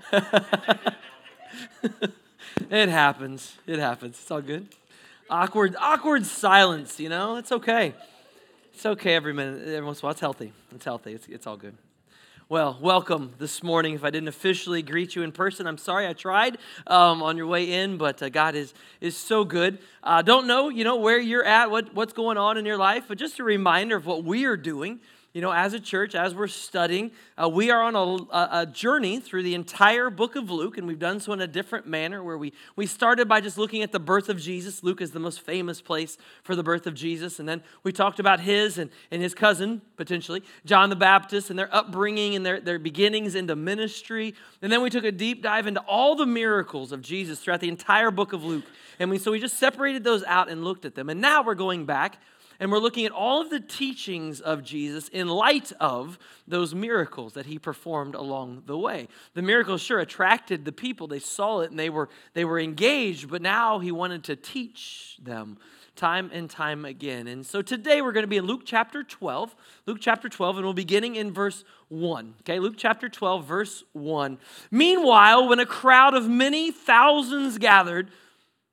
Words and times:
it 2.70 2.88
happens. 2.88 3.56
It 3.66 3.78
happens. 3.78 4.18
It's 4.20 4.30
all 4.30 4.40
good. 4.40 4.68
Awkward, 5.30 5.76
awkward 5.78 6.26
silence, 6.26 7.00
you 7.00 7.08
know? 7.08 7.36
It's 7.36 7.52
okay. 7.52 7.94
It's 8.74 8.84
okay 8.84 9.14
every 9.14 9.32
minute, 9.32 9.66
every 9.68 9.84
once 9.84 10.00
in 10.00 10.04
a 10.04 10.06
while. 10.06 10.12
It's 10.12 10.20
healthy. 10.20 10.52
It's 10.74 10.84
healthy. 10.84 11.12
It's, 11.12 11.26
it's 11.28 11.46
all 11.46 11.56
good. 11.56 11.74
Well, 12.48 12.76
welcome 12.82 13.32
this 13.38 13.62
morning. 13.62 13.94
If 13.94 14.04
I 14.04 14.10
didn't 14.10 14.28
officially 14.28 14.82
greet 14.82 15.16
you 15.16 15.22
in 15.22 15.32
person, 15.32 15.66
I'm 15.66 15.78
sorry 15.78 16.06
I 16.06 16.12
tried 16.12 16.58
um, 16.86 17.22
on 17.22 17.38
your 17.38 17.46
way 17.46 17.72
in, 17.72 17.96
but 17.96 18.22
uh, 18.22 18.28
God 18.28 18.54
is, 18.54 18.74
is 19.00 19.16
so 19.16 19.44
good. 19.44 19.78
Uh, 20.02 20.20
don't 20.20 20.46
know, 20.46 20.68
you 20.68 20.84
know, 20.84 20.96
where 20.96 21.18
you're 21.18 21.44
at, 21.44 21.70
what, 21.70 21.94
what's 21.94 22.12
going 22.12 22.36
on 22.36 22.58
in 22.58 22.66
your 22.66 22.76
life, 22.76 23.04
but 23.08 23.16
just 23.16 23.38
a 23.38 23.44
reminder 23.44 23.96
of 23.96 24.04
what 24.04 24.24
we 24.24 24.44
are 24.44 24.58
doing 24.58 25.00
you 25.32 25.40
know, 25.40 25.50
as 25.50 25.72
a 25.72 25.80
church, 25.80 26.14
as 26.14 26.34
we're 26.34 26.46
studying, 26.46 27.10
uh, 27.42 27.48
we 27.48 27.70
are 27.70 27.82
on 27.82 27.96
a, 27.96 28.60
a, 28.60 28.66
journey 28.66 29.18
through 29.18 29.42
the 29.42 29.54
entire 29.54 30.10
book 30.10 30.36
of 30.36 30.50
Luke, 30.50 30.76
and 30.76 30.86
we've 30.86 30.98
done 30.98 31.20
so 31.20 31.32
in 31.32 31.40
a 31.40 31.46
different 31.46 31.86
manner 31.86 32.22
where 32.22 32.36
we, 32.36 32.52
we 32.76 32.84
started 32.84 33.28
by 33.28 33.40
just 33.40 33.56
looking 33.56 33.82
at 33.82 33.92
the 33.92 33.98
birth 33.98 34.28
of 34.28 34.38
Jesus. 34.38 34.84
Luke 34.84 35.00
is 35.00 35.12
the 35.12 35.18
most 35.18 35.40
famous 35.40 35.80
place 35.80 36.18
for 36.42 36.54
the 36.54 36.62
birth 36.62 36.86
of 36.86 36.94
Jesus. 36.94 37.40
And 37.40 37.48
then 37.48 37.62
we 37.82 37.92
talked 37.92 38.20
about 38.20 38.40
his 38.40 38.76
and, 38.76 38.90
and 39.10 39.22
his 39.22 39.34
cousin, 39.34 39.80
potentially, 39.96 40.42
John 40.66 40.90
the 40.90 40.96
Baptist, 40.96 41.48
and 41.48 41.58
their 41.58 41.74
upbringing 41.74 42.36
and 42.36 42.44
their, 42.44 42.60
their 42.60 42.78
beginnings 42.78 43.34
into 43.34 43.56
ministry. 43.56 44.34
And 44.60 44.70
then 44.70 44.82
we 44.82 44.90
took 44.90 45.04
a 45.04 45.12
deep 45.12 45.42
dive 45.42 45.66
into 45.66 45.80
all 45.80 46.14
the 46.14 46.26
miracles 46.26 46.92
of 46.92 47.00
Jesus 47.00 47.40
throughout 47.40 47.60
the 47.60 47.68
entire 47.68 48.10
book 48.10 48.34
of 48.34 48.44
Luke. 48.44 48.64
And 48.98 49.08
we, 49.08 49.18
so 49.18 49.32
we 49.32 49.40
just 49.40 49.58
separated 49.58 50.04
those 50.04 50.22
out 50.24 50.50
and 50.50 50.62
looked 50.62 50.84
at 50.84 50.94
them. 50.94 51.08
And 51.08 51.22
now 51.22 51.42
we're 51.42 51.54
going 51.54 51.86
back 51.86 52.18
and 52.60 52.70
we're 52.70 52.78
looking 52.78 53.06
at 53.06 53.12
all 53.12 53.40
of 53.40 53.50
the 53.50 53.60
teachings 53.60 54.40
of 54.40 54.62
Jesus 54.62 55.08
in 55.08 55.28
light 55.28 55.72
of 55.80 56.18
those 56.46 56.74
miracles 56.74 57.34
that 57.34 57.46
he 57.46 57.58
performed 57.58 58.14
along 58.14 58.64
the 58.66 58.78
way. 58.78 59.08
The 59.34 59.42
miracles 59.42 59.80
sure 59.80 60.00
attracted 60.00 60.64
the 60.64 60.72
people. 60.72 61.06
They 61.06 61.18
saw 61.18 61.60
it 61.60 61.70
and 61.70 61.78
they 61.78 61.90
were, 61.90 62.08
they 62.34 62.44
were 62.44 62.58
engaged, 62.58 63.30
but 63.30 63.42
now 63.42 63.78
he 63.78 63.92
wanted 63.92 64.24
to 64.24 64.36
teach 64.36 65.18
them 65.22 65.58
time 65.96 66.30
and 66.32 66.48
time 66.48 66.84
again. 66.84 67.26
And 67.26 67.44
so 67.44 67.62
today 67.62 68.00
we're 68.00 68.12
going 68.12 68.24
to 68.24 68.28
be 68.28 68.38
in 68.38 68.46
Luke 68.46 68.62
chapter 68.64 69.02
12. 69.02 69.54
Luke 69.86 69.98
chapter 70.00 70.28
12, 70.28 70.56
and 70.56 70.64
we'll 70.64 70.72
be 70.72 70.82
beginning 70.82 71.16
in 71.16 71.32
verse 71.32 71.64
1. 71.88 72.34
Okay, 72.40 72.58
Luke 72.58 72.74
chapter 72.76 73.08
12, 73.08 73.44
verse 73.44 73.84
1. 73.92 74.38
Meanwhile, 74.70 75.48
when 75.48 75.60
a 75.60 75.66
crowd 75.66 76.14
of 76.14 76.28
many 76.28 76.70
thousands 76.70 77.58
gathered, 77.58 78.10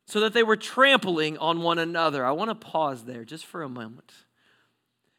so 0.09 0.19
that 0.21 0.33
they 0.33 0.41
were 0.41 0.55
trampling 0.55 1.37
on 1.37 1.61
one 1.61 1.77
another. 1.77 2.25
I 2.25 2.31
want 2.31 2.49
to 2.49 2.55
pause 2.55 3.03
there 3.03 3.23
just 3.23 3.45
for 3.45 3.61
a 3.61 3.69
moment. 3.69 4.11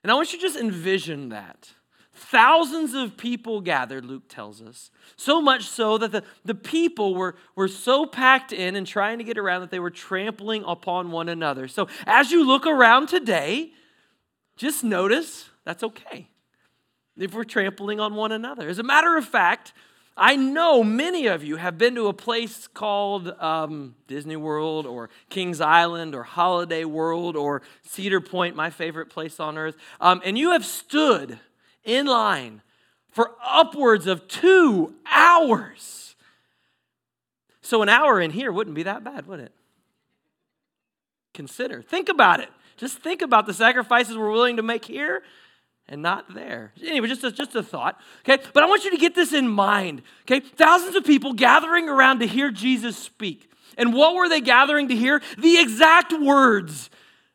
And 0.02 0.10
I 0.10 0.14
want 0.14 0.32
you 0.32 0.38
to 0.38 0.42
just 0.42 0.56
envision 0.56 1.28
that. 1.28 1.70
Thousands 2.12 2.92
of 2.92 3.16
people 3.16 3.60
gathered, 3.60 4.05
Luke 4.05 4.24
tells 4.28 4.60
us. 4.60 4.91
So 5.14 5.41
much 5.41 5.62
so 5.62 5.97
that 5.98 6.10
the, 6.10 6.24
the 6.44 6.56
people 6.56 7.14
were, 7.14 7.36
were 7.55 7.69
so 7.69 8.05
packed 8.05 8.52
in 8.52 8.74
and 8.74 8.84
trying 8.84 9.19
to 9.19 9.24
get 9.24 9.38
around 9.38 9.60
that 9.60 9.70
they 9.70 9.78
were 9.78 9.91
trampling 9.91 10.64
upon 10.66 11.12
one 11.12 11.28
another. 11.28 11.69
So 11.69 11.86
as 12.04 12.32
you 12.32 12.44
look 12.44 12.66
around 12.66 13.06
today, 13.06 13.70
just 14.56 14.82
notice 14.82 15.48
that's 15.64 15.84
okay 15.84 16.28
if 17.16 17.32
we're 17.32 17.44
trampling 17.44 18.00
on 18.00 18.16
one 18.16 18.32
another. 18.32 18.69
As 18.69 18.80
a 18.80 18.82
matter 18.82 19.16
of 19.16 19.25
fact, 19.25 19.72
I 20.22 20.36
know 20.36 20.84
many 20.84 21.28
of 21.28 21.42
you 21.42 21.56
have 21.56 21.78
been 21.78 21.94
to 21.94 22.08
a 22.08 22.12
place 22.12 22.66
called 22.66 23.28
um, 23.40 23.94
Disney 24.06 24.36
World 24.36 24.84
or 24.84 25.08
Kings 25.30 25.62
Island 25.62 26.14
or 26.14 26.24
Holiday 26.24 26.84
World 26.84 27.36
or 27.36 27.62
Cedar 27.84 28.20
Point, 28.20 28.54
my 28.54 28.68
favorite 28.68 29.08
place 29.08 29.41
on 29.41 29.56
earth, 29.56 29.76
um, 29.98 30.20
and 30.22 30.36
you 30.36 30.50
have 30.50 30.66
stood 30.66 31.38
in 31.84 32.04
line 32.04 32.60
for 33.08 33.30
upwards 33.42 34.06
of 34.06 34.28
two 34.28 34.94
hours. 35.10 36.14
So, 37.62 37.80
an 37.80 37.88
hour 37.88 38.20
in 38.20 38.30
here 38.30 38.52
wouldn't 38.52 38.76
be 38.76 38.82
that 38.82 39.02
bad, 39.02 39.26
would 39.26 39.41
it? 39.41 39.54
Consider, 41.32 41.80
think 41.80 42.10
about 42.10 42.41
it. 42.41 42.50
Just 42.76 42.98
think 42.98 43.22
about 43.22 43.47
the 43.47 43.54
sacrifices 43.54 44.19
we're 44.19 44.31
willing 44.31 44.58
to 44.58 44.62
make 44.62 44.84
here 44.84 45.22
and 45.90 46.00
not 46.00 46.32
there. 46.32 46.72
Anyway, 46.82 47.08
just 47.08 47.24
a, 47.24 47.32
just 47.32 47.54
a 47.56 47.62
thought, 47.62 48.00
okay? 48.20 48.42
But 48.54 48.62
I 48.62 48.66
want 48.66 48.84
you 48.84 48.92
to 48.92 48.96
get 48.96 49.14
this 49.14 49.32
in 49.32 49.48
mind, 49.48 50.02
okay? 50.22 50.40
Thousands 50.40 50.94
of 50.94 51.04
people 51.04 51.32
gathering 51.34 51.88
around 51.88 52.20
to 52.20 52.26
hear 52.26 52.50
Jesus 52.50 52.96
speak. 52.96 53.50
And 53.76 53.92
what 53.92 54.14
were 54.14 54.28
they 54.28 54.40
gathering 54.40 54.88
to 54.88 54.96
hear? 54.96 55.20
The 55.36 55.58
exact 55.58 56.12
words 56.12 56.88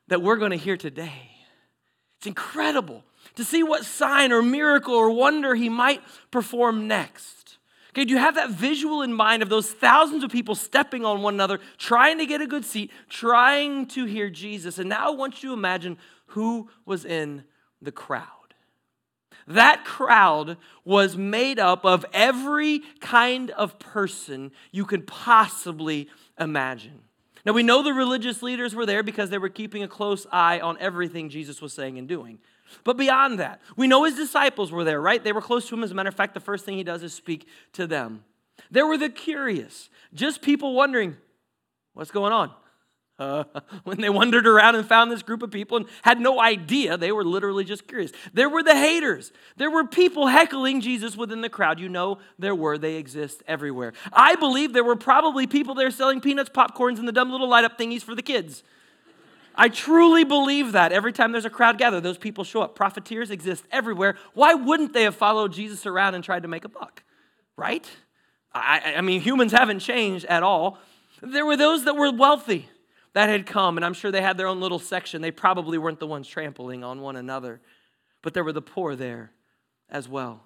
that 0.07 0.21
we're 0.21 0.38
going 0.38 0.51
to 0.51 0.57
hear 0.57 0.77
today. 0.77 1.31
It's 2.17 2.27
incredible 2.27 3.03
to 3.35 3.43
see 3.43 3.61
what 3.61 3.83
sign 3.83 4.31
or 4.31 4.41
miracle 4.41 4.93
or 4.93 5.11
wonder 5.11 5.53
he 5.53 5.67
might 5.67 6.01
perform 6.31 6.87
next. 6.87 7.57
Okay, 7.89 8.05
do 8.05 8.13
you 8.13 8.19
have 8.19 8.35
that 8.35 8.51
visual 8.51 9.01
in 9.01 9.13
mind 9.13 9.43
of 9.43 9.49
those 9.49 9.72
thousands 9.72 10.23
of 10.23 10.31
people 10.31 10.55
stepping 10.55 11.05
on 11.05 11.22
one 11.22 11.33
another, 11.33 11.59
trying 11.77 12.17
to 12.19 12.25
get 12.25 12.41
a 12.41 12.47
good 12.47 12.66
seat, 12.66 12.91
trying 13.09 13.85
to 13.87 14.05
hear 14.05 14.29
Jesus? 14.29 14.79
And 14.79 14.89
now 14.89 15.07
I 15.07 15.16
want 15.16 15.43
you 15.43 15.49
to 15.49 15.53
imagine 15.53 15.97
who 16.27 16.69
was 16.85 17.05
in 17.05 17.43
the 17.81 17.91
crowd. 17.91 18.34
That 19.47 19.85
crowd 19.85 20.57
was 20.83 21.16
made 21.16 21.59
up 21.59 21.85
of 21.85 22.06
every 22.13 22.81
kind 23.00 23.51
of 23.51 23.78
person 23.79 24.51
you 24.72 24.85
could 24.85 25.06
possibly 25.06 26.09
imagine. 26.39 27.01
Now, 27.45 27.53
we 27.53 27.61
know 27.61 27.84
the 27.84 27.94
religious 27.94 28.41
leaders 28.41 28.73
were 28.73 28.88
there 28.88 29.03
because 29.03 29.29
they 29.29 29.38
were 29.38 29.50
keeping 29.50 29.84
a 29.84 29.88
close 29.88 30.25
eye 30.31 30.59
on 30.59 30.78
everything 30.79 31.29
Jesus 31.29 31.61
was 31.61 31.73
saying 31.73 32.00
and 32.00 32.07
doing. 32.07 32.39
But 32.84 32.97
beyond 32.97 33.39
that, 33.39 33.61
we 33.78 33.88
know 33.88 34.03
his 34.03 34.16
disciples 34.16 34.72
were 34.72 34.84
there, 34.84 35.00
right? 35.00 35.23
They 35.23 35.31
were 35.31 35.41
close 35.41 35.67
to 35.69 35.75
him. 35.75 35.84
As 35.84 35.91
a 35.91 35.94
matter 35.94 36.09
of 36.09 36.16
fact, 36.16 36.34
the 36.34 36.39
first 36.39 36.66
thing 36.66 36.75
he 36.75 36.84
does 36.84 37.03
is 37.03 37.13
speak 37.13 37.47
to 37.73 37.85
them. 37.85 38.23
There 38.72 38.88
were 38.88 38.97
the 38.97 39.09
curious, 39.09 39.89
just 40.13 40.41
people 40.41 40.73
wondering, 40.73 41.17
what's 41.94 42.09
going 42.09 42.34
on? 42.34 42.51
When 43.84 44.02
they 44.02 44.09
wandered 44.09 44.46
around 44.46 44.76
and 44.76 44.86
found 44.86 45.12
this 45.12 45.24
group 45.24 45.42
of 45.42 45.52
people 45.52 45.78
and 45.78 45.86
had 46.02 46.20
no 46.20 46.40
idea, 46.40 46.98
they 46.98 47.12
were 47.12 47.24
literally 47.24 47.64
just 47.64 47.88
curious. 47.88 48.12
There 48.34 48.50
were 48.50 48.64
the 48.64 48.76
haters. 48.76 49.31
There 49.58 49.72
were 49.72 49.86
people 49.86 50.28
heckling 50.28 50.81
Jesus 50.81 51.16
within 51.16 51.42
the 51.42 51.50
crowd. 51.50 51.80
You 51.80 51.90
know, 51.90 52.20
there 52.38 52.56
were. 52.56 52.78
They 52.78 52.96
exist 52.96 53.42
everywhere. 53.48 53.94
I 54.12 54.36
believe 54.36 54.74
there 54.74 54.84
were 54.84 54.96
probably 54.96 55.48
people 55.48 55.76
there 55.76 55.92
selling 55.92 56.20
peanuts, 56.20 56.50
popcorns, 56.50 57.00
and 57.00 57.08
the 57.08 57.14
dumb 57.14 57.31
little 57.31 57.48
light 57.48 57.64
up 57.64 57.78
thingies 57.80 58.02
for 58.02 58.16
the 58.16 58.22
kids. 58.22 58.64
I 59.58 59.70
truly 59.70 60.26
believe 60.26 60.74
that 60.74 60.92
every 60.92 61.14
time 61.14 61.32
there's 61.32 61.46
a 61.46 61.50
crowd 61.50 61.78
gathered, 61.78 62.03
those 62.03 62.18
people 62.18 62.44
show 62.44 62.62
up. 62.62 62.76
Profiteers 62.76 63.32
exist 63.32 63.64
everywhere. 63.72 64.18
Why 64.34 64.53
wouldn't 64.53 64.92
they 64.92 65.03
have 65.03 65.16
followed 65.16 65.53
Jesus 65.53 65.86
around 65.86 66.16
and 66.16 66.24
tried 66.24 66.42
to 66.42 66.50
make 66.50 66.66
a 66.66 66.70
buck? 66.70 67.03
Right? 67.56 67.90
I, 68.53 68.96
I 68.97 69.02
mean, 69.02 69.22
humans 69.22 69.53
haven't 69.53 69.80
changed 69.80 70.26
at 70.26 70.44
all. 70.44 70.80
There 71.22 71.46
were 71.46 71.56
those 71.56 71.86
that 71.86 71.96
were 71.96 72.12
wealthy 72.12 72.68
that 73.16 73.30
had 73.30 73.46
come, 73.46 73.78
and 73.78 73.86
I'm 73.86 73.94
sure 73.94 74.12
they 74.12 74.22
had 74.22 74.38
their 74.38 74.48
own 74.48 74.59
little 74.59 74.78
section. 74.78 75.22
They 75.22 75.31
probably 75.31 75.78
weren't 75.78 76.00
the 76.02 76.06
ones 76.06 76.28
trampling 76.28 76.84
on 76.84 77.00
one 77.00 77.16
another, 77.16 77.62
but 78.22 78.34
there 78.34 78.44
were 78.44 78.52
the 78.52 78.62
poor 78.62 78.94
there 78.94 79.31
as 79.90 80.09
well. 80.09 80.44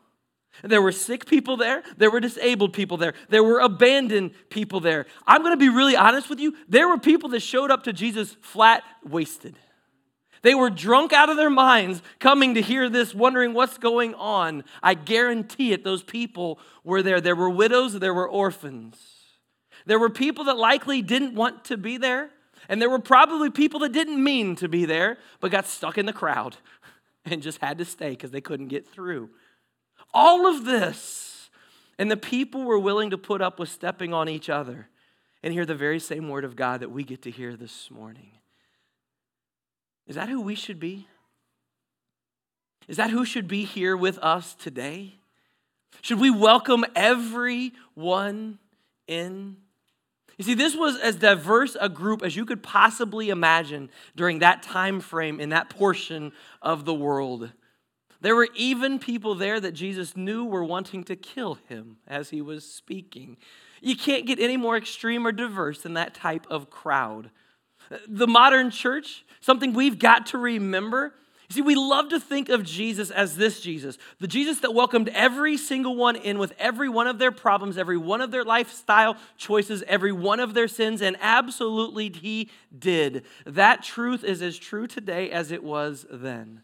There 0.64 0.82
were 0.82 0.92
sick 0.92 1.26
people 1.26 1.58
there. 1.58 1.82
There 1.98 2.12
were 2.12 2.20
disabled 2.20 2.74
people 2.74 2.98
there. 2.98 3.16
There 3.30 3.44
were 3.44 3.60
abandoned 3.60 4.32
people 4.52 4.80
there. 4.80 5.08
I'm 5.26 5.42
going 5.42 5.54
to 5.54 5.58
be 5.58 5.70
really 5.70 5.96
honest 5.96 6.30
with 6.30 6.40
you. 6.40 6.56
There 6.68 6.88
were 6.88 7.00
people 7.00 7.30
that 7.30 7.40
showed 7.40 7.72
up 7.72 7.84
to 7.86 7.94
Jesus 7.94 8.38
flat 8.42 8.84
wasted. 9.04 9.58
They 10.44 10.54
were 10.54 10.70
drunk 10.70 11.12
out 11.12 11.30
of 11.30 11.38
their 11.38 11.50
minds 11.50 12.04
coming 12.20 12.54
to 12.54 12.62
hear 12.62 12.88
this, 12.88 13.16
wondering 13.16 13.54
what's 13.54 13.80
going 13.80 14.14
on. 14.14 14.64
I 14.84 14.94
guarantee 14.94 15.74
it, 15.74 15.84
those 15.84 16.04
people 16.04 16.60
were 16.84 17.02
there. 17.02 17.20
There 17.20 17.36
were 17.36 17.50
widows, 17.50 17.98
there 17.98 18.14
were 18.14 18.30
orphans. 18.30 18.98
There 19.88 20.00
were 20.00 20.12
people 20.12 20.44
that 20.46 20.58
likely 20.58 21.02
didn't 21.02 21.34
want 21.34 21.66
to 21.66 21.76
be 21.76 21.98
there. 21.98 22.30
And 22.70 22.80
there 22.80 22.90
were 22.90 23.00
probably 23.00 23.50
people 23.50 23.80
that 23.80 23.92
didn't 23.92 24.24
mean 24.24 24.56
to 24.58 24.70
be 24.70 24.86
there, 24.86 25.18
but 25.40 25.50
got 25.50 25.66
stuck 25.66 25.98
in 25.98 26.06
the 26.06 26.14
crowd 26.14 26.58
and 27.26 27.42
just 27.42 27.58
had 27.58 27.80
to 27.80 27.86
stay 27.86 28.12
because 28.12 28.30
they 28.30 28.42
couldn't 28.42 28.68
get 28.68 28.88
through. 28.88 29.32
All 30.14 30.46
of 30.48 30.66
this. 30.66 31.50
And 31.98 32.10
the 32.10 32.16
people 32.16 32.64
were 32.64 32.80
willing 32.80 33.10
to 33.10 33.18
put 33.18 33.42
up 33.42 33.60
with 33.60 33.70
stepping 33.70 34.14
on 34.14 34.30
each 34.30 34.50
other 34.50 34.88
and 35.42 35.52
hear 35.52 35.66
the 35.66 35.76
very 35.76 36.00
same 36.00 36.30
word 36.30 36.46
of 36.46 36.56
God 36.56 36.80
that 36.82 36.92
we 36.92 37.04
get 37.04 37.24
to 37.24 37.32
hear 37.32 37.56
this 37.56 37.90
morning. 37.90 38.32
Is 40.08 40.16
that 40.16 40.30
who 40.30 40.40
we 40.40 40.56
should 40.56 40.80
be? 40.80 41.08
Is 42.88 42.98
that 42.98 43.10
who 43.10 43.26
should 43.26 43.48
be 43.48 43.66
here 43.66 43.98
with 43.98 44.18
us 44.20 44.56
today? 44.56 45.16
Should 46.02 46.20
we 46.20 46.30
welcome 46.30 46.86
everyone 46.96 48.60
in? 49.08 49.58
You 50.40 50.46
see, 50.46 50.54
this 50.54 50.74
was 50.74 50.98
as 50.98 51.18
diverse 51.18 51.76
a 51.82 51.90
group 51.90 52.24
as 52.24 52.38
you 52.38 52.46
could 52.46 52.64
possibly 52.64 53.30
imagine 53.30 53.90
during 54.16 54.40
that 54.40 54.64
time 54.64 55.02
frame 55.02 55.38
in 55.42 55.50
that 55.50 55.70
portion 55.70 56.32
of 56.62 56.86
the 56.86 56.94
world. 56.94 57.52
There 58.22 58.38
were 58.38 58.48
even 58.56 59.00
people 59.00 59.36
there 59.36 59.60
that 59.60 59.74
Jesus 59.74 60.16
knew 60.16 60.46
were 60.46 60.64
wanting 60.64 61.04
to 61.04 61.18
kill 61.18 61.56
him 61.68 61.98
as 62.08 62.30
he 62.30 62.42
was 62.42 62.64
speaking. 62.64 63.36
You 63.82 63.98
can't 63.98 64.26
get 64.26 64.40
any 64.40 64.56
more 64.56 64.78
extreme 64.78 65.28
or 65.28 65.34
diverse 65.34 65.82
than 65.82 65.96
that 65.96 66.14
type 66.14 66.48
of 66.50 66.70
crowd. 66.70 67.32
The 68.08 68.28
modern 68.28 68.72
church, 68.72 69.26
something 69.42 69.74
we've 69.74 70.00
got 70.00 70.28
to 70.28 70.38
remember, 70.38 71.16
You 71.50 71.56
see, 71.56 71.62
we 71.64 71.74
love 71.74 72.10
to 72.10 72.20
think 72.20 72.50
of 72.50 72.64
Jesus 72.64 73.10
as 73.10 73.36
this 73.36 73.60
Jesus, 73.60 73.98
the 74.20 74.28
Jesus 74.28 74.60
that 74.60 74.76
welcomed 74.76 75.10
every 75.10 75.58
single 75.58 75.96
one 75.96 76.16
in 76.16 76.38
with 76.38 76.54
every 76.60 76.90
one 76.90 77.08
of 77.08 77.18
their 77.18 77.32
problems, 77.32 77.76
every 77.76 77.98
one 77.98 78.22
of 78.22 78.30
their 78.30 78.44
lifestyle 78.44 79.18
choices, 79.36 79.84
every 79.88 80.12
one 80.12 80.40
of 80.40 80.54
their 80.54 80.68
sins, 80.68 81.02
and 81.02 81.18
absolutely 81.20 82.10
he 82.10 82.52
did. 82.78 83.26
That 83.48 83.82
truth 83.82 84.24
is 84.24 84.44
as 84.44 84.60
true 84.60 84.86
today 84.86 85.32
as 85.32 85.52
it 85.52 85.64
was 85.64 86.06
then. 86.12 86.62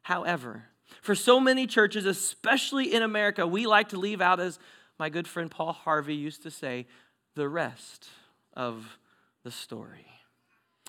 However, 0.00 0.64
for 1.02 1.14
so 1.14 1.38
many 1.38 1.66
churches, 1.66 2.06
especially 2.06 2.94
in 2.94 3.02
America, 3.02 3.46
we 3.46 3.66
like 3.66 3.90
to 3.90 3.98
leave 3.98 4.22
out, 4.22 4.40
as 4.40 4.58
my 4.98 5.10
good 5.10 5.28
friend 5.28 5.50
Paul 5.50 5.74
Harvey 5.74 6.14
used 6.14 6.42
to 6.44 6.50
say, 6.50 6.86
the 7.34 7.50
rest 7.50 8.08
of 8.54 8.98
the 9.44 9.50
story. 9.50 10.06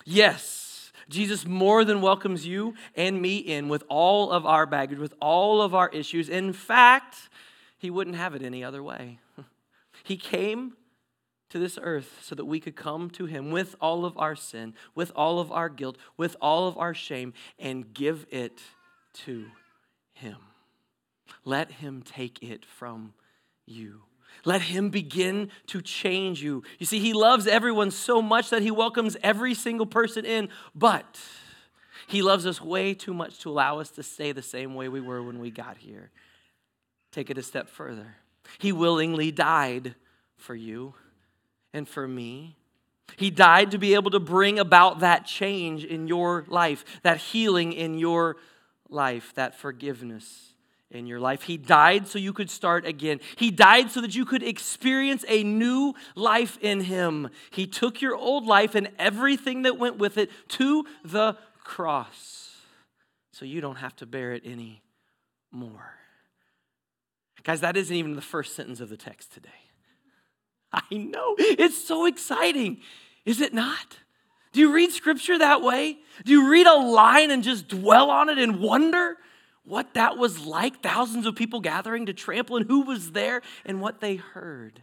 Yes 0.06 0.73
Jesus 1.08 1.46
more 1.46 1.84
than 1.84 2.00
welcomes 2.00 2.46
you 2.46 2.74
and 2.94 3.20
me 3.20 3.38
in 3.38 3.68
with 3.68 3.84
all 3.88 4.30
of 4.30 4.46
our 4.46 4.66
baggage, 4.66 4.98
with 4.98 5.14
all 5.20 5.60
of 5.60 5.74
our 5.74 5.88
issues. 5.90 6.28
In 6.28 6.52
fact, 6.52 7.28
he 7.78 7.90
wouldn't 7.90 8.16
have 8.16 8.34
it 8.34 8.42
any 8.42 8.64
other 8.64 8.82
way. 8.82 9.18
He 10.02 10.18
came 10.18 10.74
to 11.48 11.58
this 11.58 11.78
earth 11.80 12.18
so 12.20 12.34
that 12.34 12.44
we 12.44 12.60
could 12.60 12.76
come 12.76 13.08
to 13.10 13.26
him 13.26 13.50
with 13.50 13.74
all 13.80 14.04
of 14.04 14.18
our 14.18 14.34
sin, 14.34 14.74
with 14.94 15.10
all 15.14 15.38
of 15.38 15.50
our 15.50 15.68
guilt, 15.68 15.96
with 16.16 16.36
all 16.42 16.68
of 16.68 16.76
our 16.76 16.92
shame, 16.92 17.32
and 17.58 17.94
give 17.94 18.26
it 18.30 18.60
to 19.14 19.46
him. 20.12 20.36
Let 21.44 21.70
him 21.70 22.02
take 22.02 22.42
it 22.42 22.66
from 22.66 23.14
you. 23.66 24.02
Let 24.44 24.62
him 24.62 24.90
begin 24.90 25.50
to 25.68 25.80
change 25.80 26.42
you. 26.42 26.62
You 26.78 26.86
see, 26.86 26.98
he 26.98 27.12
loves 27.12 27.46
everyone 27.46 27.90
so 27.90 28.20
much 28.20 28.50
that 28.50 28.62
he 28.62 28.70
welcomes 28.70 29.16
every 29.22 29.54
single 29.54 29.86
person 29.86 30.24
in, 30.24 30.48
but 30.74 31.18
he 32.06 32.22
loves 32.22 32.46
us 32.46 32.60
way 32.60 32.94
too 32.94 33.14
much 33.14 33.38
to 33.40 33.50
allow 33.50 33.80
us 33.80 33.90
to 33.92 34.02
stay 34.02 34.32
the 34.32 34.42
same 34.42 34.74
way 34.74 34.88
we 34.88 35.00
were 35.00 35.22
when 35.22 35.38
we 35.38 35.50
got 35.50 35.78
here. 35.78 36.10
Take 37.12 37.30
it 37.30 37.38
a 37.38 37.42
step 37.42 37.68
further. 37.68 38.16
He 38.58 38.72
willingly 38.72 39.30
died 39.30 39.94
for 40.36 40.54
you 40.54 40.94
and 41.72 41.88
for 41.88 42.06
me. 42.06 42.56
He 43.16 43.30
died 43.30 43.70
to 43.70 43.78
be 43.78 43.94
able 43.94 44.10
to 44.10 44.20
bring 44.20 44.58
about 44.58 45.00
that 45.00 45.24
change 45.24 45.84
in 45.84 46.08
your 46.08 46.44
life, 46.48 46.84
that 47.02 47.18
healing 47.18 47.72
in 47.72 47.98
your 47.98 48.36
life, 48.88 49.32
that 49.34 49.54
forgiveness 49.54 50.53
in 50.94 51.06
your 51.06 51.20
life. 51.20 51.42
He 51.42 51.56
died 51.56 52.06
so 52.06 52.18
you 52.18 52.32
could 52.32 52.50
start 52.50 52.86
again. 52.86 53.20
He 53.36 53.50
died 53.50 53.90
so 53.90 54.00
that 54.00 54.14
you 54.14 54.24
could 54.24 54.42
experience 54.42 55.24
a 55.28 55.42
new 55.42 55.94
life 56.14 56.58
in 56.60 56.80
Him. 56.80 57.30
He 57.50 57.66
took 57.66 58.00
your 58.00 58.14
old 58.14 58.46
life 58.46 58.74
and 58.74 58.88
everything 58.98 59.62
that 59.62 59.78
went 59.78 59.98
with 59.98 60.16
it 60.18 60.30
to 60.48 60.84
the 61.04 61.36
cross 61.62 62.44
so 63.32 63.44
you 63.44 63.60
don't 63.60 63.76
have 63.76 63.96
to 63.96 64.06
bear 64.06 64.32
it 64.32 64.44
anymore. 64.44 65.94
Guys, 67.42 67.60
that 67.60 67.76
isn't 67.76 67.94
even 67.94 68.16
the 68.16 68.22
first 68.22 68.54
sentence 68.54 68.80
of 68.80 68.88
the 68.88 68.96
text 68.96 69.34
today. 69.34 69.50
I 70.72 70.82
know. 70.90 71.34
It's 71.38 71.76
so 71.76 72.06
exciting, 72.06 72.78
is 73.26 73.40
it 73.40 73.52
not? 73.52 73.98
Do 74.52 74.60
you 74.60 74.72
read 74.72 74.92
scripture 74.92 75.36
that 75.36 75.62
way? 75.62 75.98
Do 76.24 76.32
you 76.32 76.48
read 76.48 76.66
a 76.66 76.74
line 76.74 77.30
and 77.32 77.42
just 77.42 77.66
dwell 77.68 78.08
on 78.08 78.28
it 78.28 78.38
and 78.38 78.60
wonder? 78.60 79.16
What 79.64 79.94
that 79.94 80.18
was 80.18 80.44
like 80.44 80.82
thousands 80.82 81.26
of 81.26 81.34
people 81.34 81.60
gathering 81.60 82.06
to 82.06 82.12
trample 82.12 82.56
and 82.56 82.66
who 82.66 82.82
was 82.82 83.12
there 83.12 83.42
and 83.64 83.80
what 83.80 84.00
they 84.00 84.16
heard. 84.16 84.82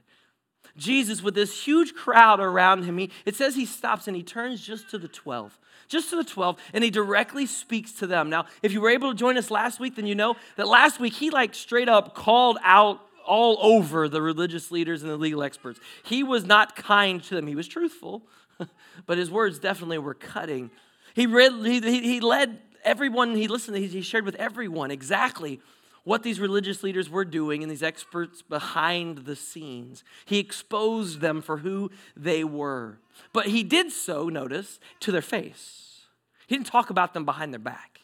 Jesus, 0.77 1.21
with 1.21 1.35
this 1.35 1.65
huge 1.65 1.93
crowd 1.93 2.39
around 2.39 2.83
him, 2.83 2.97
he, 2.97 3.11
it 3.25 3.35
says 3.35 3.55
he 3.55 3.65
stops 3.65 4.07
and 4.07 4.15
he 4.15 4.23
turns 4.23 4.61
just 4.61 4.89
to 4.89 4.97
the 4.97 5.07
12, 5.07 5.59
just 5.87 6.09
to 6.09 6.15
the 6.15 6.23
12, 6.23 6.57
and 6.73 6.83
he 6.83 6.89
directly 6.89 7.45
speaks 7.45 7.91
to 7.93 8.07
them. 8.07 8.29
Now, 8.29 8.45
if 8.63 8.71
you 8.71 8.81
were 8.81 8.89
able 8.89 9.11
to 9.11 9.17
join 9.17 9.37
us 9.37 9.51
last 9.51 9.79
week, 9.79 9.95
then 9.95 10.05
you 10.05 10.15
know 10.15 10.35
that 10.55 10.67
last 10.67 10.99
week 10.99 11.13
he 11.13 11.29
like 11.29 11.53
straight 11.53 11.89
up 11.89 12.15
called 12.15 12.57
out 12.63 13.01
all 13.25 13.57
over 13.61 14.07
the 14.09 14.21
religious 14.21 14.71
leaders 14.71 15.03
and 15.03 15.11
the 15.11 15.17
legal 15.17 15.43
experts. 15.43 15.79
He 16.03 16.23
was 16.23 16.45
not 16.45 16.75
kind 16.75 17.21
to 17.23 17.35
them, 17.35 17.47
he 17.47 17.55
was 17.55 17.67
truthful, 17.67 18.23
but 19.05 19.17
his 19.17 19.29
words 19.29 19.59
definitely 19.59 19.97
were 19.97 20.13
cutting. 20.13 20.71
He, 21.13 21.27
read, 21.27 21.53
he, 21.65 21.81
he 21.81 22.19
led 22.21 22.59
everyone 22.83 23.35
he 23.35 23.47
listened 23.47 23.75
to, 23.75 23.87
he 23.87 24.01
shared 24.01 24.25
with 24.25 24.35
everyone 24.35 24.91
exactly 24.91 25.59
what 26.03 26.23
these 26.23 26.39
religious 26.39 26.83
leaders 26.83 27.09
were 27.09 27.25
doing 27.25 27.61
and 27.61 27.71
these 27.71 27.83
experts 27.83 28.41
behind 28.41 29.19
the 29.19 29.35
scenes. 29.35 30.03
He 30.25 30.39
exposed 30.39 31.21
them 31.21 31.41
for 31.41 31.57
who 31.57 31.91
they 32.15 32.43
were. 32.43 32.97
But 33.33 33.47
he 33.47 33.63
did 33.63 33.91
so, 33.91 34.27
notice, 34.29 34.79
to 35.01 35.11
their 35.11 35.21
face. 35.21 36.07
He 36.47 36.55
didn't 36.55 36.67
talk 36.67 36.89
about 36.89 37.13
them 37.13 37.23
behind 37.23 37.53
their 37.53 37.59
back. 37.59 38.01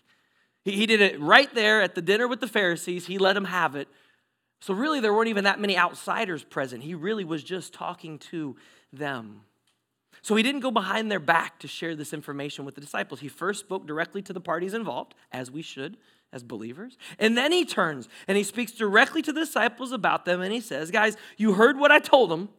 He, 0.63 0.73
he 0.73 0.85
did 0.85 1.01
it 1.01 1.19
right 1.19 1.53
there 1.55 1.81
at 1.81 1.95
the 1.95 2.01
dinner 2.01 2.27
with 2.27 2.39
the 2.39 2.47
Pharisees. 2.47 3.07
He 3.07 3.17
let 3.17 3.33
them 3.33 3.45
have 3.45 3.75
it. 3.75 3.87
So, 4.59 4.73
really, 4.73 4.99
there 4.99 5.13
weren't 5.13 5.29
even 5.29 5.43
that 5.43 5.59
many 5.59 5.77
outsiders 5.77 6.43
present. 6.43 6.83
He 6.83 6.95
really 6.95 7.23
was 7.23 7.43
just 7.43 7.73
talking 7.73 8.17
to 8.19 8.55
them. 8.91 9.41
So 10.27 10.35
he 10.35 10.43
didn't 10.43 10.59
go 10.59 10.71
behind 10.71 11.09
their 11.09 11.21
back 11.21 11.57
to 11.59 11.69
share 11.69 11.95
this 11.95 12.11
information 12.11 12.65
with 12.65 12.75
the 12.75 12.81
disciples. 12.81 13.21
He 13.21 13.29
first 13.29 13.61
spoke 13.61 13.87
directly 13.87 14.21
to 14.23 14.33
the 14.33 14.41
parties 14.41 14.73
involved, 14.73 15.15
as 15.31 15.49
we 15.49 15.61
should 15.61 15.95
as 16.33 16.43
believers. 16.43 16.97
And 17.17 17.37
then 17.37 17.53
he 17.53 17.63
turns 17.63 18.09
and 18.27 18.37
he 18.37 18.43
speaks 18.43 18.73
directly 18.73 19.21
to 19.21 19.31
the 19.31 19.39
disciples 19.39 19.93
about 19.93 20.25
them 20.25 20.41
and 20.41 20.51
he 20.51 20.59
says, 20.59 20.91
Guys, 20.91 21.15
you 21.37 21.53
heard 21.53 21.79
what 21.79 21.93
I 21.93 21.99
told 21.99 22.29
them. 22.29 22.49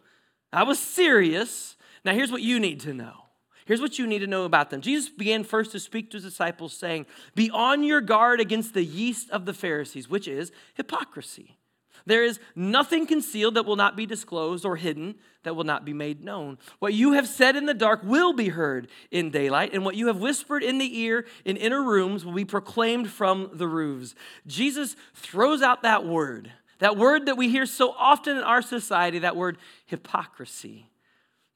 I 0.50 0.62
was 0.62 0.78
serious. 0.78 1.76
Now 2.06 2.14
here's 2.14 2.32
what 2.32 2.40
you 2.40 2.58
need 2.58 2.80
to 2.80 2.94
know. 2.94 3.26
Here's 3.66 3.82
what 3.82 3.98
you 3.98 4.06
need 4.06 4.20
to 4.20 4.26
know 4.26 4.46
about 4.46 4.70
them. 4.70 4.80
Jesus 4.80 5.10
began 5.10 5.44
first 5.44 5.70
to 5.72 5.78
speak 5.78 6.10
to 6.12 6.16
his 6.16 6.24
disciples, 6.24 6.72
saying, 6.72 7.04
Be 7.34 7.50
on 7.50 7.82
your 7.82 8.00
guard 8.00 8.40
against 8.40 8.72
the 8.72 8.82
yeast 8.82 9.28
of 9.28 9.44
the 9.44 9.52
Pharisees, 9.52 10.08
which 10.08 10.26
is 10.26 10.52
hypocrisy. 10.72 11.57
There 12.06 12.24
is 12.24 12.40
nothing 12.54 13.06
concealed 13.06 13.54
that 13.54 13.66
will 13.66 13.76
not 13.76 13.96
be 13.96 14.06
disclosed 14.06 14.64
or 14.64 14.76
hidden 14.76 15.16
that 15.44 15.54
will 15.54 15.64
not 15.64 15.84
be 15.84 15.92
made 15.92 16.22
known. 16.22 16.58
What 16.78 16.94
you 16.94 17.12
have 17.12 17.28
said 17.28 17.56
in 17.56 17.66
the 17.66 17.74
dark 17.74 18.02
will 18.04 18.32
be 18.32 18.48
heard 18.48 18.88
in 19.10 19.30
daylight, 19.30 19.72
and 19.72 19.84
what 19.84 19.94
you 19.94 20.08
have 20.08 20.18
whispered 20.18 20.62
in 20.62 20.78
the 20.78 20.98
ear 21.00 21.26
in 21.44 21.56
inner 21.56 21.82
rooms 21.82 22.24
will 22.24 22.32
be 22.32 22.44
proclaimed 22.44 23.10
from 23.10 23.50
the 23.54 23.68
roofs. 23.68 24.14
Jesus 24.46 24.96
throws 25.14 25.62
out 25.62 25.82
that 25.82 26.04
word, 26.04 26.52
that 26.80 26.96
word 26.96 27.26
that 27.26 27.36
we 27.36 27.48
hear 27.48 27.66
so 27.66 27.94
often 27.98 28.36
in 28.36 28.42
our 28.42 28.62
society, 28.62 29.20
that 29.20 29.36
word 29.36 29.58
hypocrisy. 29.86 30.90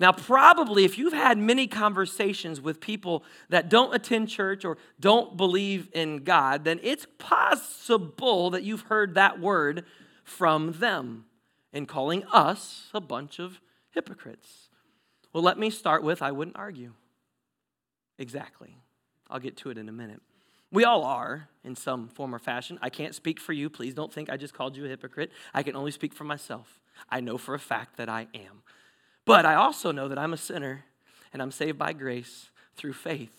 Now, 0.01 0.11
probably 0.11 0.85
if 0.85 0.99
you've 0.99 1.13
had 1.13 1.39
many 1.39 1.69
conversations 1.69 2.61
with 2.61 2.81
people 2.81 3.23
that 3.51 3.69
don't 3.69 3.95
attend 3.95 4.29
church 4.29 4.65
or 4.65 4.77
don't 4.99 5.37
believe 5.37 5.91
in 5.93 6.25
God, 6.25 6.65
then 6.65 6.81
it's 6.83 7.07
possible 7.19 8.51
that 8.51 8.65
you've 8.65 8.81
heard 8.83 9.15
that 9.15 9.39
word 9.39 9.85
from 10.25 10.73
them 10.73 11.27
and 11.73 11.89
calling 11.89 12.25
us 12.33 12.89
a 12.95 13.01
bunch 13.01 13.39
of 13.39 13.61
hypocrites. 13.91 14.69
Well, 15.33 15.43
let 15.43 15.59
me 15.59 15.71
start 15.71 16.03
with 16.03 16.23
I 16.23 16.33
wouldn't 16.33 16.57
argue. 16.57 16.93
Exactly. 18.19 18.77
I'll 19.31 19.41
get 19.41 19.57
to 19.59 19.71
it 19.71 19.79
in 19.79 19.89
a 19.89 19.93
minute. 19.93 20.21
We 20.71 20.85
all 20.85 21.05
are 21.05 21.49
in 21.65 21.77
some 21.77 22.09
form 22.09 22.35
or 22.35 22.39
fashion. 22.39 22.79
I 22.81 22.91
can't 22.91 23.15
speak 23.15 23.41
for 23.41 23.53
you. 23.53 23.69
Please 23.69 23.95
don't 23.95 24.13
think 24.13 24.31
I 24.31 24.37
just 24.37 24.55
called 24.55 24.77
you 24.77 24.85
a 24.85 24.89
hypocrite. 24.89 25.31
I 25.53 25.63
can 25.63 25.77
only 25.77 25.91
speak 25.91 26.15
for 26.15 26.25
myself. 26.25 26.81
I 27.11 27.21
know 27.21 27.39
for 27.39 27.55
a 27.55 27.59
fact 27.59 27.97
that 27.97 28.09
I 28.09 28.27
am. 28.35 28.63
But 29.25 29.47
I 29.47 29.55
also 29.55 29.93
know 29.93 30.09
that 30.09 30.19
I'm 30.19 30.33
a 30.33 30.39
sinner 30.39 30.85
and 31.33 31.41
I'm 31.41 31.51
saved 31.51 31.79
by 31.79 31.93
grace 31.93 32.51
through 32.75 32.95
faith 32.95 33.35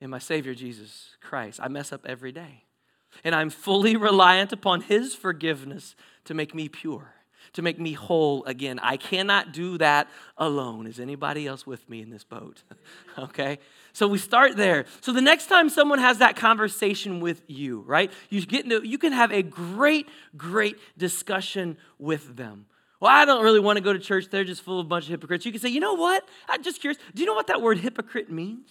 in 0.00 0.10
my 0.10 0.18
Savior 0.18 0.54
Jesus 0.54 1.16
Christ. 1.20 1.60
I 1.62 1.68
mess 1.68 1.92
up 1.92 2.04
every 2.06 2.32
day. 2.32 2.64
And 3.24 3.34
I'm 3.34 3.50
fully 3.50 3.96
reliant 4.10 4.52
upon 4.52 4.82
His 4.82 5.14
forgiveness 5.14 5.94
to 6.24 6.34
make 6.34 6.54
me 6.54 6.68
pure, 6.68 7.14
to 7.54 7.62
make 7.62 7.78
me 7.78 7.92
whole 7.92 8.44
again. 8.44 8.78
I 8.80 8.96
cannot 8.96 9.52
do 9.52 9.78
that 9.78 10.08
alone. 10.36 10.86
Is 10.86 11.00
anybody 11.00 11.46
else 11.46 11.66
with 11.66 11.88
me 11.88 12.00
in 12.00 12.10
this 12.10 12.24
boat? 12.24 12.62
okay? 13.18 13.58
So 13.92 14.08
we 14.08 14.18
start 14.18 14.56
there. 14.56 14.86
So 15.00 15.12
the 15.12 15.20
next 15.20 15.46
time 15.46 15.68
someone 15.68 15.98
has 15.98 16.18
that 16.18 16.36
conversation 16.36 17.20
with 17.20 17.42
you, 17.46 17.80
right? 17.80 18.10
You 18.30 18.44
get 18.46 18.64
into, 18.64 18.86
you 18.86 18.98
can 18.98 19.12
have 19.12 19.32
a 19.32 19.42
great, 19.42 20.08
great 20.36 20.78
discussion 20.96 21.76
with 21.98 22.36
them. 22.36 22.66
Well, 23.02 23.10
I 23.10 23.24
don't 23.24 23.42
really 23.42 23.58
want 23.58 23.78
to 23.78 23.82
go 23.82 23.92
to 23.92 23.98
church. 23.98 24.28
They're 24.30 24.44
just 24.44 24.62
full 24.62 24.78
of 24.78 24.86
a 24.86 24.88
bunch 24.88 25.06
of 25.06 25.10
hypocrites. 25.10 25.44
You 25.44 25.50
can 25.50 25.60
say, 25.60 25.70
you 25.70 25.80
know 25.80 25.94
what? 25.94 26.24
I'm 26.48 26.62
just 26.62 26.80
curious. 26.80 27.02
Do 27.12 27.20
you 27.20 27.26
know 27.26 27.34
what 27.34 27.48
that 27.48 27.60
word 27.60 27.78
hypocrite 27.78 28.30
means? 28.30 28.68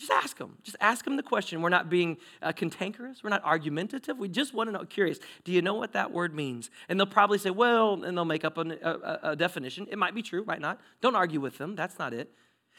Just 0.00 0.12
ask 0.12 0.38
them. 0.38 0.56
Just 0.62 0.78
ask 0.80 1.04
them 1.04 1.16
the 1.18 1.22
question. 1.22 1.60
We're 1.60 1.68
not 1.68 1.90
being 1.90 2.16
uh, 2.40 2.52
cantankerous. 2.52 3.22
We're 3.22 3.28
not 3.28 3.44
argumentative. 3.44 4.16
We 4.16 4.30
just 4.30 4.54
want 4.54 4.68
to 4.68 4.72
know, 4.72 4.86
curious. 4.86 5.18
Do 5.44 5.52
you 5.52 5.60
know 5.60 5.74
what 5.74 5.92
that 5.92 6.10
word 6.10 6.34
means? 6.34 6.70
And 6.88 6.98
they'll 6.98 7.06
probably 7.06 7.36
say, 7.36 7.50
well, 7.50 8.02
and 8.02 8.16
they'll 8.16 8.24
make 8.24 8.42
up 8.42 8.56
a, 8.56 8.62
a, 8.62 9.30
a 9.32 9.36
definition. 9.36 9.86
It 9.90 9.98
might 9.98 10.14
be 10.14 10.22
true, 10.22 10.42
might 10.46 10.62
not. 10.62 10.80
Don't 11.02 11.14
argue 11.14 11.38
with 11.38 11.58
them. 11.58 11.76
That's 11.76 11.98
not 11.98 12.14
it. 12.14 12.32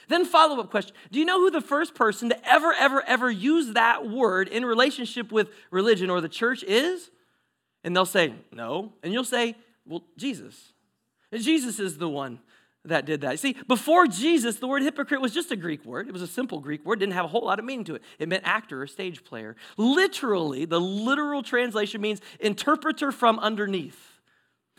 Then 0.07 0.25
follow 0.25 0.59
up 0.59 0.71
question. 0.71 0.95
Do 1.11 1.19
you 1.19 1.25
know 1.25 1.39
who 1.39 1.51
the 1.51 1.61
first 1.61 1.93
person 1.93 2.29
to 2.29 2.49
ever, 2.51 2.73
ever, 2.73 3.03
ever 3.05 3.29
use 3.29 3.75
that 3.75 4.09
word 4.09 4.47
in 4.47 4.65
relationship 4.65 5.31
with 5.31 5.49
religion 5.69 6.09
or 6.09 6.21
the 6.21 6.29
church 6.29 6.63
is? 6.63 7.11
And 7.83 7.95
they'll 7.95 8.07
say, 8.07 8.33
no. 8.51 8.93
And 9.03 9.13
you'll 9.13 9.23
say, 9.25 9.55
well, 9.85 10.03
Jesus. 10.17 10.73
And 11.31 11.43
Jesus 11.43 11.79
is 11.79 11.99
the 11.99 12.09
one 12.09 12.39
that 12.85 13.05
did 13.05 13.21
that. 13.21 13.39
See, 13.39 13.55
before 13.67 14.07
Jesus, 14.07 14.57
the 14.57 14.67
word 14.67 14.81
hypocrite 14.81 15.21
was 15.21 15.33
just 15.33 15.51
a 15.51 15.55
Greek 15.55 15.85
word. 15.85 16.07
It 16.07 16.13
was 16.13 16.21
a 16.21 16.27
simple 16.27 16.59
Greek 16.59 16.83
word, 16.83 16.99
didn't 16.99 17.13
have 17.13 17.25
a 17.25 17.29
whole 17.29 17.45
lot 17.45 17.59
of 17.59 17.65
meaning 17.65 17.85
to 17.85 17.95
it. 17.95 18.03
It 18.17 18.27
meant 18.27 18.43
actor 18.45 18.81
or 18.81 18.87
stage 18.87 19.23
player. 19.23 19.55
Literally, 19.77 20.65
the 20.65 20.81
literal 20.81 21.43
translation 21.43 22.01
means 22.01 22.21
interpreter 22.39 23.11
from 23.11 23.37
underneath. 23.39 24.19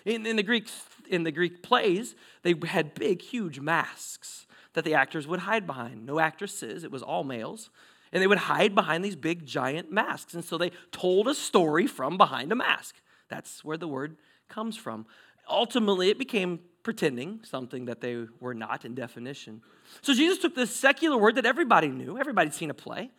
In, 0.04 0.26
in, 0.26 0.34
the 0.34 0.42
Greek, 0.42 0.68
in 1.08 1.22
the 1.22 1.30
Greek 1.30 1.62
plays, 1.62 2.16
they 2.42 2.54
had 2.66 2.94
big, 2.94 3.22
huge 3.22 3.60
masks 3.60 4.46
that 4.72 4.84
the 4.84 4.94
actors 4.94 5.28
would 5.28 5.40
hide 5.40 5.66
behind. 5.66 6.04
No 6.04 6.18
actresses, 6.18 6.82
it 6.82 6.90
was 6.90 7.02
all 7.02 7.22
males. 7.22 7.70
And 8.12 8.20
they 8.20 8.26
would 8.26 8.38
hide 8.38 8.74
behind 8.74 9.04
these 9.04 9.16
big, 9.16 9.46
giant 9.46 9.92
masks. 9.92 10.34
And 10.34 10.44
so 10.44 10.58
they 10.58 10.72
told 10.90 11.28
a 11.28 11.34
story 11.34 11.86
from 11.86 12.18
behind 12.18 12.50
a 12.50 12.56
mask. 12.56 12.96
That's 13.28 13.64
where 13.64 13.76
the 13.78 13.88
word 13.88 14.16
comes 14.48 14.76
from. 14.76 15.06
Ultimately, 15.48 16.10
it 16.10 16.18
became 16.18 16.60
pretending 16.82 17.40
something 17.42 17.84
that 17.86 18.00
they 18.00 18.26
were 18.40 18.54
not 18.54 18.84
in 18.84 18.94
definition. 18.94 19.62
So 20.00 20.14
Jesus 20.14 20.38
took 20.38 20.54
this 20.54 20.74
secular 20.74 21.16
word 21.16 21.36
that 21.36 21.46
everybody 21.46 21.88
knew, 21.88 22.18
everybody'd 22.18 22.54
seen 22.54 22.70
a 22.70 22.74
play, 22.74 23.10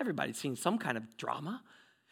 everybody'd 0.00 0.36
seen 0.36 0.56
some 0.56 0.78
kind 0.78 0.96
of 0.96 1.16
drama, 1.16 1.62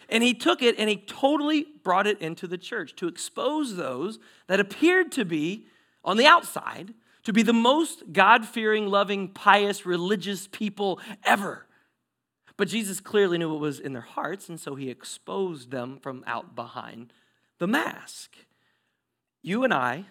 and 0.08 0.22
he 0.22 0.34
took 0.34 0.62
it 0.62 0.76
and 0.78 0.88
he 0.88 0.96
totally 0.96 1.66
brought 1.82 2.06
it 2.06 2.20
into 2.20 2.46
the 2.46 2.58
church 2.58 2.94
to 2.96 3.08
expose 3.08 3.76
those 3.76 4.18
that 4.46 4.60
appeared 4.60 5.12
to 5.12 5.24
be 5.24 5.66
on 6.04 6.16
the 6.16 6.26
outside 6.26 6.94
to 7.24 7.32
be 7.32 7.42
the 7.42 7.52
most 7.52 8.12
God 8.12 8.46
fearing, 8.46 8.86
loving, 8.86 9.28
pious, 9.28 9.86
religious 9.86 10.48
people 10.48 10.98
ever. 11.24 11.66
But 12.56 12.68
Jesus 12.68 13.00
clearly 13.00 13.38
knew 13.38 13.50
what 13.50 13.60
was 13.60 13.80
in 13.80 13.92
their 13.92 14.02
hearts, 14.02 14.48
and 14.48 14.60
so 14.60 14.74
he 14.74 14.90
exposed 14.90 15.70
them 15.70 15.98
from 16.00 16.24
out 16.26 16.54
behind 16.54 17.12
the 17.58 17.66
mask. 17.66 18.36
You 19.42 19.64
and 19.64 19.72
I 19.72 20.06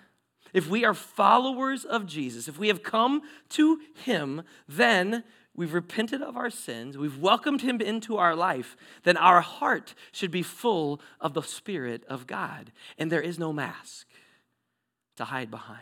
if 0.53 0.69
we 0.69 0.85
are 0.85 0.93
followers 0.93 1.85
of 1.85 2.05
Jesus, 2.05 2.47
if 2.47 2.57
we 2.59 2.67
have 2.67 2.83
come 2.83 3.21
to 3.49 3.79
Him, 4.03 4.43
then 4.67 5.23
we've 5.55 5.73
repented 5.73 6.21
of 6.21 6.37
our 6.37 6.49
sins, 6.49 6.97
we've 6.97 7.17
welcomed 7.17 7.61
Him 7.61 7.81
into 7.81 8.17
our 8.17 8.35
life, 8.35 8.75
then 9.03 9.17
our 9.17 9.41
heart 9.41 9.93
should 10.11 10.31
be 10.31 10.43
full 10.43 11.01
of 11.19 11.33
the 11.33 11.43
Spirit 11.43 12.03
of 12.07 12.27
God. 12.27 12.71
And 12.97 13.11
there 13.11 13.21
is 13.21 13.39
no 13.39 13.51
mask 13.51 14.07
to 15.17 15.25
hide 15.25 15.51
behind. 15.51 15.79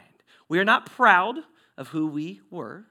We 0.48 0.60
are 0.60 0.66
not 0.66 0.86
proud 0.86 1.38
of 1.78 1.90
who 1.90 2.08
we 2.08 2.42
were, 2.50 2.86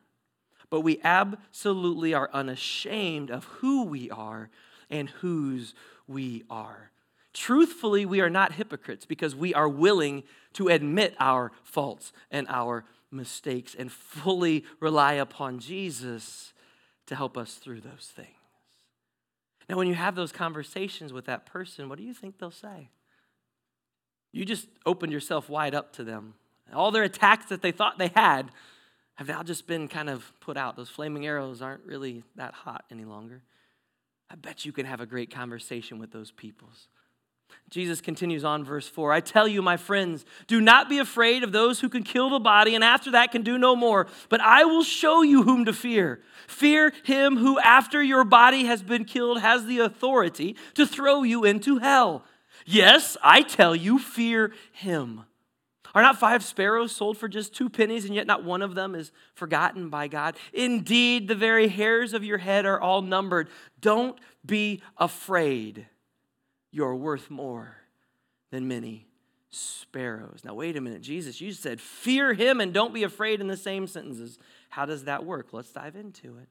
but 0.71 0.81
we 0.81 1.01
absolutely 1.03 2.15
are 2.15 2.31
unashamed 2.33 3.31
of 3.31 3.45
who 3.45 3.85
we 3.85 4.11
are 4.11 4.51
and 4.91 5.11
whose 5.11 5.75
we 6.07 6.45
are. 6.49 6.91
Truthfully, 7.39 8.05
we 8.05 8.21
are 8.21 8.29
not 8.29 8.55
hypocrites 8.55 9.07
because 9.07 9.37
we 9.37 9.55
are 9.55 9.69
willing 9.69 10.25
to 10.55 10.67
admit 10.67 11.15
our 11.21 11.53
faults 11.63 12.13
and 12.33 12.49
our 12.49 12.85
mistakes 13.13 13.77
and 13.79 13.93
fully 13.93 14.65
rely 14.81 15.13
upon 15.13 15.61
Jesus 15.61 16.53
to 17.07 17.15
help 17.15 17.39
us 17.39 17.55
through 17.55 17.81
those 17.81 18.11
things. 18.13 18.29
Now, 19.69 19.77
when 19.77 19.87
you 19.87 19.95
have 19.95 20.17
those 20.17 20.33
conversations 20.33 21.13
with 21.13 21.27
that 21.27 21.47
person, 21.47 21.89
what 21.89 21.97
do 21.97 22.05
you 22.05 22.13
think 22.13 22.39
they'll 22.39 22.51
say? 22.51 22.89
You 24.33 24.45
just 24.45 24.67
opened 24.85 25.13
yourself 25.13 25.49
wide 25.49 25.77
up 25.77 25.93
to 25.93 26.03
them. 26.03 26.35
All 26.73 26.91
their 26.91 27.05
attacks 27.05 27.47
that 27.51 27.63
they 27.63 27.71
thought 27.71 27.99
they 27.99 28.11
had 28.17 28.51
have 29.15 29.29
now 29.29 29.45
just 29.45 29.69
been 29.69 29.87
kind 29.87 30.11
of 30.11 30.33
put 30.41 30.57
out. 30.57 30.75
Those 30.75 30.91
flaming 30.91 31.25
arrows 31.25 31.63
aren't 31.63 31.87
really 31.87 32.25
that 32.35 32.53
hot 32.55 32.85
any 32.91 33.05
longer. 33.05 33.43
I 34.29 34.35
bet 34.35 34.65
you 34.65 34.73
can 34.73 34.87
have 34.87 35.01
a 35.01 35.07
great 35.07 35.31
conversation 35.31 36.01
with 36.01 36.11
those 36.11 36.33
peoples. 36.33 36.89
Jesus 37.71 38.01
continues 38.01 38.45
on, 38.45 38.65
verse 38.65 38.89
4 38.89 39.13
I 39.13 39.21
tell 39.21 39.47
you, 39.47 39.61
my 39.61 39.77
friends, 39.77 40.25
do 40.47 40.61
not 40.61 40.89
be 40.89 40.99
afraid 40.99 41.43
of 41.43 41.53
those 41.53 41.81
who 41.81 41.89
can 41.89 42.03
kill 42.03 42.31
the 42.31 42.41
body 42.41 42.75
and 42.75 42.83
after 42.83 43.11
that 43.11 43.31
can 43.31 43.43
do 43.43 43.59
no 43.59 43.77
more, 43.77 44.07
but 44.29 44.41
I 44.41 44.65
will 44.65 44.83
show 44.83 45.23
you 45.23 45.43
whom 45.43 45.65
to 45.67 45.73
fear. 45.73 46.21
Fear 46.47 46.93
him 47.05 47.37
who, 47.37 47.59
after 47.59 48.03
your 48.03 48.25
body 48.25 48.65
has 48.65 48.83
been 48.83 49.05
killed, 49.05 49.41
has 49.41 49.67
the 49.67 49.81
authority 49.81 50.57
to 50.75 50.87
throw 50.87 51.23
you 51.23 51.45
into 51.45 51.79
hell. 51.79 52.25
Yes, 52.65 53.17
I 53.23 53.43
tell 53.43 53.77
you, 53.77 53.99
fear 53.99 54.53
him. 54.73 55.25
Are 55.95 56.03
not 56.03 56.19
five 56.19 56.45
sparrows 56.45 56.95
sold 56.95 57.19
for 57.19 57.29
just 57.29 57.55
two 57.55 57.69
pennies, 57.69 58.05
and 58.05 58.15
yet 58.15 58.27
not 58.27 58.45
one 58.45 58.63
of 58.63 58.75
them 58.75 58.95
is 58.95 59.11
forgotten 59.35 59.89
by 59.89 60.09
God? 60.09 60.37
Indeed, 60.53 61.29
the 61.29 61.35
very 61.35 61.69
hairs 61.69 62.13
of 62.15 62.25
your 62.25 62.39
head 62.39 62.67
are 62.67 62.81
all 62.81 63.03
numbered. 63.03 63.49
Don't 63.81 64.19
be 64.45 64.83
afraid 64.97 65.87
you're 66.71 66.97
worth 66.97 67.31
more 67.31 67.77
than 68.51 68.69
many 68.69 69.07
sparrows. 69.51 70.43
Now, 70.45 70.55
wait 70.55 70.77
a 70.77 70.81
minute, 70.81 71.03
Jesus, 71.03 71.41
you 71.41 71.53
said 71.53 71.81
fear 71.81 72.35
him 72.35 72.61
and 72.61 72.73
don't 72.73 72.93
be 72.93 73.03
afraid 73.03 73.41
in 73.41 73.47
the 73.47 73.57
same 73.57 73.87
sentences. 73.87 74.39
How 74.71 74.85
does 74.85 75.05
that 75.05 75.25
work? 75.25 75.49
Let's 75.53 75.73
dive 75.73 75.97
into 75.97 76.39
it. 76.39 76.49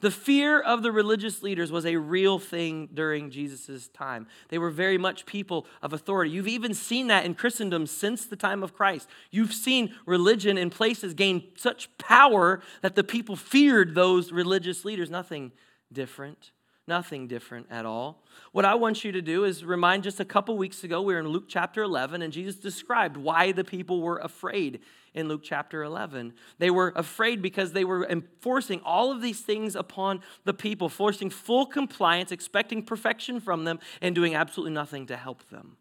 The 0.00 0.10
fear 0.10 0.60
of 0.60 0.82
the 0.82 0.92
religious 0.92 1.42
leaders 1.42 1.70
was 1.70 1.84
a 1.84 1.96
real 1.96 2.38
thing 2.38 2.88
during 2.94 3.30
Jesus' 3.30 3.88
time. 3.88 4.26
They 4.48 4.58
were 4.58 4.70
very 4.70 4.96
much 4.96 5.26
people 5.26 5.66
of 5.82 5.92
authority. 5.92 6.30
You've 6.30 6.48
even 6.48 6.74
seen 6.74 7.08
that 7.08 7.26
in 7.26 7.34
Christendom 7.34 7.86
since 7.86 8.24
the 8.24 8.36
time 8.36 8.62
of 8.62 8.72
Christ. 8.72 9.08
You've 9.30 9.52
seen 9.52 9.94
religion 10.06 10.56
in 10.56 10.70
places 10.70 11.12
gain 11.12 11.42
such 11.56 11.96
power 11.98 12.62
that 12.82 12.94
the 12.94 13.04
people 13.04 13.36
feared 13.36 13.94
those 13.94 14.32
religious 14.32 14.84
leaders. 14.84 15.10
Nothing 15.10 15.52
different. 15.92 16.52
Nothing 16.88 17.28
different 17.28 17.66
at 17.70 17.86
all. 17.86 18.24
What 18.52 18.64
I 18.64 18.74
want 18.74 19.04
you 19.04 19.12
to 19.12 19.22
do 19.22 19.44
is 19.44 19.64
remind 19.64 20.02
just 20.02 20.18
a 20.18 20.24
couple 20.24 20.56
weeks 20.58 20.82
ago, 20.82 21.02
we 21.02 21.14
were 21.14 21.20
in 21.20 21.28
Luke 21.28 21.44
chapter 21.46 21.82
11, 21.82 22.22
and 22.22 22.32
Jesus 22.32 22.56
described 22.56 23.16
why 23.16 23.52
the 23.52 23.64
people 23.64 24.00
were 24.00 24.18
afraid 24.18 24.80
in 25.14 25.28
Luke 25.28 25.42
chapter 25.44 25.82
11. 25.82 26.32
They 26.58 26.70
were 26.70 26.92
afraid 26.96 27.42
because 27.42 27.72
they 27.72 27.84
were 27.84 28.06
enforcing 28.08 28.80
all 28.80 29.12
of 29.12 29.22
these 29.22 29.40
things 29.40 29.76
upon 29.76 30.20
the 30.44 30.54
people, 30.54 30.88
forcing 30.88 31.30
full 31.30 31.66
compliance, 31.66 32.32
expecting 32.32 32.82
perfection 32.82 33.40
from 33.40 33.64
them, 33.64 33.78
and 34.00 34.14
doing 34.14 34.34
absolutely 34.34 34.72
nothing 34.72 35.06
to 35.06 35.16
help 35.16 35.48
them. 35.50 35.76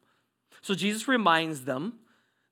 So 0.61 0.75
Jesus 0.75 1.07
reminds 1.07 1.65
them 1.65 1.99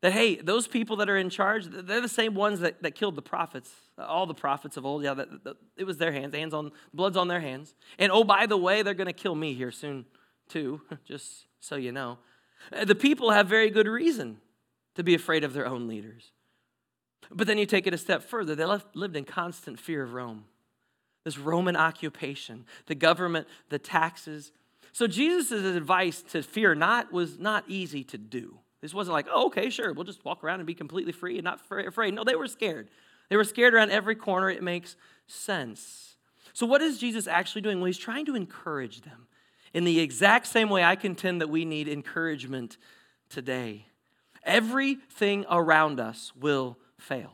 that, 0.02 0.14
hey, 0.14 0.36
those 0.36 0.68
people 0.68 0.98
that 0.98 1.10
are 1.10 1.18
in 1.18 1.30
charge, 1.30 1.66
they're 1.66 2.02
the 2.02 2.08
same 2.08 2.36
ones 2.36 2.60
that, 2.60 2.84
that 2.84 2.94
killed 2.94 3.16
the 3.16 3.22
prophets, 3.22 3.72
all 3.98 4.28
the 4.28 4.34
prophets 4.34 4.78
of 4.78 4.86
old. 4.86 5.04
Yeah, 5.04 5.16
that, 5.16 5.44
that, 5.44 5.58
it 5.76 5.86
was 5.86 5.98
their 5.98 6.12
hands, 6.12 6.36
hands 6.36 6.54
on, 6.54 6.72
blood's 6.94 7.18
on 7.18 7.28
their 7.28 7.40
hands. 7.40 7.74
And 7.98 8.12
oh, 8.12 8.24
by 8.24 8.46
the 8.46 8.58
way, 8.58 8.84
they're 8.84 8.94
going 8.94 9.08
to 9.08 9.14
kill 9.14 9.34
me 9.36 9.54
here 9.54 9.72
soon, 9.72 10.06
too, 10.50 10.82
just 11.06 11.46
so 11.60 11.76
you 11.76 11.92
know. 11.92 12.20
Uh, 12.72 12.86
the 12.86 12.96
people 12.96 13.32
have 13.32 13.48
very 13.48 13.72
good 13.72 13.88
reason 13.88 14.38
to 14.96 15.04
be 15.04 15.16
afraid 15.16 15.44
of 15.44 15.54
their 15.54 15.66
own 15.66 15.88
leaders. 15.88 16.32
But 17.32 17.48
then 17.48 17.58
you 17.58 17.66
take 17.66 17.88
it 17.88 17.94
a 17.94 17.98
step 17.98 18.24
further. 18.24 18.56
They 18.56 18.66
left, 18.66 18.96
lived 18.96 19.16
in 19.16 19.26
constant 19.26 19.80
fear 19.80 20.04
of 20.04 20.14
Rome, 20.14 20.46
this 21.24 21.38
Roman 21.40 21.76
occupation, 21.76 22.66
the 22.86 22.96
government, 22.96 23.48
the 23.70 23.80
taxes. 23.80 24.52
So 24.94 25.08
Jesus' 25.08 25.76
advice 25.76 26.22
to 26.32 26.44
fear 26.44 26.76
not 26.76 27.12
was 27.12 27.40
not 27.40 27.64
easy 27.68 28.04
to 28.06 28.18
do. 28.18 28.60
This 28.88 28.94
wasn't 28.94 29.16
like, 29.16 29.28
oh, 29.30 29.48
okay, 29.48 29.70
sure, 29.70 29.92
we'll 29.92 30.06
just 30.06 30.24
walk 30.24 30.46
around 30.46 30.62
and 30.62 30.66
be 30.66 30.74
completely 30.74 31.12
free 31.12 31.38
and 31.38 31.44
not 31.44 31.60
afraid. 31.70 32.14
No, 32.14 32.24
they 32.24 32.36
were 32.36 32.48
scared. 32.48 32.90
They 33.30 33.36
were 33.36 33.44
scared 33.44 33.74
around 33.74 33.92
every 33.92 34.16
corner. 34.16 34.50
It 34.50 34.64
makes 34.64 34.96
sense. 35.28 36.16
So, 36.54 36.66
what 36.66 36.82
is 36.82 36.98
Jesus 36.98 37.28
actually 37.28 37.64
doing? 37.64 37.80
Well, 37.80 37.88
he's 37.88 37.98
trying 37.98 38.26
to 38.28 38.36
encourage 38.36 39.02
them 39.02 39.28
in 39.74 39.84
the 39.84 40.00
exact 40.00 40.48
same 40.48 40.70
way 40.70 40.86
I 40.86 40.96
contend 40.96 41.42
that 41.42 41.50
we 41.50 41.66
need 41.66 41.90
encouragement 41.90 42.78
today. 43.30 43.88
Everything 44.44 45.46
around 45.50 46.00
us 46.00 46.32
will 46.40 46.78
fail. 46.98 47.34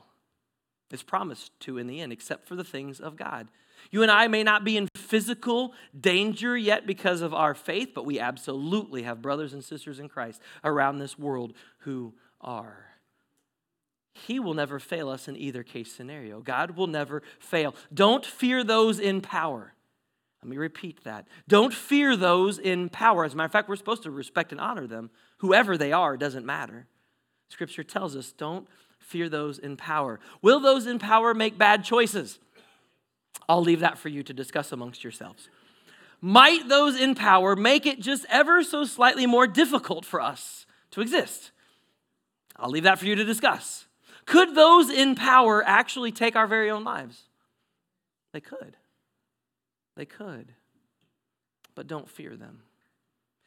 It's 0.90 1.04
promised 1.04 1.52
to 1.60 1.78
in 1.78 1.86
the 1.86 2.02
end, 2.02 2.12
except 2.12 2.48
for 2.48 2.56
the 2.56 2.64
things 2.64 3.00
of 3.00 3.16
God. 3.16 3.48
You 3.92 4.02
and 4.02 4.12
I 4.12 4.28
may 4.28 4.44
not 4.44 4.64
be 4.64 4.78
in 4.78 4.88
physical 4.96 5.74
danger 6.00 6.58
yet 6.58 6.88
because 6.88 7.22
of 7.22 7.34
our 7.34 7.54
faith, 7.54 7.92
but 7.94 8.06
we 8.06 8.20
absolutely 8.20 9.04
have 9.04 9.22
brothers 9.22 9.54
and 9.54 9.64
sisters 9.64 10.00
in 10.00 10.10
Christ 10.10 10.42
around 10.64 11.00
this 11.00 11.18
world 11.18 11.54
who 11.80 12.14
are. 12.42 12.86
He 14.14 14.40
will 14.40 14.54
never 14.54 14.80
fail 14.80 15.10
us 15.10 15.28
in 15.28 15.36
either 15.36 15.64
case 15.64 15.92
scenario. 15.92 16.40
God 16.40 16.72
will 16.72 16.88
never 16.88 17.24
fail. 17.40 17.76
Don't 17.94 18.26
fear 18.26 18.64
those 18.64 19.00
in 19.00 19.22
power. 19.22 19.74
Let 20.44 20.50
me 20.50 20.58
repeat 20.58 21.04
that. 21.06 21.28
Don't 21.48 21.74
fear 21.74 22.16
those 22.18 22.60
in 22.60 22.90
power. 22.90 23.26
As 23.26 23.34
a 23.34 23.38
matter 23.38 23.46
of 23.46 23.52
fact, 23.52 23.70
we're 23.70 23.76
supposed 23.76 24.04
to 24.04 24.12
respect 24.12 24.52
and 24.52 24.60
honor 24.60 24.88
them. 24.88 25.10
Whoever 25.38 25.78
they 25.78 25.92
are, 25.94 26.18
doesn't 26.18 26.46
matter. 26.46 26.86
Scripture 27.50 27.84
tells 27.84 28.16
us 28.16 28.32
don't 28.32 28.68
fear 29.00 29.30
those 29.30 29.58
in 29.58 29.78
power. 29.78 30.20
Will 30.42 30.60
those 30.60 30.86
in 30.86 31.00
power 31.00 31.34
make 31.34 31.58
bad 31.58 31.84
choices? 31.84 32.40
I'll 33.48 33.62
leave 33.62 33.82
that 33.82 33.98
for 33.98 34.10
you 34.10 34.24
to 34.24 34.34
discuss 34.34 34.72
amongst 34.72 35.04
yourselves. 35.04 35.50
Might 36.22 36.70
those 36.70 37.00
in 37.00 37.16
power 37.16 37.56
make 37.56 37.86
it 37.86 38.00
just 38.00 38.26
ever 38.30 38.64
so 38.64 38.86
slightly 38.86 39.26
more 39.26 39.46
difficult 39.46 40.06
for 40.06 40.22
us 40.22 40.66
to 40.92 41.02
exist? 41.02 41.52
I'll 42.56 42.70
leave 42.70 42.84
that 42.84 43.00
for 43.00 43.06
you 43.06 43.16
to 43.16 43.26
discuss. 43.26 43.88
Could 44.26 44.56
those 44.56 44.90
in 44.90 45.16
power 45.16 45.64
actually 45.66 46.14
take 46.14 46.36
our 46.36 46.48
very 46.48 46.72
own 46.72 46.86
lives? 46.86 47.24
They 48.32 48.40
could. 48.40 48.78
They 49.98 50.06
could. 50.06 50.54
But 51.76 51.88
don't 51.88 52.10
fear 52.10 52.38
them. 52.38 52.62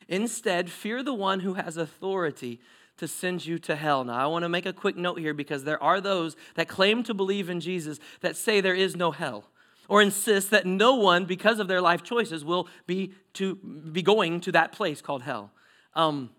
Instead, 0.08 0.70
fear 0.70 1.02
the 1.02 1.14
one 1.14 1.40
who 1.40 1.54
has 1.54 1.76
authority 1.76 2.60
to 2.98 3.08
send 3.08 3.46
you 3.46 3.58
to 3.60 3.76
hell. 3.76 4.04
Now, 4.04 4.14
I 4.14 4.26
want 4.26 4.42
to 4.44 4.48
make 4.48 4.66
a 4.66 4.72
quick 4.72 4.96
note 4.96 5.18
here 5.18 5.34
because 5.34 5.64
there 5.64 5.82
are 5.82 6.00
those 6.00 6.36
that 6.54 6.68
claim 6.68 7.02
to 7.04 7.14
believe 7.14 7.50
in 7.50 7.60
Jesus 7.60 7.98
that 8.20 8.36
say 8.36 8.60
there 8.60 8.74
is 8.74 8.96
no 8.96 9.10
hell 9.10 9.46
or 9.88 10.02
insist 10.02 10.50
that 10.50 10.66
no 10.66 10.94
one, 10.94 11.24
because 11.24 11.58
of 11.58 11.68
their 11.68 11.80
life 11.80 12.02
choices, 12.02 12.44
will 12.44 12.68
be, 12.86 13.14
to, 13.34 13.56
be 13.56 14.02
going 14.02 14.40
to 14.40 14.52
that 14.52 14.72
place 14.72 15.00
called 15.00 15.22
hell. 15.22 15.52
Um, 15.94 16.30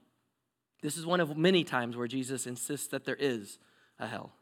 this 0.81 0.97
is 0.97 1.05
one 1.05 1.19
of 1.19 1.35
many 1.37 1.63
times 1.63 1.97
where 1.97 2.07
Jesus 2.07 2.45
insists 2.45 2.87
that 2.87 3.05
there 3.05 3.17
is 3.19 3.59
a 3.99 4.07
hell. 4.07 4.33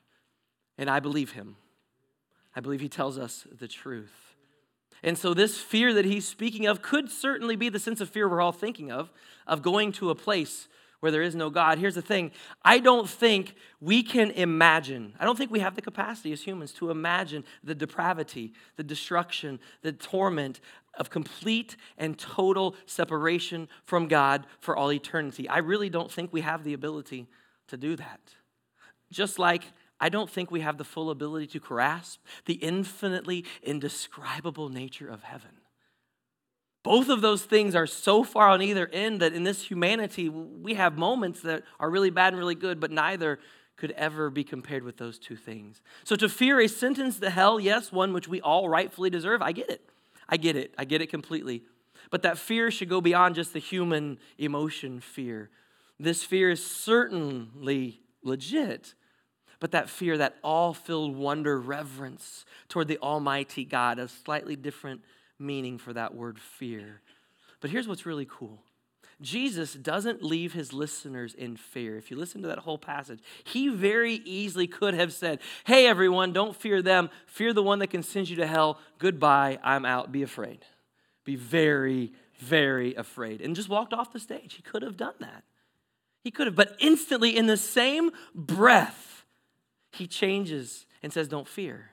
And 0.77 0.89
I 0.89 0.99
believe 0.99 1.31
him. 1.31 1.55
I 2.55 2.59
believe 2.59 2.81
he 2.81 2.89
tells 2.89 3.17
us 3.17 3.47
the 3.51 3.67
truth. 3.67 4.35
And 5.03 5.17
so, 5.17 5.33
this 5.33 5.59
fear 5.59 5.93
that 5.93 6.05
he's 6.05 6.27
speaking 6.27 6.65
of 6.65 6.81
could 6.81 7.11
certainly 7.11 7.55
be 7.55 7.69
the 7.69 7.79
sense 7.79 8.01
of 8.01 8.09
fear 8.09 8.27
we're 8.27 8.41
all 8.41 8.51
thinking 8.51 8.91
of, 8.91 9.11
of 9.45 9.61
going 9.61 9.91
to 9.93 10.09
a 10.09 10.15
place 10.15 10.67
where 11.05 11.11
there 11.11 11.21
is 11.21 11.35
no 11.35 11.51
God. 11.51 11.77
Here's 11.77 11.93
the 11.93 12.01
thing 12.01 12.31
I 12.63 12.79
don't 12.79 13.07
think 13.07 13.53
we 13.79 14.01
can 14.01 14.31
imagine, 14.31 15.13
I 15.19 15.25
don't 15.25 15.37
think 15.37 15.51
we 15.51 15.59
have 15.59 15.75
the 15.75 15.83
capacity 15.83 16.33
as 16.33 16.41
humans 16.41 16.71
to 16.73 16.89
imagine 16.89 17.43
the 17.63 17.75
depravity, 17.75 18.53
the 18.75 18.83
destruction, 18.83 19.59
the 19.83 19.91
torment 19.91 20.61
of 20.97 21.11
complete 21.11 21.77
and 21.99 22.17
total 22.17 22.75
separation 22.87 23.67
from 23.83 24.07
God 24.07 24.47
for 24.59 24.75
all 24.75 24.91
eternity. 24.91 25.47
I 25.47 25.59
really 25.59 25.91
don't 25.91 26.11
think 26.11 26.33
we 26.33 26.41
have 26.41 26.63
the 26.63 26.73
ability 26.73 27.27
to 27.67 27.77
do 27.77 27.95
that. 27.97 28.21
Just 29.11 29.37
like 29.37 29.61
I 29.99 30.09
don't 30.09 30.27
think 30.27 30.49
we 30.49 30.61
have 30.61 30.79
the 30.79 30.83
full 30.83 31.11
ability 31.11 31.45
to 31.49 31.59
grasp 31.59 32.19
the 32.45 32.55
infinitely 32.55 33.45
indescribable 33.61 34.69
nature 34.69 35.07
of 35.07 35.21
heaven. 35.21 35.51
Both 36.85 37.09
of 37.09 37.21
those 37.21 37.43
things 37.43 37.73
are 37.73 37.87
so 37.87 38.23
far 38.23 38.47
on 38.47 38.61
either 38.61 38.87
end 38.93 39.19
that 39.21 39.33
in 39.33 39.43
this 39.43 39.63
humanity, 39.63 40.29
we 40.29 40.75
have 40.75 40.99
moments 40.99 41.41
that 41.41 41.63
are 41.79 41.89
really 41.89 42.11
bad 42.11 42.31
and 42.31 42.37
really 42.37 42.53
good, 42.53 42.79
but 42.79 42.91
neither 42.91 43.39
could 43.75 43.89
ever 43.93 44.29
be 44.29 44.43
compared 44.43 44.83
with 44.83 44.97
those 44.97 45.17
two 45.17 45.35
things. 45.35 45.81
So 46.03 46.15
to 46.15 46.29
fear 46.29 46.59
a 46.59 46.67
sentence 46.67 47.19
to 47.21 47.31
hell, 47.31 47.59
yes, 47.59 47.91
one 47.91 48.13
which 48.13 48.27
we 48.27 48.39
all 48.39 48.69
rightfully 48.69 49.09
deserve, 49.09 49.41
I 49.41 49.51
get 49.51 49.67
it. 49.71 49.81
I 50.29 50.37
get 50.37 50.55
it. 50.55 50.75
I 50.77 50.85
get 50.85 51.01
it 51.01 51.07
completely. 51.07 51.63
But 52.11 52.21
that 52.21 52.37
fear 52.37 52.69
should 52.69 52.87
go 52.87 53.01
beyond 53.01 53.33
just 53.33 53.53
the 53.53 53.59
human 53.59 54.19
emotion 54.37 54.99
fear. 54.99 55.49
This 55.99 56.23
fear 56.23 56.51
is 56.51 56.63
certainly 56.63 57.99
legit, 58.21 58.93
but 59.59 59.71
that 59.71 59.89
fear, 59.89 60.19
that 60.19 60.35
all 60.43 60.75
filled 60.75 61.15
wonder, 61.15 61.59
reverence 61.59 62.45
toward 62.69 62.89
the 62.89 62.99
Almighty 62.99 63.65
God, 63.65 63.97
a 63.97 64.07
slightly 64.07 64.55
different 64.55 65.01
meaning 65.39 65.77
for 65.77 65.93
that 65.93 66.15
word 66.15 66.39
fear. 66.39 67.01
But 67.61 67.69
here's 67.69 67.87
what's 67.87 68.05
really 68.05 68.27
cool 68.29 68.61
Jesus 69.21 69.73
doesn't 69.73 70.23
leave 70.23 70.53
his 70.53 70.73
listeners 70.73 71.33
in 71.33 71.55
fear. 71.55 71.97
If 71.97 72.11
you 72.11 72.17
listen 72.17 72.41
to 72.41 72.49
that 72.49 72.59
whole 72.59 72.77
passage, 72.77 73.19
he 73.45 73.69
very 73.69 74.15
easily 74.25 74.67
could 74.67 74.93
have 74.93 75.13
said, 75.13 75.39
Hey, 75.65 75.87
everyone, 75.87 76.33
don't 76.33 76.55
fear 76.55 76.81
them. 76.81 77.09
Fear 77.25 77.53
the 77.53 77.63
one 77.63 77.79
that 77.79 77.87
can 77.87 78.03
send 78.03 78.29
you 78.29 78.35
to 78.37 78.47
hell. 78.47 78.79
Goodbye. 78.99 79.59
I'm 79.63 79.85
out. 79.85 80.11
Be 80.11 80.23
afraid. 80.23 80.65
Be 81.23 81.35
very, 81.37 82.11
very 82.39 82.93
afraid. 82.95 83.41
And 83.41 83.55
just 83.55 83.69
walked 83.69 83.93
off 83.93 84.11
the 84.11 84.19
stage. 84.19 84.55
He 84.55 84.61
could 84.61 84.81
have 84.81 84.97
done 84.97 85.15
that. 85.19 85.43
He 86.21 86.31
could 86.31 86.47
have. 86.47 86.55
But 86.55 86.75
instantly, 86.79 87.37
in 87.37 87.45
the 87.47 87.57
same 87.57 88.11
breath, 88.33 89.23
he 89.91 90.07
changes 90.07 90.85
and 91.01 91.13
says, 91.13 91.29
Don't 91.29 91.47
fear. 91.47 91.91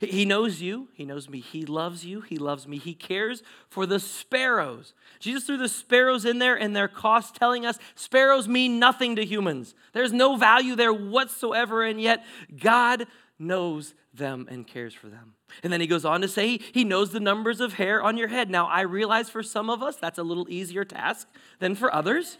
He 0.00 0.24
knows 0.24 0.60
you. 0.60 0.88
He 0.92 1.04
knows 1.04 1.28
me. 1.28 1.40
He 1.40 1.64
loves 1.64 2.04
you. 2.04 2.20
He 2.20 2.36
loves 2.36 2.68
me. 2.68 2.78
He 2.78 2.94
cares 2.94 3.42
for 3.68 3.86
the 3.86 3.98
sparrows. 3.98 4.94
Jesus 5.18 5.44
threw 5.44 5.56
the 5.56 5.68
sparrows 5.68 6.24
in 6.24 6.38
there 6.38 6.54
and 6.54 6.76
their 6.76 6.88
cost, 6.88 7.34
telling 7.34 7.66
us 7.66 7.78
sparrows 7.94 8.46
mean 8.46 8.78
nothing 8.78 9.16
to 9.16 9.24
humans. 9.24 9.74
There's 9.92 10.12
no 10.12 10.36
value 10.36 10.76
there 10.76 10.92
whatsoever, 10.92 11.82
and 11.82 12.00
yet 12.00 12.24
God 12.60 13.06
knows 13.38 13.94
them 14.12 14.46
and 14.50 14.66
cares 14.66 14.94
for 14.94 15.08
them. 15.08 15.34
And 15.62 15.72
then 15.72 15.80
he 15.80 15.86
goes 15.86 16.04
on 16.04 16.20
to 16.20 16.28
say 16.28 16.58
he 16.72 16.84
knows 16.84 17.10
the 17.10 17.20
numbers 17.20 17.60
of 17.60 17.74
hair 17.74 18.02
on 18.02 18.16
your 18.16 18.28
head. 18.28 18.50
Now, 18.50 18.66
I 18.66 18.82
realize 18.82 19.30
for 19.30 19.42
some 19.42 19.70
of 19.70 19.82
us 19.82 19.96
that's 19.96 20.18
a 20.18 20.22
little 20.22 20.46
easier 20.50 20.84
task 20.84 21.28
than 21.58 21.74
for 21.74 21.92
others. 21.92 22.38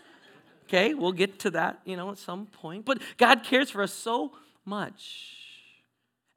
Okay, 0.67 0.93
we'll 0.93 1.12
get 1.12 1.38
to 1.40 1.50
that, 1.52 1.81
you 1.87 1.97
know, 1.97 2.11
at 2.11 2.19
some 2.19 2.47
point. 2.47 2.85
But 2.85 3.00
God 3.17 3.43
cares 3.43 3.71
for 3.71 3.83
us 3.83 3.93
so 3.93 4.33
much. 4.67 5.48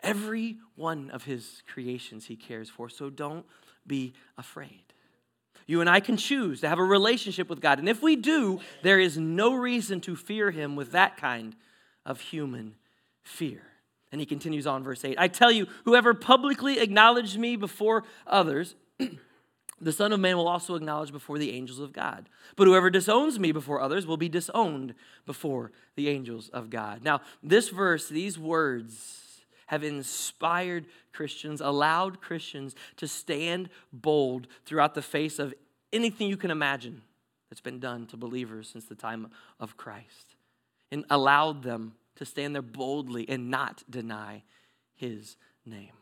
Every 0.04 0.58
one 0.76 1.10
of 1.12 1.24
his 1.24 1.62
creations 1.72 2.26
he 2.26 2.36
cares 2.36 2.70
for, 2.70 2.90
so 2.90 3.10
don't 3.10 3.46
be 3.86 4.14
afraid. 4.38 4.84
You 5.68 5.80
and 5.80 5.90
I 5.90 6.00
can 6.00 6.18
choose 6.18 6.62
to 6.62 6.70
have 6.70 6.80
a 6.80 6.84
relationship 6.84 7.50
with 7.50 7.62
God. 7.62 7.80
And 7.80 7.88
if 7.88 8.02
we 8.02 8.16
do, 8.16 8.60
there 8.82 9.00
is 9.00 9.18
no 9.18 9.54
reason 9.54 10.02
to 10.02 10.16
fear 10.16 10.52
him 10.52 10.76
with 10.76 10.92
that 10.92 11.18
kind 11.18 11.56
of 12.06 12.20
human 12.20 12.76
fear. 13.24 13.62
And 14.12 14.20
he 14.20 14.26
continues 14.26 14.68
on, 14.68 14.84
verse 14.84 15.06
8 15.06 15.16
I 15.18 15.28
tell 15.28 15.52
you, 15.52 15.68
whoever 15.86 16.14
publicly 16.14 16.80
acknowledged 16.80 17.40
me 17.40 17.56
before 17.56 18.04
others, 18.28 18.76
the 19.82 19.92
Son 19.92 20.12
of 20.12 20.20
Man 20.20 20.36
will 20.36 20.48
also 20.48 20.76
acknowledge 20.76 21.12
before 21.12 21.38
the 21.38 21.52
angels 21.52 21.80
of 21.80 21.94
God. 21.94 22.28
But 22.56 22.68
whoever 22.68 22.90
disowns 22.90 23.40
me 23.40 23.52
before 23.52 23.82
others 23.82 24.06
will 24.06 24.18
be 24.18 24.30
disowned 24.30 24.94
before 25.26 25.72
the 25.96 26.10
angels 26.10 26.50
of 26.50 26.70
God. 26.70 27.04
Now, 27.04 27.22
this 27.42 27.70
verse, 27.70 28.10
these 28.10 28.38
words, 28.38 29.31
have 29.72 29.86
inspired 29.86 30.86
Christians, 31.14 31.62
allowed 31.62 32.20
Christians 32.20 32.76
to 32.98 33.08
stand 33.08 33.70
bold 33.94 34.48
throughout 34.66 34.96
the 34.96 35.02
face 35.02 35.40
of 35.40 35.54
anything 35.94 36.28
you 36.28 36.36
can 36.36 36.52
imagine 36.52 37.02
that's 37.50 37.62
been 37.62 37.80
done 37.80 38.06
to 38.08 38.18
believers 38.18 38.68
since 38.68 38.84
the 38.84 38.96
time 38.96 39.32
of 39.62 39.78
Christ, 39.78 40.36
and 40.92 41.06
allowed 41.10 41.64
them 41.64 41.94
to 42.18 42.26
stand 42.26 42.54
there 42.54 42.62
boldly 42.62 43.28
and 43.30 43.50
not 43.50 43.82
deny 43.90 44.44
his 44.94 45.38
name. 45.66 45.94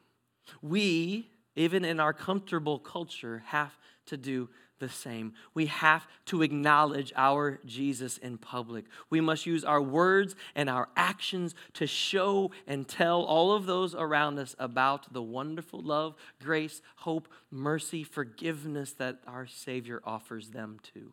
We, 0.64 1.30
even 1.56 1.86
in 1.86 2.00
our 2.00 2.12
comfortable 2.12 2.80
culture, 2.80 3.44
have 3.46 3.78
to 4.08 4.18
do 4.18 4.50
the 4.80 4.90
same. 4.90 5.34
We 5.54 5.68
have 5.68 6.08
to 6.26 6.42
acknowledge 6.42 7.14
our 7.16 7.60
Jesus 7.66 8.18
in 8.18 8.38
public. 8.38 8.86
We 9.10 9.22
must 9.22 9.46
use 9.46 9.64
our 9.64 9.82
words 9.82 10.36
and 10.56 10.70
our 10.70 10.90
actions 10.96 11.56
to 11.74 11.88
show 11.88 12.52
and 12.68 12.88
tell 12.88 13.22
all 13.22 13.54
of 13.54 13.66
those 13.66 13.94
around 13.94 14.40
us 14.40 14.56
about 14.60 15.14
the 15.14 15.22
wonderful 15.22 15.82
love, 15.82 16.16
grace, 16.42 16.82
hope, 16.98 17.28
mercy, 17.52 18.04
forgiveness 18.04 18.94
that 18.94 19.20
our 19.28 19.48
Savior 19.48 20.02
offers 20.04 20.50
them 20.50 20.80
to. 20.94 21.12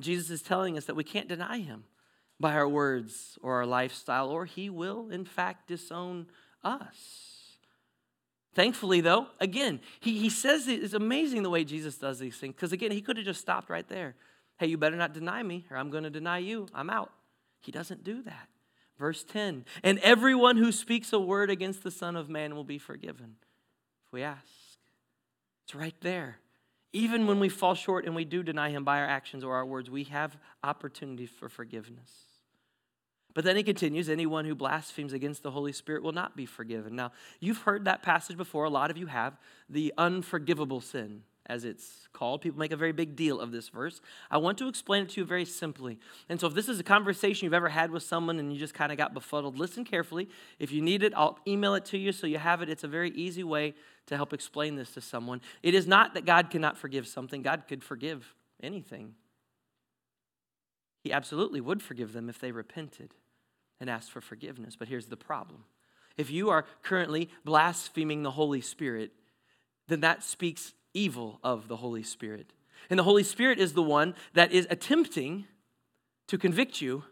Jesus 0.00 0.30
is 0.30 0.42
telling 0.42 0.76
us 0.76 0.84
that 0.84 0.96
we 0.96 1.04
can't 1.04 1.28
deny 1.28 1.60
Him 1.60 1.84
by 2.38 2.54
our 2.54 2.68
words 2.68 3.38
or 3.42 3.54
our 3.54 3.66
lifestyle, 3.66 4.28
or 4.28 4.44
He 4.44 4.70
will, 4.70 5.10
in 5.10 5.24
fact, 5.24 5.68
disown 5.68 6.26
us. 6.62 7.37
Thankfully, 8.58 9.00
though, 9.00 9.28
again, 9.38 9.78
he, 10.00 10.18
he 10.18 10.28
says 10.28 10.66
it's 10.66 10.92
amazing 10.92 11.44
the 11.44 11.48
way 11.48 11.62
Jesus 11.62 11.96
does 11.96 12.18
these 12.18 12.36
things. 12.38 12.56
Because 12.56 12.72
again, 12.72 12.90
he 12.90 13.00
could 13.00 13.16
have 13.16 13.24
just 13.24 13.40
stopped 13.40 13.70
right 13.70 13.86
there. 13.86 14.16
Hey, 14.58 14.66
you 14.66 14.76
better 14.76 14.96
not 14.96 15.14
deny 15.14 15.44
me, 15.44 15.64
or 15.70 15.76
I'm 15.76 15.90
going 15.90 16.02
to 16.02 16.10
deny 16.10 16.38
you. 16.38 16.66
I'm 16.74 16.90
out. 16.90 17.12
He 17.60 17.70
doesn't 17.70 18.02
do 18.02 18.20
that. 18.24 18.48
Verse 18.98 19.22
10 19.22 19.64
And 19.84 20.00
everyone 20.00 20.56
who 20.56 20.72
speaks 20.72 21.12
a 21.12 21.20
word 21.20 21.50
against 21.50 21.84
the 21.84 21.92
Son 21.92 22.16
of 22.16 22.28
Man 22.28 22.56
will 22.56 22.64
be 22.64 22.78
forgiven. 22.78 23.36
If 24.08 24.12
we 24.12 24.24
ask, 24.24 24.42
it's 25.64 25.76
right 25.76 25.94
there. 26.00 26.38
Even 26.92 27.28
when 27.28 27.38
we 27.38 27.48
fall 27.48 27.76
short 27.76 28.06
and 28.06 28.16
we 28.16 28.24
do 28.24 28.42
deny 28.42 28.70
him 28.70 28.82
by 28.82 28.98
our 28.98 29.06
actions 29.06 29.44
or 29.44 29.54
our 29.54 29.66
words, 29.66 29.88
we 29.88 30.02
have 30.02 30.36
opportunity 30.64 31.26
for 31.26 31.48
forgiveness. 31.48 32.10
But 33.38 33.44
then 33.44 33.54
he 33.54 33.62
continues 33.62 34.08
anyone 34.08 34.46
who 34.46 34.56
blasphemes 34.56 35.12
against 35.12 35.44
the 35.44 35.52
Holy 35.52 35.70
Spirit 35.72 36.02
will 36.02 36.10
not 36.10 36.36
be 36.36 36.44
forgiven. 36.44 36.96
Now, 36.96 37.12
you've 37.38 37.58
heard 37.58 37.84
that 37.84 38.02
passage 38.02 38.36
before, 38.36 38.64
a 38.64 38.68
lot 38.68 38.90
of 38.90 38.96
you 38.96 39.06
have, 39.06 39.38
the 39.70 39.94
unforgivable 39.96 40.80
sin, 40.80 41.22
as 41.46 41.64
it's 41.64 42.08
called. 42.12 42.40
People 42.40 42.58
make 42.58 42.72
a 42.72 42.76
very 42.76 42.90
big 42.90 43.14
deal 43.14 43.38
of 43.38 43.52
this 43.52 43.68
verse. 43.68 44.00
I 44.28 44.38
want 44.38 44.58
to 44.58 44.66
explain 44.66 45.04
it 45.04 45.10
to 45.10 45.20
you 45.20 45.24
very 45.24 45.44
simply. 45.44 46.00
And 46.28 46.40
so, 46.40 46.48
if 46.48 46.54
this 46.54 46.68
is 46.68 46.80
a 46.80 46.82
conversation 46.82 47.46
you've 47.46 47.54
ever 47.54 47.68
had 47.68 47.92
with 47.92 48.02
someone 48.02 48.40
and 48.40 48.52
you 48.52 48.58
just 48.58 48.74
kind 48.74 48.90
of 48.90 48.98
got 48.98 49.14
befuddled, 49.14 49.56
listen 49.56 49.84
carefully. 49.84 50.28
If 50.58 50.72
you 50.72 50.82
need 50.82 51.04
it, 51.04 51.12
I'll 51.14 51.38
email 51.46 51.76
it 51.76 51.84
to 51.84 51.96
you 51.96 52.10
so 52.10 52.26
you 52.26 52.38
have 52.38 52.60
it. 52.60 52.68
It's 52.68 52.82
a 52.82 52.88
very 52.88 53.10
easy 53.10 53.44
way 53.44 53.74
to 54.06 54.16
help 54.16 54.32
explain 54.32 54.74
this 54.74 54.90
to 54.94 55.00
someone. 55.00 55.42
It 55.62 55.74
is 55.74 55.86
not 55.86 56.14
that 56.14 56.26
God 56.26 56.50
cannot 56.50 56.76
forgive 56.76 57.06
something, 57.06 57.42
God 57.42 57.68
could 57.68 57.84
forgive 57.84 58.34
anything. 58.60 59.14
He 61.04 61.12
absolutely 61.12 61.60
would 61.60 61.84
forgive 61.84 62.12
them 62.12 62.28
if 62.28 62.40
they 62.40 62.50
repented 62.50 63.14
and 63.80 63.88
ask 63.88 64.10
for 64.10 64.20
forgiveness. 64.20 64.76
But 64.76 64.88
here's 64.88 65.06
the 65.06 65.16
problem 65.16 65.64
if 66.16 66.30
you 66.30 66.50
are 66.50 66.64
currently 66.82 67.30
blaspheming 67.44 68.22
the 68.22 68.32
Holy 68.32 68.60
Spirit, 68.60 69.12
then 69.86 70.00
that 70.00 70.22
speaks 70.22 70.74
evil 70.92 71.38
of 71.42 71.68
the 71.68 71.76
Holy 71.76 72.02
Spirit. 72.02 72.52
And 72.90 72.98
the 72.98 73.04
Holy 73.04 73.22
Spirit 73.22 73.58
is 73.58 73.72
the 73.72 73.82
one 73.82 74.14
that 74.34 74.52
is 74.52 74.66
attempting 74.70 75.46
to 76.26 76.38
convict 76.38 76.80
you 76.80 77.04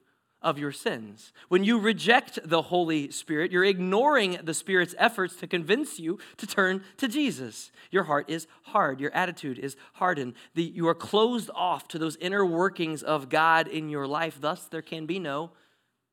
of 0.43 0.59
your 0.59 0.73
sins. 0.73 1.33
When 1.49 1.65
you 1.65 1.79
reject 1.79 2.39
the 2.45 2.63
Holy 2.63 3.11
Spirit, 3.11 3.51
you're 3.51 3.65
ignoring 3.65 4.39
the 4.43 4.55
Spirit's 4.55 4.95
efforts 4.99 5.35
to 5.37 5.47
convince 5.47 5.99
you 5.99 6.19
to 6.37 6.47
turn 6.47 6.85
to 6.99 7.09
Jesus. 7.09 7.73
Your 7.91 8.05
heart 8.05 8.29
is 8.29 8.47
hard, 8.63 9.01
your 9.01 9.13
attitude 9.15 9.59
is 9.59 9.77
hardened. 9.95 10.35
The, 10.55 10.63
you 10.63 10.87
are 10.89 10.95
closed 10.95 11.51
off 11.55 11.89
to 11.89 11.99
those 11.99 12.17
inner 12.17 12.45
workings 12.45 13.03
of 13.03 13.29
God 13.29 13.67
in 13.67 13.89
your 13.89 14.07
life. 14.07 14.39
Thus, 14.41 14.67
there 14.67 14.83
can 14.83 15.07
be 15.07 15.19
no 15.19 15.51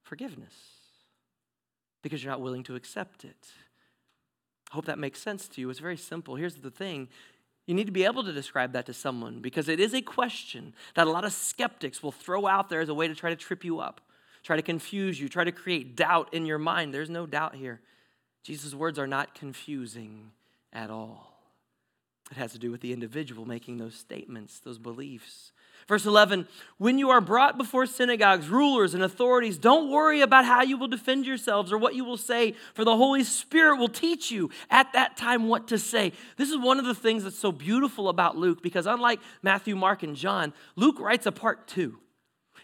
forgiveness 0.04 0.54
because 2.02 2.24
you're 2.24 2.32
not 2.32 2.42
willing 2.42 2.64
to 2.64 2.76
accept 2.76 3.24
it. 3.26 3.48
I 4.72 4.76
hope 4.76 4.86
that 4.86 5.00
makes 5.00 5.22
sense 5.22 5.48
to 5.50 5.62
you. 5.62 5.70
It's 5.70 5.80
very 5.80 5.98
simple. 5.98 6.36
Here's 6.36 6.56
the 6.56 6.72
thing 6.72 7.08
you 7.66 7.74
need 7.74 7.86
to 7.86 7.94
be 7.94 8.04
able 8.04 8.24
to 8.26 8.34
describe 8.34 8.74
that 8.74 8.86
to 8.88 8.94
someone 8.94 9.40
because 9.40 9.70
it 9.70 9.80
is 9.80 9.94
a 9.94 10.02
question 10.02 10.74
that 10.96 11.08
a 11.08 11.10
lot 11.10 11.24
of 11.24 11.32
skeptics 11.32 12.04
will 12.04 12.12
throw 12.12 12.46
out 12.46 12.70
there 12.70 12.82
as 12.82 12.90
a 12.90 12.94
way 12.94 13.08
to 13.08 13.16
try 13.16 13.30
to 13.30 13.36
trip 13.38 13.64
you 13.64 13.80
up, 13.80 14.02
try 14.44 14.58
to 14.58 14.62
confuse 14.62 15.20
you, 15.20 15.30
try 15.30 15.46
to 15.46 15.52
create 15.52 15.96
doubt 15.96 16.34
in 16.34 16.46
your 16.46 16.58
mind. 16.58 16.94
There's 16.94 17.10
no 17.10 17.26
doubt 17.26 17.56
here. 17.56 17.80
Jesus' 18.44 18.76
words 18.76 19.00
are 19.00 19.08
not 19.08 19.34
confusing 19.34 20.32
at 20.74 20.90
all. 20.90 21.34
It 22.32 22.38
has 22.38 22.52
to 22.52 22.60
do 22.60 22.70
with 22.70 22.82
the 22.82 22.92
individual 22.92 23.46
making 23.46 23.78
those 23.78 23.96
statements, 23.96 24.60
those 24.60 24.78
beliefs. 24.78 25.53
Verse 25.88 26.06
11, 26.06 26.48
when 26.78 26.98
you 26.98 27.10
are 27.10 27.22
brought 27.22 27.58
before 27.58 27.86
synagogues, 27.86 28.48
rulers, 28.48 28.94
and 28.94 29.04
authorities, 29.04 29.58
don't 29.58 29.92
worry 29.92 30.22
about 30.22 30.46
how 30.46 30.62
you 30.62 30.78
will 30.78 30.88
defend 30.88 31.26
yourselves 31.26 31.72
or 31.72 31.78
what 31.78 31.96
you 31.96 32.06
will 32.06 32.18
say, 32.18 32.56
for 32.74 32.86
the 32.86 32.96
Holy 32.96 33.24
Spirit 33.24 33.78
will 33.78 33.90
teach 33.90 34.32
you 34.32 34.50
at 34.70 34.94
that 34.94 35.18
time 35.18 35.48
what 35.48 35.68
to 35.68 35.78
say. 35.78 36.14
This 36.38 36.50
is 36.50 36.58
one 36.58 36.80
of 36.80 36.86
the 36.86 36.96
things 36.96 37.24
that's 37.24 37.40
so 37.40 37.52
beautiful 37.52 38.08
about 38.10 38.38
Luke 38.38 38.64
because, 38.64 38.88
unlike 38.88 39.20
Matthew, 39.42 39.76
Mark, 39.76 40.04
and 40.04 40.16
John, 40.16 40.54
Luke 40.76 41.00
writes 41.00 41.26
a 41.26 41.32
part 41.32 41.68
two. 41.68 42.00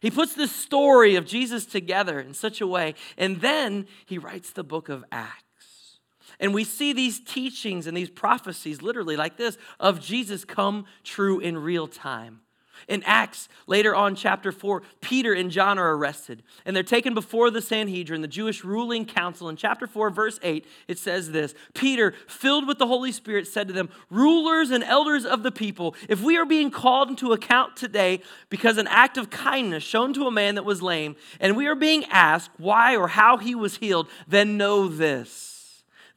He 0.02 0.12
puts 0.12 0.34
this 0.34 0.52
story 0.52 1.16
of 1.16 1.26
Jesus 1.26 1.66
together 1.66 2.20
in 2.20 2.34
such 2.34 2.62
a 2.62 2.68
way, 2.68 2.96
and 3.18 3.42
then 3.42 3.86
he 4.06 4.18
writes 4.18 4.52
the 4.52 4.64
book 4.64 4.88
of 4.88 5.04
Acts. 5.12 6.00
And 6.40 6.54
we 6.54 6.64
see 6.64 6.94
these 6.94 7.20
teachings 7.20 7.86
and 7.86 7.98
these 7.98 8.10
prophecies, 8.10 8.82
literally 8.82 9.18
like 9.18 9.36
this, 9.36 9.58
of 9.80 10.00
Jesus 10.00 10.46
come 10.46 10.86
true 11.04 11.40
in 11.40 11.58
real 11.58 11.88
time. 11.88 12.42
In 12.88 13.04
Acts, 13.04 13.50
later 13.68 13.96
on, 13.96 14.16
chapter 14.16 14.52
4, 14.52 14.82
Peter 15.02 15.34
and 15.34 15.52
John 15.52 15.78
are 15.78 15.96
arrested 15.96 16.44
and 16.66 16.76
they're 16.76 16.84
taken 16.84 17.14
before 17.14 17.50
the 17.50 17.62
Sanhedrin, 17.62 18.22
the 18.22 18.28
Jewish 18.28 18.64
ruling 18.64 19.06
council. 19.06 19.50
In 19.50 19.56
chapter 19.56 19.88
4, 19.88 20.10
verse 20.10 20.40
8, 20.44 20.66
it 20.88 20.98
says 20.98 21.32
this 21.32 21.54
Peter, 21.74 22.14
filled 22.28 22.68
with 22.68 22.78
the 22.78 22.88
Holy 22.88 23.12
Spirit, 23.12 23.48
said 23.48 23.68
to 23.68 23.74
them, 23.74 23.90
Rulers 24.10 24.72
and 24.72 24.84
elders 24.84 25.26
of 25.26 25.44
the 25.44 25.52
people, 25.52 25.96
if 26.08 26.22
we 26.22 26.38
are 26.38 26.46
being 26.46 26.72
called 26.72 27.10
into 27.10 27.34
account 27.34 27.76
today 27.76 28.22
because 28.50 28.78
an 28.78 28.88
act 28.88 29.18
of 29.18 29.30
kindness 29.30 29.84
shown 29.84 30.14
to 30.14 30.28
a 30.28 30.32
man 30.32 30.56
that 30.56 30.66
was 30.66 30.82
lame, 30.82 31.16
and 31.40 31.56
we 31.56 31.68
are 31.68 31.76
being 31.76 32.06
asked 32.06 32.52
why 32.58 32.96
or 32.96 33.08
how 33.08 33.38
he 33.38 33.56
was 33.56 33.78
healed, 33.78 34.08
then 34.28 34.58
know 34.58 34.88
this 34.88 35.49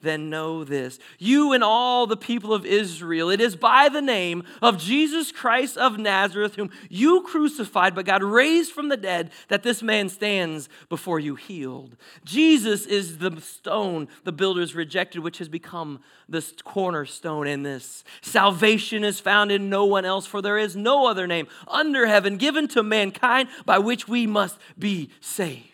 then 0.02 0.28
know 0.28 0.64
this. 0.64 0.98
You 1.18 1.52
and 1.52 1.64
all 1.64 2.06
the 2.06 2.16
people 2.16 2.52
of 2.52 2.66
Israel, 2.66 3.30
it 3.30 3.40
is 3.40 3.56
by 3.56 3.88
the 3.88 4.02
name 4.02 4.44
of 4.60 4.78
Jesus 4.78 5.32
Christ 5.32 5.76
of 5.76 5.98
Nazareth, 5.98 6.56
whom 6.56 6.70
you 6.90 7.22
crucified, 7.22 7.94
but 7.94 8.04
God 8.04 8.22
raised 8.22 8.72
from 8.72 8.88
the 8.88 8.96
dead, 8.96 9.30
that 9.48 9.62
this 9.62 9.82
man 9.82 10.08
stands 10.08 10.68
before 10.88 11.18
you 11.18 11.36
healed. 11.36 11.96
Jesus 12.24 12.86
is 12.86 13.18
the 13.18 13.40
stone 13.40 14.08
the 14.24 14.32
builders 14.32 14.74
rejected, 14.74 15.20
which 15.20 15.38
has 15.38 15.48
become 15.48 16.00
this 16.28 16.54
cornerstone 16.64 17.46
in 17.46 17.62
this. 17.62 18.04
Salvation 18.20 19.04
is 19.04 19.20
found 19.20 19.50
in 19.50 19.70
no 19.70 19.84
one 19.84 20.04
else, 20.04 20.26
for 20.26 20.42
there 20.42 20.58
is 20.58 20.76
no 20.76 21.06
other 21.06 21.26
name 21.26 21.46
under 21.68 22.06
heaven 22.06 22.36
given 22.36 22.68
to 22.68 22.82
mankind 22.82 23.48
by 23.64 23.78
which 23.78 24.08
we 24.08 24.26
must 24.26 24.58
be 24.78 25.10
saved. 25.20 25.71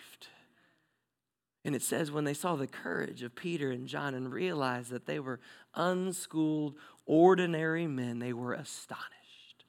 And 1.64 1.74
it 1.74 1.82
says, 1.82 2.10
when 2.10 2.24
they 2.24 2.34
saw 2.34 2.56
the 2.56 2.66
courage 2.66 3.22
of 3.22 3.34
Peter 3.34 3.70
and 3.70 3.88
John 3.88 4.14
and 4.14 4.32
realized 4.32 4.90
that 4.90 5.06
they 5.06 5.18
were 5.18 5.40
unschooled, 5.74 6.74
ordinary 7.04 7.86
men, 7.86 8.20
they 8.20 8.32
were 8.32 8.54
astonished. 8.54 9.64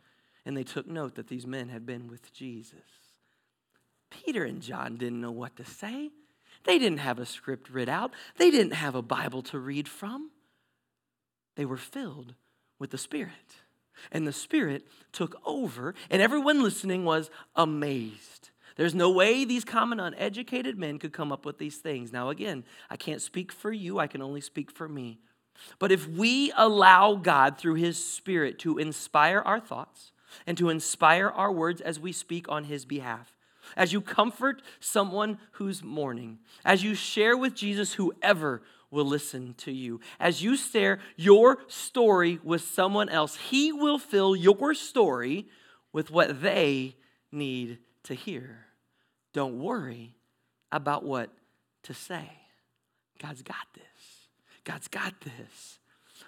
And 0.46 0.56
they 0.56 0.64
took 0.64 0.88
note 0.88 1.16
that 1.16 1.28
these 1.28 1.48
men 1.48 1.70
had 1.70 1.86
been 1.86 2.08
with 2.08 2.32
Jesus. 2.32 2.80
Peter 4.10 4.44
and 4.44 4.62
John 4.62 4.98
didn't 4.98 5.22
know 5.22 5.32
what 5.32 5.56
to 5.58 5.66
say. 5.66 6.10
They 6.66 6.78
didn't 6.80 7.00
have 7.00 7.20
a 7.20 7.26
script 7.26 7.70
writ 7.70 7.90
out, 7.90 8.12
they 8.38 8.52
didn't 8.52 8.74
have 8.74 8.96
a 8.96 9.02
Bible 9.02 9.42
to 9.44 9.60
read 9.60 9.88
from. 9.88 10.32
They 11.56 11.66
were 11.66 11.78
filled 11.78 12.36
with 12.78 12.92
the 12.92 12.98
Spirit. 12.98 13.34
And 14.12 14.26
the 14.26 14.34
Spirit 14.34 14.88
took 15.12 15.36
over, 15.46 15.94
and 16.10 16.22
everyone 16.22 16.64
listening 16.64 17.04
was 17.04 17.30
amazed. 17.56 18.50
There's 18.80 18.96
no 18.96 19.10
way 19.10 19.44
these 19.44 19.66
common 19.66 20.00
uneducated 20.00 20.80
men 20.80 21.00
could 21.00 21.12
come 21.12 21.34
up 21.34 21.46
with 21.46 21.58
these 21.58 21.80
things. 21.80 22.14
Now, 22.14 22.30
again, 22.30 22.64
I 22.90 22.96
can't 22.96 23.22
speak 23.22 23.52
for 23.52 23.74
you, 23.74 24.00
I 24.00 24.08
can 24.08 24.22
only 24.22 24.40
speak 24.40 24.72
for 24.72 24.88
me. 24.88 25.20
But 25.80 25.92
if 25.92 26.08
we 26.08 26.54
allow 26.56 27.16
God 27.16 27.58
through 27.58 27.74
His 27.74 28.02
Spirit 28.02 28.58
to 28.60 28.78
inspire 28.78 29.42
our 29.42 29.60
thoughts 29.60 30.14
and 30.48 30.58
to 30.58 30.70
inspire 30.70 31.28
our 31.28 31.52
words 31.52 31.82
as 31.82 32.00
we 32.00 32.14
speak 32.14 32.48
on 32.48 32.64
His 32.64 32.86
behalf, 32.86 33.36
as 33.76 33.92
you 33.92 34.00
comfort 34.00 34.62
someone 34.80 35.40
who's 35.52 35.84
mourning, 35.84 36.40
as 36.64 36.82
you 36.82 36.96
share 36.96 37.36
with 37.36 37.56
Jesus 37.56 37.96
whoever 37.96 38.62
will 38.90 39.04
listen 39.04 39.56
to 39.56 39.74
you, 39.74 40.00
as 40.22 40.42
you 40.42 40.56
share 40.56 41.00
your 41.18 41.58
story 41.68 42.40
with 42.46 42.62
someone 42.62 43.10
else, 43.10 43.36
He 43.36 43.74
will 43.74 44.00
fill 44.00 44.38
your 44.38 44.74
story 44.74 45.50
with 45.92 46.10
what 46.12 46.42
they 46.42 46.96
need 47.30 47.80
to 48.04 48.14
hear. 48.14 48.68
Don't 49.40 49.58
worry 49.58 50.18
about 50.70 51.06
what 51.06 51.30
to 51.84 51.94
say. 51.94 52.30
God's 53.24 53.42
got 53.42 53.56
this. 53.74 54.28
God's 54.66 54.90
got 54.90 55.14
this. 55.22 55.80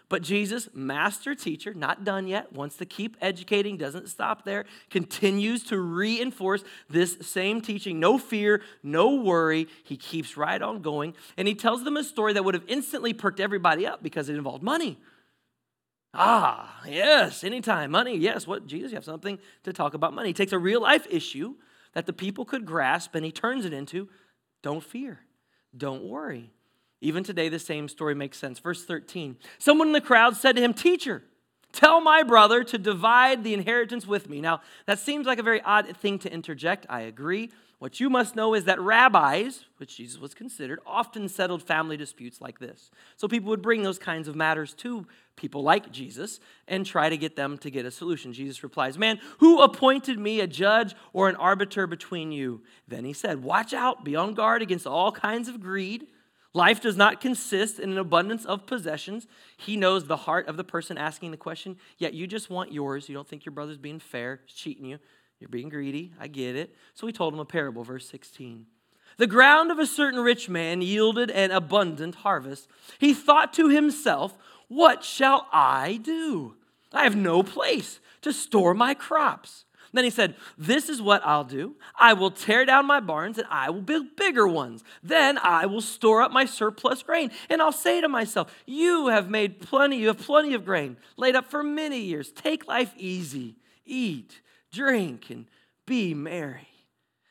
But 0.08 0.22
Jesus, 0.22 0.70
master 0.74 1.36
teacher, 1.36 1.74
not 1.74 2.06
done 2.06 2.26
yet, 2.26 2.54
wants 2.54 2.78
to 2.78 2.86
keep 2.86 3.18
educating, 3.20 3.76
doesn't 3.76 4.08
stop 4.08 4.46
there, 4.46 4.64
continues 4.90 5.66
to 5.66 5.78
reinforce 5.78 6.64
this 6.90 7.18
same 7.20 7.60
teaching. 7.60 8.00
No 8.00 8.18
fear, 8.18 8.62
no 8.82 9.16
worry. 9.16 9.68
He 9.84 9.98
keeps 9.98 10.38
right 10.38 10.62
on 10.62 10.82
going. 10.82 11.14
And 11.36 11.50
he 11.50 11.54
tells 11.54 11.84
them 11.84 11.98
a 11.98 12.06
story 12.06 12.32
that 12.32 12.46
would 12.46 12.54
have 12.54 12.64
instantly 12.70 13.12
perked 13.12 13.42
everybody 13.42 13.86
up 13.86 14.02
because 14.02 14.30
it 14.30 14.38
involved 14.38 14.64
money. 14.64 14.98
Ah, 16.14 16.82
yes, 16.88 17.44
anytime. 17.44 17.92
Money, 17.92 18.16
yes. 18.16 18.48
What, 18.48 18.68
Jesus, 18.68 18.92
you 18.92 18.96
have 18.96 19.04
something 19.04 19.38
to 19.64 19.74
talk 19.74 19.96
about 19.96 20.14
money. 20.14 20.30
He 20.30 20.34
takes 20.34 20.54
a 20.54 20.58
real 20.58 20.82
life 20.82 21.06
issue 21.10 21.56
that 21.94 22.06
the 22.06 22.14
people 22.14 22.46
could 22.46 22.66
grasp, 22.66 23.16
and 23.16 23.26
he 23.26 23.32
turns 23.32 23.66
it 23.66 23.74
into 23.74 24.10
don't 24.64 24.84
fear, 24.84 25.20
don't 25.76 26.04
worry. 26.04 26.52
Even 27.02 27.24
today, 27.24 27.50
the 27.50 27.60
same 27.60 27.88
story 27.88 28.14
makes 28.14 28.38
sense. 28.38 28.60
Verse 28.60 28.86
13 28.86 29.38
Someone 29.58 29.88
in 29.88 29.94
the 29.94 30.02
crowd 30.02 30.38
said 30.38 30.56
to 30.56 30.62
him, 30.62 30.74
Teacher, 30.74 31.24
tell 31.72 32.00
my 32.00 32.24
brother 32.24 32.64
to 32.64 32.78
divide 32.78 33.44
the 33.44 33.54
inheritance 33.54 34.06
with 34.06 34.30
me. 34.30 34.40
Now, 34.40 34.62
that 34.86 35.00
seems 35.00 35.26
like 35.26 35.40
a 35.40 35.44
very 35.44 35.62
odd 35.62 35.96
thing 35.98 36.20
to 36.20 36.32
interject. 36.32 36.86
I 36.90 37.02
agree. 37.02 37.50
What 37.82 38.00
you 38.00 38.12
must 38.12 38.36
know 38.36 38.54
is 38.54 38.66
that 38.66 38.80
rabbis, 38.80 39.66
which 39.78 39.98
Jesus 39.98 40.22
was 40.22 40.36
considered, 40.36 40.78
often 40.86 41.28
settled 41.28 41.64
family 41.64 41.98
disputes 41.98 42.40
like 42.40 42.60
this. 42.60 42.92
So 43.18 43.28
people 43.28 43.50
would 43.50 43.64
bring 43.64 43.82
those 43.82 43.98
kinds 43.98 44.28
of 44.28 44.36
matters 44.36 44.76
to 44.76 45.08
people 45.36 45.64
like 45.64 45.92
Jesus 45.92 46.40
and 46.68 46.86
try 46.86 47.10
to 47.10 47.18
get 47.18 47.36
them 47.36 47.58
to 47.58 47.72
get 47.72 47.88
a 47.88 47.90
solution. 47.90 48.34
Jesus 48.34 48.62
replies, 48.62 49.00
Man, 49.00 49.20
who 49.40 49.64
appointed 49.64 50.20
me 50.20 50.42
a 50.42 50.46
judge 50.46 50.94
or 51.12 51.28
an 51.28 51.36
arbiter 51.38 51.88
between 51.88 52.32
you? 52.32 52.62
Then 52.88 53.04
he 53.04 53.14
said, 53.14 53.42
Watch 53.42 53.74
out, 53.74 54.04
be 54.06 54.16
on 54.16 54.36
guard 54.36 54.62
against 54.62 54.86
all 54.86 55.12
kinds 55.12 55.48
of 55.48 55.60
greed. 55.60 56.06
Life 56.54 56.82
does 56.82 56.98
not 56.98 57.20
consist 57.20 57.80
in 57.80 57.92
an 57.92 57.98
abundance 57.98 58.46
of 58.46 58.68
possessions. 58.68 59.26
He 59.58 59.76
knows 59.76 60.06
the 60.06 60.18
heart 60.18 60.48
of 60.48 60.56
the 60.56 60.64
person 60.64 61.00
asking 61.00 61.32
the 61.32 61.38
question, 61.38 61.78
yet 61.98 62.14
you 62.14 62.28
just 62.28 62.52
want 62.52 62.72
yours. 62.72 63.10
You 63.10 63.16
don't 63.16 63.28
think 63.28 63.44
your 63.44 63.54
brother's 63.54 63.80
being 63.80 64.00
fair, 64.00 64.42
cheating 64.46 64.86
you. 64.86 65.00
You're 65.42 65.50
being 65.50 65.70
greedy. 65.70 66.14
I 66.20 66.28
get 66.28 66.56
it. 66.56 66.76
So 66.94 67.08
he 67.08 67.14
told 67.14 67.34
him 67.34 67.40
a 67.40 67.46
parable, 67.46 67.84
verse 67.84 68.08
16. 68.08 68.68
The 69.18 69.28
ground 69.28 69.72
of 69.72 69.80
a 69.80 69.88
certain 69.88 70.20
rich 70.20 70.48
man 70.48 70.82
yielded 70.82 71.32
an 71.32 71.50
abundant 71.52 72.16
harvest. 72.16 72.70
He 73.00 73.14
thought 73.14 73.52
to 73.54 73.68
himself, 73.68 74.38
What 74.68 75.04
shall 75.04 75.48
I 75.52 76.00
do? 76.02 76.56
I 76.94 77.04
have 77.04 77.16
no 77.16 77.42
place 77.42 78.00
to 78.22 78.32
store 78.32 78.74
my 78.74 78.94
crops. 78.94 79.66
Then 79.94 80.04
he 80.04 80.10
said, 80.10 80.36
This 80.58 80.90
is 80.90 81.02
what 81.02 81.26
I'll 81.26 81.44
do. 81.44 81.76
I 81.96 82.14
will 82.14 82.32
tear 82.32 82.64
down 82.64 82.86
my 82.86 83.00
barns 83.00 83.38
and 83.38 83.48
I 83.50 83.70
will 83.72 83.82
build 83.82 84.16
bigger 84.16 84.48
ones. 84.48 84.84
Then 85.04 85.38
I 85.40 85.66
will 85.66 85.82
store 85.82 86.22
up 86.22 86.32
my 86.32 86.46
surplus 86.46 87.04
grain. 87.04 87.32
And 87.50 87.62
I'll 87.62 87.72
say 87.72 88.00
to 88.00 88.08
myself, 88.08 88.54
You 88.66 89.08
have 89.08 89.30
made 89.30 89.60
plenty, 89.60 89.98
you 89.98 90.08
have 90.08 90.20
plenty 90.20 90.54
of 90.54 90.66
grain 90.66 90.98
laid 91.18 91.36
up 91.36 91.50
for 91.50 91.64
many 91.64 92.00
years. 92.00 92.32
Take 92.32 92.68
life 92.68 92.94
easy, 92.96 93.56
eat, 93.86 94.42
drink, 94.72 95.30
and 95.30 95.46
be 95.86 96.14
merry. 96.14 96.68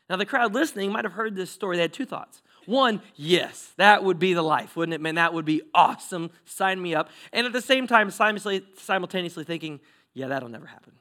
Now, 0.09 0.17
the 0.17 0.25
crowd 0.25 0.53
listening 0.53 0.91
might 0.91 1.05
have 1.05 1.13
heard 1.13 1.35
this 1.35 1.49
story. 1.49 1.77
They 1.77 1.83
had 1.83 1.93
two 1.93 2.05
thoughts. 2.05 2.41
One, 2.65 3.01
yes, 3.15 3.71
that 3.77 4.03
would 4.03 4.19
be 4.19 4.33
the 4.33 4.41
life, 4.41 4.75
wouldn't 4.75 4.93
it? 4.93 5.01
Man, 5.01 5.15
that 5.15 5.33
would 5.33 5.45
be 5.45 5.61
awesome. 5.73 6.31
Sign 6.45 6.81
me 6.81 6.93
up. 6.93 7.09
And 7.31 7.47
at 7.47 7.53
the 7.53 7.61
same 7.61 7.87
time, 7.87 8.09
simultaneously 8.09 9.43
thinking, 9.43 9.79
yeah, 10.13 10.27
that'll 10.27 10.49
never 10.49 10.65
happen. 10.65 10.93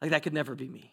Like, 0.00 0.10
that 0.10 0.22
could 0.22 0.34
never 0.34 0.54
be 0.54 0.68
me 0.68 0.92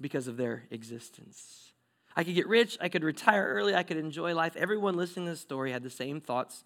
because 0.00 0.28
of 0.28 0.36
their 0.36 0.64
existence. 0.70 1.72
I 2.14 2.24
could 2.24 2.34
get 2.34 2.46
rich, 2.46 2.78
I 2.80 2.88
could 2.88 3.04
retire 3.04 3.46
early, 3.54 3.74
I 3.74 3.82
could 3.82 3.96
enjoy 3.96 4.34
life. 4.34 4.54
Everyone 4.56 4.96
listening 4.96 5.26
to 5.26 5.32
this 5.32 5.40
story 5.40 5.72
had 5.72 5.82
the 5.82 5.90
same 5.90 6.20
thoughts 6.20 6.64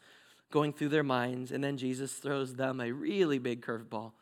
going 0.51 0.73
through 0.73 0.91
their 0.91 1.03
minds, 1.03 1.53
and 1.53 1.63
then 1.63 1.77
Jesus 1.77 2.13
throws 2.13 2.55
them 2.55 2.81
a 2.81 2.93
really 2.93 3.39
big 3.39 3.65
curveball. 3.65 4.13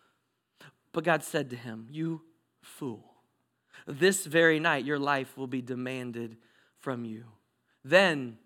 But 0.92 1.04
God 1.04 1.22
said 1.22 1.50
to 1.50 1.56
him, 1.56 1.88
You 1.90 2.22
fool, 2.64 3.14
this 3.86 4.26
very 4.26 4.58
night 4.58 4.84
your 4.84 4.98
life 4.98 5.36
will 5.36 5.46
be 5.46 5.62
demanded 5.62 6.36
from 6.78 7.04
you. 7.04 7.24
Then 7.84 8.38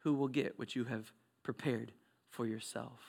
who 0.00 0.14
will 0.14 0.28
get 0.28 0.58
what 0.58 0.76
you 0.76 0.84
have 0.84 1.12
prepared 1.42 1.92
for 2.30 2.46
yourself? 2.46 3.00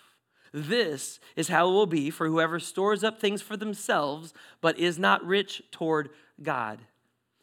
This 0.53 1.19
is 1.35 1.49
how 1.49 1.69
it 1.69 1.73
will 1.73 1.85
be 1.85 2.09
for 2.09 2.27
whoever 2.27 2.59
stores 2.59 3.03
up 3.03 3.19
things 3.19 3.41
for 3.41 3.57
themselves, 3.57 4.33
but 4.61 4.79
is 4.79 4.97
not 4.97 5.25
rich 5.25 5.61
toward 5.71 6.09
God. 6.41 6.79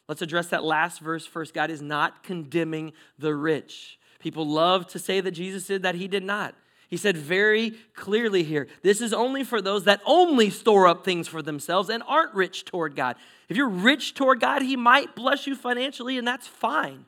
Let's 0.07 0.21
address 0.21 0.47
that 0.47 0.63
last 0.63 0.99
verse 0.99 1.25
first. 1.25 1.53
God 1.53 1.69
is 1.69 1.81
not 1.81 2.23
condemning 2.23 2.93
the 3.17 3.33
rich. 3.33 3.99
People 4.19 4.47
love 4.47 4.87
to 4.87 4.99
say 4.99 5.21
that 5.21 5.31
Jesus 5.31 5.67
did 5.67 5.83
that, 5.83 5.95
he 5.95 6.07
did 6.07 6.23
not. 6.23 6.55
He 6.89 6.97
said 6.97 7.17
very 7.17 7.71
clearly 7.95 8.43
here 8.43 8.67
this 8.81 9.01
is 9.01 9.13
only 9.13 9.43
for 9.43 9.61
those 9.61 9.85
that 9.85 10.01
only 10.05 10.49
store 10.49 10.87
up 10.87 11.03
things 11.03 11.27
for 11.27 11.41
themselves 11.41 11.89
and 11.89 12.03
aren't 12.07 12.33
rich 12.33 12.65
toward 12.65 12.95
God. 12.95 13.15
If 13.49 13.57
you're 13.57 13.69
rich 13.69 14.13
toward 14.13 14.39
God, 14.39 14.61
He 14.61 14.75
might 14.75 15.15
bless 15.15 15.47
you 15.47 15.55
financially, 15.55 16.17
and 16.17 16.27
that's 16.27 16.47
fine. 16.47 17.05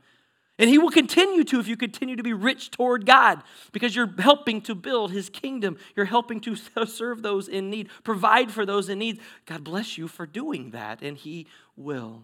And 0.59 0.69
He 0.69 0.77
will 0.77 0.89
continue 0.89 1.43
to 1.45 1.59
if 1.59 1.67
you 1.67 1.77
continue 1.77 2.15
to 2.15 2.23
be 2.23 2.33
rich 2.33 2.71
toward 2.71 3.05
God 3.05 3.43
because 3.71 3.95
you're 3.95 4.13
helping 4.19 4.61
to 4.61 4.75
build 4.75 5.11
His 5.11 5.29
kingdom. 5.29 5.77
You're 5.95 6.05
helping 6.05 6.39
to 6.41 6.55
serve 6.85 7.21
those 7.21 7.47
in 7.47 7.69
need, 7.69 7.89
provide 8.03 8.51
for 8.51 8.65
those 8.65 8.89
in 8.89 8.99
need. 8.99 9.19
God 9.45 9.63
bless 9.63 9.97
you 9.97 10.07
for 10.07 10.25
doing 10.25 10.71
that, 10.71 11.01
and 11.01 11.17
He 11.17 11.47
will. 11.75 12.23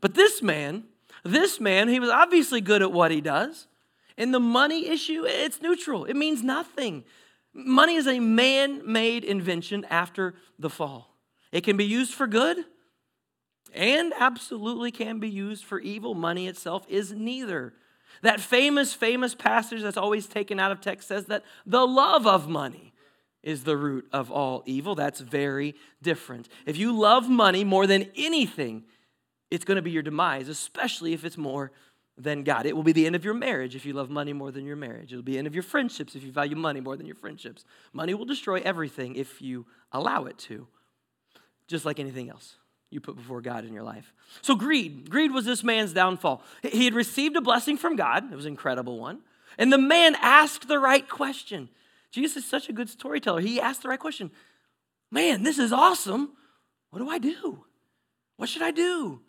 But 0.00 0.14
this 0.14 0.42
man, 0.42 0.84
this 1.22 1.60
man, 1.60 1.88
he 1.88 2.00
was 2.00 2.10
obviously 2.10 2.60
good 2.60 2.82
at 2.82 2.92
what 2.92 3.10
he 3.10 3.20
does. 3.20 3.66
And 4.16 4.32
the 4.32 4.40
money 4.40 4.88
issue, 4.88 5.24
it's 5.26 5.60
neutral, 5.60 6.04
it 6.04 6.14
means 6.14 6.42
nothing. 6.42 7.04
Money 7.52 7.94
is 7.94 8.06
a 8.06 8.18
man 8.20 8.82
made 8.90 9.24
invention 9.24 9.84
after 9.88 10.34
the 10.58 10.70
fall. 10.70 11.16
It 11.52 11.62
can 11.62 11.76
be 11.76 11.84
used 11.84 12.14
for 12.14 12.26
good 12.26 12.58
and 13.72 14.12
absolutely 14.18 14.90
can 14.90 15.20
be 15.20 15.28
used 15.28 15.64
for 15.64 15.80
evil. 15.80 16.14
Money 16.14 16.48
itself 16.48 16.84
is 16.88 17.12
neither. 17.12 17.74
That 18.22 18.40
famous, 18.40 18.94
famous 18.94 19.34
passage 19.34 19.82
that's 19.82 19.96
always 19.96 20.26
taken 20.26 20.58
out 20.58 20.72
of 20.72 20.80
text 20.80 21.08
says 21.08 21.26
that 21.26 21.44
the 21.66 21.86
love 21.86 22.26
of 22.26 22.48
money 22.48 22.92
is 23.42 23.64
the 23.64 23.76
root 23.76 24.08
of 24.12 24.30
all 24.30 24.62
evil. 24.66 24.94
That's 24.94 25.20
very 25.20 25.74
different. 26.02 26.48
If 26.66 26.76
you 26.76 26.98
love 26.98 27.28
money 27.28 27.62
more 27.62 27.86
than 27.86 28.10
anything, 28.16 28.84
it's 29.50 29.64
going 29.64 29.76
to 29.76 29.82
be 29.82 29.90
your 29.90 30.02
demise, 30.02 30.48
especially 30.48 31.12
if 31.12 31.24
it's 31.24 31.36
more 31.36 31.70
than 32.16 32.44
God. 32.44 32.66
It 32.66 32.76
will 32.76 32.82
be 32.82 32.92
the 32.92 33.06
end 33.06 33.16
of 33.16 33.24
your 33.24 33.34
marriage 33.34 33.74
if 33.74 33.84
you 33.84 33.92
love 33.92 34.08
money 34.08 34.32
more 34.32 34.50
than 34.50 34.64
your 34.64 34.76
marriage. 34.76 35.12
It'll 35.12 35.22
be 35.22 35.32
the 35.32 35.38
end 35.38 35.46
of 35.46 35.54
your 35.54 35.62
friendships 35.62 36.14
if 36.14 36.22
you 36.22 36.30
value 36.30 36.56
money 36.56 36.80
more 36.80 36.96
than 36.96 37.06
your 37.06 37.16
friendships. 37.16 37.64
Money 37.92 38.14
will 38.14 38.24
destroy 38.24 38.60
everything 38.60 39.16
if 39.16 39.42
you 39.42 39.66
allow 39.92 40.24
it 40.24 40.38
to, 40.38 40.66
just 41.66 41.84
like 41.84 41.98
anything 41.98 42.30
else 42.30 42.56
you 42.90 43.00
put 43.00 43.16
before 43.16 43.40
God 43.40 43.64
in 43.64 43.72
your 43.72 43.82
life. 43.82 44.12
So, 44.42 44.54
greed. 44.54 45.10
Greed 45.10 45.32
was 45.32 45.44
this 45.44 45.64
man's 45.64 45.92
downfall. 45.92 46.42
He 46.62 46.84
had 46.84 46.94
received 46.94 47.36
a 47.36 47.40
blessing 47.40 47.76
from 47.76 47.96
God, 47.96 48.32
it 48.32 48.36
was 48.36 48.46
an 48.46 48.52
incredible 48.52 48.98
one. 48.98 49.20
And 49.58 49.72
the 49.72 49.78
man 49.78 50.16
asked 50.20 50.68
the 50.68 50.78
right 50.78 51.08
question. 51.08 51.68
Jesus 52.10 52.44
is 52.44 52.48
such 52.48 52.68
a 52.68 52.72
good 52.72 52.88
storyteller. 52.88 53.40
He 53.40 53.60
asked 53.60 53.82
the 53.82 53.88
right 53.88 53.98
question 53.98 54.30
Man, 55.10 55.42
this 55.42 55.58
is 55.58 55.72
awesome. 55.72 56.32
What 56.90 57.00
do 57.00 57.08
I 57.08 57.18
do? 57.18 57.64
What 58.36 58.48
should 58.48 58.62
I 58.62 58.70
do? 58.70 59.20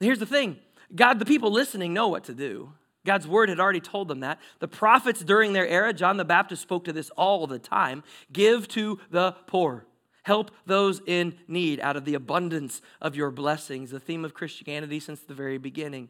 Here's 0.00 0.18
the 0.18 0.26
thing 0.26 0.58
God, 0.94 1.18
the 1.18 1.24
people 1.24 1.50
listening 1.50 1.92
know 1.92 2.08
what 2.08 2.24
to 2.24 2.34
do. 2.34 2.72
God's 3.04 3.26
word 3.26 3.48
had 3.48 3.60
already 3.60 3.80
told 3.80 4.08
them 4.08 4.20
that. 4.20 4.40
The 4.58 4.68
prophets 4.68 5.20
during 5.22 5.52
their 5.52 5.66
era, 5.66 5.92
John 5.92 6.16
the 6.16 6.24
Baptist 6.24 6.62
spoke 6.62 6.84
to 6.84 6.92
this 6.92 7.10
all 7.10 7.46
the 7.46 7.58
time 7.58 8.02
give 8.32 8.68
to 8.68 8.98
the 9.10 9.32
poor. 9.46 9.86
Help 10.24 10.50
those 10.66 11.00
in 11.06 11.38
need 11.46 11.78
out 11.80 11.96
of 11.96 12.04
the 12.04 12.14
abundance 12.14 12.82
of 13.00 13.14
your 13.14 13.30
blessings, 13.30 13.92
the 13.92 14.00
theme 14.00 14.24
of 14.24 14.34
Christianity 14.34 14.98
since 14.98 15.20
the 15.20 15.34
very 15.34 15.56
beginning. 15.56 16.08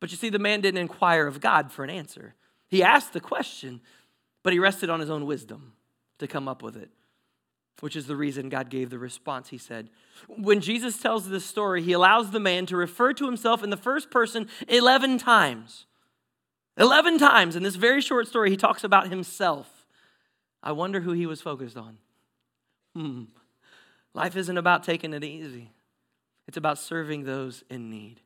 But 0.00 0.10
you 0.10 0.16
see, 0.16 0.28
the 0.28 0.40
man 0.40 0.60
didn't 0.60 0.80
inquire 0.80 1.28
of 1.28 1.40
God 1.40 1.70
for 1.70 1.84
an 1.84 1.90
answer. 1.90 2.34
He 2.68 2.82
asked 2.82 3.12
the 3.12 3.20
question, 3.20 3.80
but 4.42 4.52
he 4.52 4.58
rested 4.58 4.90
on 4.90 4.98
his 4.98 5.08
own 5.08 5.24
wisdom 5.24 5.74
to 6.18 6.26
come 6.26 6.48
up 6.48 6.62
with 6.62 6.76
it 6.76 6.90
which 7.80 7.96
is 7.96 8.06
the 8.06 8.16
reason 8.16 8.48
God 8.48 8.70
gave 8.70 8.90
the 8.90 8.98
response 8.98 9.48
he 9.48 9.58
said. 9.58 9.90
When 10.28 10.60
Jesus 10.60 10.98
tells 10.98 11.28
this 11.28 11.44
story, 11.44 11.82
he 11.82 11.92
allows 11.92 12.30
the 12.30 12.40
man 12.40 12.66
to 12.66 12.76
refer 12.76 13.12
to 13.14 13.26
himself 13.26 13.62
in 13.62 13.70
the 13.70 13.76
first 13.76 14.10
person 14.10 14.48
11 14.68 15.18
times. 15.18 15.86
11 16.76 17.18
times 17.18 17.56
in 17.56 17.62
this 17.62 17.76
very 17.76 18.00
short 18.00 18.26
story, 18.26 18.50
he 18.50 18.56
talks 18.56 18.84
about 18.84 19.08
himself. 19.08 19.86
I 20.62 20.72
wonder 20.72 21.00
who 21.00 21.12
he 21.12 21.26
was 21.26 21.42
focused 21.42 21.76
on. 21.76 21.98
Hmm. 22.94 23.24
Life 24.14 24.36
isn't 24.36 24.58
about 24.58 24.84
taking 24.84 25.12
it 25.12 25.24
easy, 25.24 25.72
it's 26.46 26.56
about 26.56 26.78
serving 26.78 27.24
those 27.24 27.64
in 27.68 27.90
need. 27.90 28.20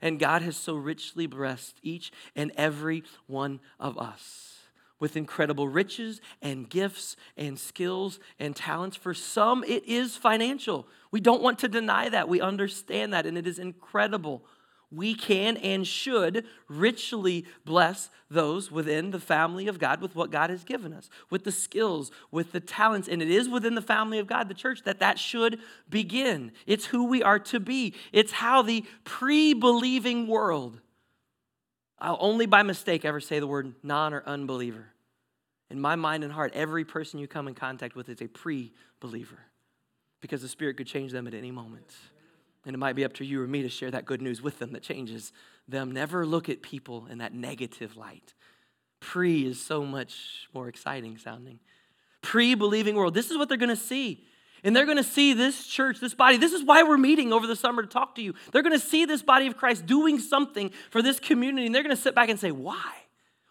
And 0.00 0.18
God 0.18 0.42
has 0.42 0.56
so 0.56 0.74
richly 0.74 1.26
blessed 1.26 1.78
each 1.82 2.12
and 2.36 2.52
every 2.56 3.04
one 3.26 3.60
of 3.80 3.96
us 3.96 4.63
with 5.04 5.18
incredible 5.18 5.68
riches 5.68 6.22
and 6.40 6.66
gifts 6.70 7.14
and 7.36 7.58
skills 7.58 8.18
and 8.38 8.56
talents. 8.56 8.96
For 8.96 9.12
some, 9.12 9.62
it 9.64 9.84
is 9.84 10.16
financial. 10.16 10.88
We 11.10 11.20
don't 11.20 11.42
want 11.42 11.58
to 11.58 11.68
deny 11.68 12.08
that. 12.08 12.26
We 12.26 12.40
understand 12.40 13.12
that, 13.12 13.26
and 13.26 13.36
it 13.36 13.46
is 13.46 13.58
incredible. 13.58 14.46
We 14.90 15.14
can 15.14 15.58
and 15.58 15.86
should 15.86 16.46
richly 16.70 17.44
bless 17.66 18.08
those 18.30 18.70
within 18.70 19.10
the 19.10 19.20
family 19.20 19.68
of 19.68 19.78
God 19.78 20.00
with 20.00 20.16
what 20.16 20.30
God 20.30 20.48
has 20.48 20.64
given 20.64 20.94
us, 20.94 21.10
with 21.28 21.44
the 21.44 21.52
skills, 21.52 22.10
with 22.30 22.52
the 22.52 22.60
talents. 22.60 23.06
And 23.06 23.20
it 23.20 23.30
is 23.30 23.46
within 23.46 23.74
the 23.74 23.82
family 23.82 24.18
of 24.18 24.26
God, 24.26 24.48
the 24.48 24.54
church, 24.54 24.84
that 24.84 25.00
that 25.00 25.18
should 25.18 25.58
begin. 25.90 26.50
It's 26.66 26.86
who 26.86 27.04
we 27.04 27.22
are 27.22 27.40
to 27.40 27.60
be. 27.60 27.92
It's 28.10 28.32
how 28.32 28.62
the 28.62 28.86
pre 29.04 29.52
believing 29.52 30.28
world, 30.28 30.80
I'll 31.98 32.16
only 32.20 32.46
by 32.46 32.62
mistake 32.62 33.04
ever 33.04 33.20
say 33.20 33.38
the 33.38 33.46
word 33.46 33.74
non 33.82 34.14
or 34.14 34.22
unbeliever. 34.24 34.93
In 35.70 35.80
my 35.80 35.96
mind 35.96 36.24
and 36.24 36.32
heart, 36.32 36.52
every 36.54 36.84
person 36.84 37.18
you 37.18 37.26
come 37.26 37.48
in 37.48 37.54
contact 37.54 37.96
with 37.96 38.08
is 38.08 38.20
a 38.20 38.28
pre 38.28 38.72
believer 39.00 39.38
because 40.20 40.42
the 40.42 40.48
Spirit 40.48 40.76
could 40.76 40.86
change 40.86 41.12
them 41.12 41.26
at 41.26 41.34
any 41.34 41.50
moment. 41.50 41.94
And 42.66 42.74
it 42.74 42.78
might 42.78 42.96
be 42.96 43.04
up 43.04 43.12
to 43.14 43.24
you 43.24 43.42
or 43.42 43.46
me 43.46 43.62
to 43.62 43.68
share 43.68 43.90
that 43.90 44.06
good 44.06 44.22
news 44.22 44.40
with 44.40 44.58
them 44.58 44.72
that 44.72 44.82
changes 44.82 45.32
them. 45.68 45.90
Never 45.90 46.24
look 46.24 46.48
at 46.48 46.62
people 46.62 47.06
in 47.10 47.18
that 47.18 47.34
negative 47.34 47.96
light. 47.96 48.34
Pre 49.00 49.46
is 49.46 49.60
so 49.60 49.84
much 49.84 50.48
more 50.54 50.68
exciting 50.68 51.18
sounding. 51.18 51.60
Pre 52.22 52.54
believing 52.54 52.94
world, 52.94 53.12
this 53.12 53.30
is 53.30 53.36
what 53.36 53.48
they're 53.48 53.58
going 53.58 53.68
to 53.68 53.76
see. 53.76 54.24
And 54.62 54.74
they're 54.74 54.86
going 54.86 54.96
to 54.96 55.04
see 55.04 55.34
this 55.34 55.66
church, 55.66 56.00
this 56.00 56.14
body. 56.14 56.38
This 56.38 56.54
is 56.54 56.64
why 56.64 56.82
we're 56.82 56.96
meeting 56.96 57.34
over 57.34 57.46
the 57.46 57.54
summer 57.54 57.82
to 57.82 57.88
talk 57.88 58.14
to 58.14 58.22
you. 58.22 58.32
They're 58.50 58.62
going 58.62 58.78
to 58.78 58.84
see 58.84 59.04
this 59.04 59.22
body 59.22 59.46
of 59.46 59.58
Christ 59.58 59.84
doing 59.84 60.18
something 60.18 60.70
for 60.90 61.02
this 61.02 61.20
community, 61.20 61.66
and 61.66 61.74
they're 61.74 61.82
going 61.82 61.94
to 61.94 62.00
sit 62.00 62.14
back 62.14 62.30
and 62.30 62.40
say, 62.40 62.50
Why? 62.50 62.92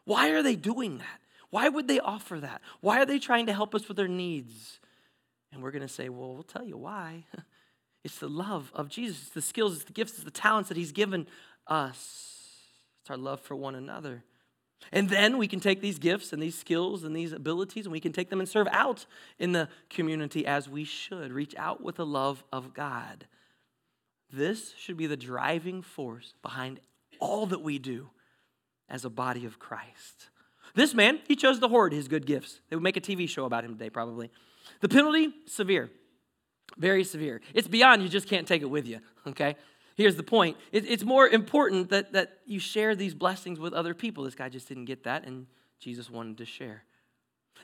Why 0.06 0.32
are 0.32 0.42
they 0.42 0.56
doing 0.56 0.98
that? 0.98 1.20
Why 1.54 1.70
would 1.70 1.88
they 1.88 2.00
offer 2.00 2.40
that? 2.40 2.64
Why 2.82 3.00
are 3.00 3.06
they 3.06 3.20
trying 3.20 3.46
to 3.46 3.54
help 3.54 3.76
us 3.76 3.88
with 3.88 3.96
their 3.96 4.08
needs? 4.08 4.80
And 5.52 5.62
we're 5.62 5.70
going 5.70 5.84
to 5.84 5.88
say, 5.88 6.10
well, 6.10 6.34
we'll 6.34 6.42
tell 6.42 6.66
you 6.66 6.78
why. 6.78 7.26
It's 8.04 8.20
the 8.20 8.28
love 8.28 8.70
of 8.76 8.90
Jesus, 8.90 9.22
it's 9.22 9.30
the 9.30 9.42
skills, 9.42 9.76
it's 9.76 9.86
the 9.86 9.94
gifts, 9.94 10.16
it's 10.16 10.26
the 10.26 10.32
talents 10.32 10.68
that 10.68 10.78
He's 10.78 10.92
given 10.92 11.26
us. 11.68 12.50
It's 13.00 13.10
our 13.10 13.16
love 13.16 13.40
for 13.40 13.56
one 13.56 13.76
another. 13.76 14.26
And 14.92 15.08
then 15.08 15.38
we 15.38 15.48
can 15.48 15.62
take 15.62 15.80
these 15.80 16.00
gifts 16.00 16.34
and 16.34 16.44
these 16.44 16.58
skills 16.58 17.06
and 17.06 17.16
these 17.16 17.32
abilities 17.32 17.86
and 17.86 17.94
we 17.94 18.02
can 18.02 18.12
take 18.12 18.30
them 18.30 18.42
and 18.42 18.50
serve 18.50 18.68
out 18.72 19.06
in 19.40 19.54
the 19.54 19.70
community 19.90 20.46
as 20.46 20.68
we 20.68 20.84
should. 20.84 21.32
Reach 21.32 21.56
out 21.58 21.82
with 21.82 21.96
the 21.96 22.06
love 22.06 22.44
of 22.52 22.74
God. 22.74 23.26
This 24.30 24.74
should 24.78 24.98
be 24.98 25.08
the 25.08 25.16
driving 25.16 25.82
force 25.82 26.34
behind 26.42 26.82
all 27.22 27.46
that 27.46 27.62
we 27.62 27.80
do 27.80 28.10
as 28.90 29.06
a 29.06 29.10
body 29.10 29.46
of 29.46 29.60
Christ. 29.60 30.30
This 30.76 30.94
man, 30.94 31.20
he 31.28 31.36
chose 31.36 31.60
to 31.60 31.68
hoard 31.68 31.94
his 31.94 32.08
good 32.08 32.26
gifts. 32.26 32.60
They 32.70 32.76
would 32.76 32.84
make 32.84 32.98
a 32.98 33.02
TV 33.02 33.30
show 33.30 33.46
about 33.46 33.64
him 33.64 33.74
today, 33.74 33.90
probably. 33.90 34.32
The 34.82 34.90
penalty, 34.90 35.34
severe. 35.46 35.92
Very 36.78 37.04
severe. 37.04 37.42
It's 37.54 37.68
beyond 37.68 38.02
you 38.02 38.10
just 38.10 38.28
can't 38.28 38.48
take 38.48 38.62
it 38.62 38.70
with 38.70 38.88
you, 38.88 39.00
okay? 39.28 39.56
Here's 39.96 40.16
the 40.16 40.24
point 40.24 40.58
it, 40.72 40.90
it's 40.90 41.04
more 41.04 41.28
important 41.28 41.90
that, 41.90 42.14
that 42.14 42.40
you 42.46 42.60
share 42.60 42.96
these 42.96 43.14
blessings 43.14 43.60
with 43.60 43.74
other 43.74 43.94
people. 43.94 44.24
This 44.24 44.36
guy 44.36 44.50
just 44.50 44.68
didn't 44.68 44.86
get 44.86 45.04
that, 45.04 45.26
and 45.26 45.46
Jesus 45.80 46.10
wanted 46.10 46.38
to 46.40 46.46
share. 46.46 46.84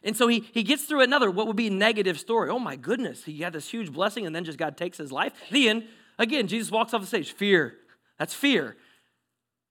And 0.03 0.15
so 0.15 0.27
he, 0.27 0.47
he 0.53 0.63
gets 0.63 0.83
through 0.83 1.01
another, 1.01 1.31
what 1.31 1.47
would 1.47 1.55
be 1.55 1.69
negative 1.69 2.19
story. 2.19 2.49
Oh 2.49 2.59
my 2.59 2.75
goodness, 2.75 3.23
he 3.23 3.39
had 3.39 3.53
this 3.53 3.69
huge 3.69 3.91
blessing, 3.91 4.25
and 4.25 4.35
then 4.35 4.45
just 4.45 4.57
God 4.57 4.77
takes 4.77 4.97
his 4.97 5.11
life. 5.11 5.33
The 5.51 5.69
end. 5.69 5.85
Again, 6.19 6.47
Jesus 6.47 6.71
walks 6.71 6.93
off 6.93 7.01
the 7.01 7.07
stage. 7.07 7.31
Fear. 7.31 7.75
That's 8.17 8.33
fear. 8.33 8.75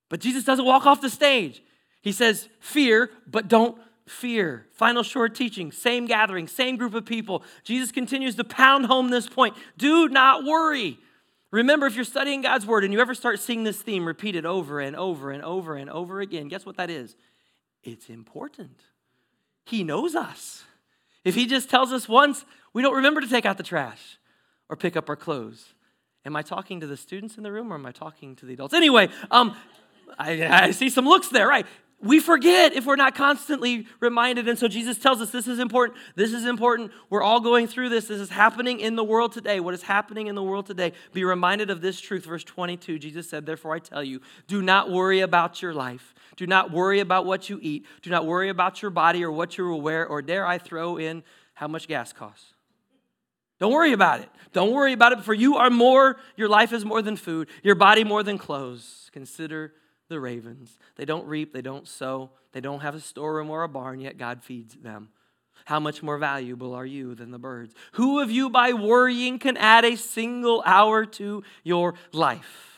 But 0.09 0.21
Jesus 0.21 0.45
doesn't 0.45 0.65
walk 0.65 0.87
off 0.87 1.01
the 1.01 1.11
stage. 1.11 1.63
He 2.01 2.13
says, 2.13 2.49
Fear, 2.61 3.11
but 3.27 3.49
don't 3.49 3.79
fear. 4.07 4.67
Final 4.73 5.03
short 5.03 5.35
teaching, 5.35 5.73
same 5.73 6.07
gathering, 6.07 6.49
same 6.49 6.77
group 6.77 6.95
of 6.95 7.05
people. 7.05 7.43
Jesus 7.63 7.93
continues 7.93 8.35
to 8.37 8.45
pound 8.45 8.87
home 8.87 9.11
this 9.11 9.29
point 9.29 9.57
do 9.77 10.09
not 10.09 10.45
worry. 10.45 10.99
Remember, 11.51 11.87
if 11.87 11.95
you're 11.95 12.05
studying 12.05 12.43
God's 12.43 12.67
word 12.67 12.85
and 12.85 12.93
you 12.93 13.01
ever 13.01 13.15
start 13.15 13.41
seeing 13.41 13.65
this 13.65 13.81
theme 13.81 14.07
repeated 14.07 14.45
over 14.45 14.81
and 14.81 14.95
over 14.95 15.31
and 15.31 15.43
over 15.43 15.77
and 15.77 15.89
over 15.89 16.21
again, 16.21 16.49
guess 16.49 16.67
what 16.67 16.77
that 16.77 16.91
is? 16.91 17.17
It's 17.83 18.11
important. 18.11 18.81
He 19.65 19.83
knows 19.83 20.15
us. 20.15 20.65
If 21.25 21.35
He 21.35 21.47
just 21.47 21.71
tells 21.71 21.93
us 21.93 22.09
once, 22.09 22.45
we 22.75 22.83
don't 22.83 22.97
remember 22.97 23.21
to 23.21 23.29
take 23.29 23.47
out 23.47 23.57
the 23.57 23.63
trash 23.63 24.19
or 24.69 24.77
pick 24.77 24.97
up 24.97 25.09
our 25.09 25.17
clothes. 25.17 25.75
Am 26.27 26.37
I 26.37 26.43
talking 26.43 26.81
to 26.81 26.87
the 26.87 26.97
students 26.97 27.39
in 27.39 27.43
the 27.43 27.53
room 27.53 27.73
or 27.73 27.77
am 27.77 27.87
I 27.87 27.93
talking 27.93 28.37
to 28.37 28.47
the 28.47 28.53
adults? 28.53 28.75
Anyway, 28.75 29.09
um, 29.31 29.57
I, 30.19 30.65
I 30.67 30.71
see 30.73 30.91
some 30.91 31.07
looks 31.07 31.29
there, 31.29 31.49
right? 31.49 31.67
We 32.01 32.21
forget 32.21 32.75
if 32.75 32.87
we're 32.87 32.97
not 32.97 33.17
constantly 33.17 33.87
reminded. 33.99 34.49
And 34.49 34.57
so 34.57 34.69
Jesus 34.69 34.99
tells 34.99 35.21
us 35.21 35.31
this 35.31 35.49
is 35.49 35.59
important. 35.59 35.99
This 36.15 36.33
is 36.33 36.45
important. 36.45 36.93
We're 37.11 37.23
all 37.23 37.41
going 37.41 37.67
through 37.67 37.89
this. 37.89 38.07
This 38.07 38.21
is 38.21 38.31
happening 38.31 38.79
in 38.79 38.95
the 38.95 39.03
world 39.03 39.33
today. 39.33 39.59
What 39.59 39.75
is 39.75 39.83
happening 39.83 40.29
in 40.29 40.37
the 40.37 40.43
world 40.43 40.67
today? 40.67 40.93
Be 41.13 41.25
reminded 41.25 41.71
of 41.71 41.81
this 41.81 42.01
truth. 42.01 42.25
Verse 42.25 42.45
22, 42.45 43.01
Jesus 43.01 43.29
said, 43.29 43.47
Therefore 43.47 43.75
I 43.75 43.81
tell 43.81 44.05
you, 44.05 44.21
do 44.47 44.63
not 44.63 44.91
worry 44.91 45.21
about 45.21 45.61
your 45.61 45.75
life. 45.75 46.15
Do 46.37 46.47
not 46.47 46.71
worry 46.71 47.01
about 47.01 47.27
what 47.27 47.51
you 47.51 47.59
eat. 47.63 47.85
Do 48.03 48.11
not 48.11 48.25
worry 48.27 48.49
about 48.49 48.81
your 48.81 48.93
body 48.93 49.25
or 49.25 49.33
what 49.33 49.59
you 49.59 49.67
will 49.67 49.81
wear, 49.81 50.07
or 50.07 50.23
dare 50.23 50.47
I 50.47 50.59
throw 50.59 50.99
in 50.99 51.25
how 51.55 51.67
much 51.67 51.89
gas 51.89 52.13
costs. 52.13 52.55
Don't 53.59 53.73
worry 53.73 53.93
about 53.93 54.21
it. 54.21 54.29
Don't 54.53 54.73
worry 54.73 54.93
about 54.93 55.13
it, 55.13 55.25
for 55.25 55.35
you 55.35 55.57
are 55.57 55.69
more, 55.69 56.17
your 56.37 56.49
life 56.49 56.73
is 56.73 56.85
more 56.85 57.03
than 57.03 57.17
food, 57.17 57.49
your 57.65 57.75
body 57.75 58.05
more 58.05 58.23
than 58.23 58.39
clothes. 58.39 59.11
Consider 59.13 59.73
the 60.09 60.21
ravens. 60.21 60.79
They 60.97 61.05
don't 61.05 61.27
reap, 61.27 61.53
they 61.53 61.63
don't 61.63 61.87
sow, 61.87 62.31
they 62.53 62.61
don't 62.61 62.81
have 62.81 62.95
a 62.95 63.01
storeroom 63.01 63.51
or 63.51 63.63
a 63.63 63.69
barn, 63.69 64.01
yet 64.01 64.19
God 64.19 64.43
feeds 64.43 64.75
them. 64.75 65.11
How 65.65 65.81
much 65.81 66.03
more 66.03 66.19
valuable 66.19 66.75
are 66.75 66.87
you 66.87 67.15
than 67.15 67.31
the 67.31 67.39
birds? 67.39 67.75
Who 67.93 68.21
of 68.21 68.31
you, 68.31 68.49
by 68.49 68.73
worrying, 68.73 69.39
can 69.39 69.57
add 69.57 69.85
a 69.85 69.97
single 69.97 70.63
hour 70.65 71.05
to 71.05 71.43
your 71.63 71.95
life? 72.13 72.69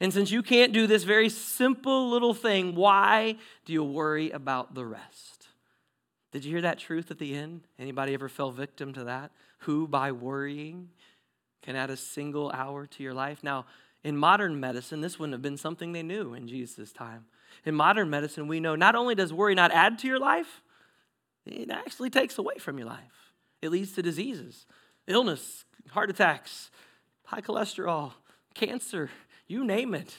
And 0.00 0.12
since 0.12 0.30
you 0.30 0.42
can't 0.42 0.72
do 0.72 0.86
this 0.86 1.04
very 1.04 1.28
simple 1.28 2.10
little 2.10 2.34
thing, 2.34 2.74
why 2.74 3.36
do 3.64 3.72
you 3.72 3.84
worry 3.84 4.30
about 4.30 4.74
the 4.74 4.84
rest? 4.84 5.46
Did 6.32 6.44
you 6.44 6.50
hear 6.50 6.62
that 6.62 6.78
truth 6.78 7.10
at 7.10 7.18
the 7.18 7.34
end? 7.34 7.62
Anybody 7.78 8.12
ever 8.14 8.28
fell 8.28 8.50
victim 8.50 8.92
to 8.94 9.04
that? 9.04 9.30
Who, 9.60 9.86
by 9.86 10.10
worrying, 10.10 10.88
can 11.62 11.76
add 11.76 11.90
a 11.90 11.96
single 11.96 12.50
hour 12.50 12.86
to 12.86 13.02
your 13.02 13.14
life? 13.14 13.44
Now, 13.44 13.66
in 14.04 14.16
modern 14.16 14.58
medicine, 14.58 15.00
this 15.00 15.18
wouldn't 15.18 15.34
have 15.34 15.42
been 15.42 15.56
something 15.56 15.92
they 15.92 16.02
knew 16.02 16.34
in 16.34 16.48
Jesus' 16.48 16.92
time. 16.92 17.26
In 17.64 17.74
modern 17.74 18.10
medicine, 18.10 18.48
we 18.48 18.60
know 18.60 18.74
not 18.74 18.94
only 18.94 19.14
does 19.14 19.32
worry 19.32 19.54
not 19.54 19.70
add 19.70 19.98
to 20.00 20.08
your 20.08 20.18
life, 20.18 20.62
it 21.46 21.70
actually 21.70 22.10
takes 22.10 22.38
away 22.38 22.56
from 22.58 22.78
your 22.78 22.86
life. 22.86 23.32
It 23.60 23.70
leads 23.70 23.92
to 23.92 24.02
diseases, 24.02 24.66
illness, 25.06 25.64
heart 25.90 26.10
attacks, 26.10 26.70
high 27.24 27.40
cholesterol, 27.40 28.12
cancer, 28.54 29.10
you 29.46 29.64
name 29.64 29.94
it. 29.94 30.16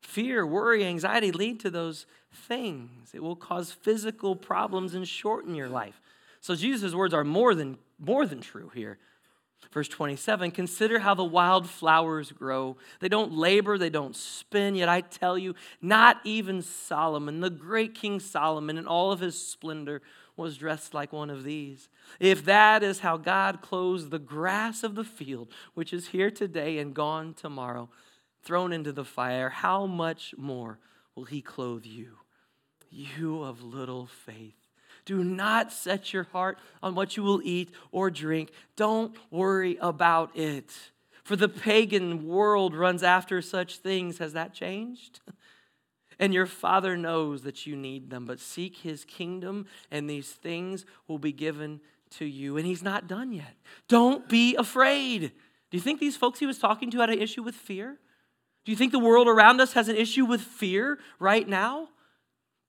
Fear, 0.00 0.46
worry, 0.46 0.84
anxiety 0.84 1.32
lead 1.32 1.60
to 1.60 1.70
those 1.70 2.06
things. 2.32 3.10
It 3.14 3.22
will 3.22 3.36
cause 3.36 3.72
physical 3.72 4.34
problems 4.34 4.94
and 4.94 5.06
shorten 5.06 5.54
your 5.54 5.68
life. 5.68 6.00
So 6.40 6.56
Jesus' 6.56 6.94
words 6.94 7.14
are 7.14 7.24
more 7.24 7.54
than 7.54 7.78
more 7.98 8.26
than 8.26 8.40
true 8.40 8.70
here. 8.74 8.98
Verse 9.70 9.88
27 9.88 10.50
Consider 10.50 10.98
how 10.98 11.14
the 11.14 11.24
wild 11.24 11.68
flowers 11.68 12.32
grow. 12.32 12.76
They 13.00 13.08
don't 13.08 13.32
labor, 13.32 13.78
they 13.78 13.90
don't 13.90 14.16
spin, 14.16 14.74
yet 14.74 14.88
I 14.88 15.00
tell 15.00 15.38
you, 15.38 15.54
not 15.80 16.20
even 16.24 16.62
Solomon, 16.62 17.40
the 17.40 17.50
great 17.50 17.94
King 17.94 18.20
Solomon, 18.20 18.76
in 18.76 18.86
all 18.86 19.12
of 19.12 19.20
his 19.20 19.40
splendor, 19.40 20.02
was 20.36 20.56
dressed 20.56 20.94
like 20.94 21.12
one 21.12 21.30
of 21.30 21.44
these. 21.44 21.88
If 22.18 22.44
that 22.46 22.82
is 22.82 23.00
how 23.00 23.16
God 23.16 23.60
clothes 23.60 24.08
the 24.08 24.18
grass 24.18 24.82
of 24.82 24.94
the 24.94 25.04
field, 25.04 25.48
which 25.74 25.92
is 25.92 26.08
here 26.08 26.30
today 26.30 26.78
and 26.78 26.94
gone 26.94 27.34
tomorrow, 27.34 27.90
thrown 28.42 28.72
into 28.72 28.92
the 28.92 29.04
fire, 29.04 29.50
how 29.50 29.86
much 29.86 30.34
more 30.36 30.78
will 31.14 31.24
he 31.24 31.42
clothe 31.42 31.84
you? 31.84 32.16
You 32.90 33.42
of 33.42 33.62
little 33.62 34.06
faith. 34.06 34.61
Do 35.04 35.24
not 35.24 35.72
set 35.72 36.12
your 36.12 36.24
heart 36.24 36.58
on 36.82 36.94
what 36.94 37.16
you 37.16 37.22
will 37.22 37.40
eat 37.42 37.70
or 37.90 38.10
drink. 38.10 38.50
Don't 38.76 39.14
worry 39.30 39.76
about 39.80 40.36
it. 40.36 40.70
For 41.24 41.36
the 41.36 41.48
pagan 41.48 42.26
world 42.26 42.74
runs 42.74 43.02
after 43.02 43.40
such 43.42 43.78
things. 43.78 44.18
Has 44.18 44.32
that 44.32 44.54
changed? 44.54 45.20
And 46.18 46.32
your 46.32 46.46
Father 46.46 46.96
knows 46.96 47.42
that 47.42 47.66
you 47.66 47.74
need 47.74 48.10
them, 48.10 48.26
but 48.26 48.38
seek 48.38 48.76
His 48.76 49.04
kingdom, 49.04 49.66
and 49.90 50.08
these 50.08 50.30
things 50.30 50.84
will 51.08 51.18
be 51.18 51.32
given 51.32 51.80
to 52.10 52.24
you. 52.24 52.56
And 52.56 52.64
He's 52.64 52.82
not 52.82 53.08
done 53.08 53.32
yet. 53.32 53.56
Don't 53.88 54.28
be 54.28 54.54
afraid. 54.54 55.32
Do 55.70 55.76
you 55.76 55.80
think 55.80 55.98
these 55.98 56.16
folks 56.16 56.38
He 56.38 56.46
was 56.46 56.60
talking 56.60 56.92
to 56.92 57.00
had 57.00 57.10
an 57.10 57.18
issue 57.18 57.42
with 57.42 57.56
fear? 57.56 57.98
Do 58.64 58.70
you 58.70 58.76
think 58.76 58.92
the 58.92 59.00
world 59.00 59.26
around 59.26 59.60
us 59.60 59.72
has 59.72 59.88
an 59.88 59.96
issue 59.96 60.24
with 60.24 60.42
fear 60.42 61.00
right 61.18 61.48
now? 61.48 61.88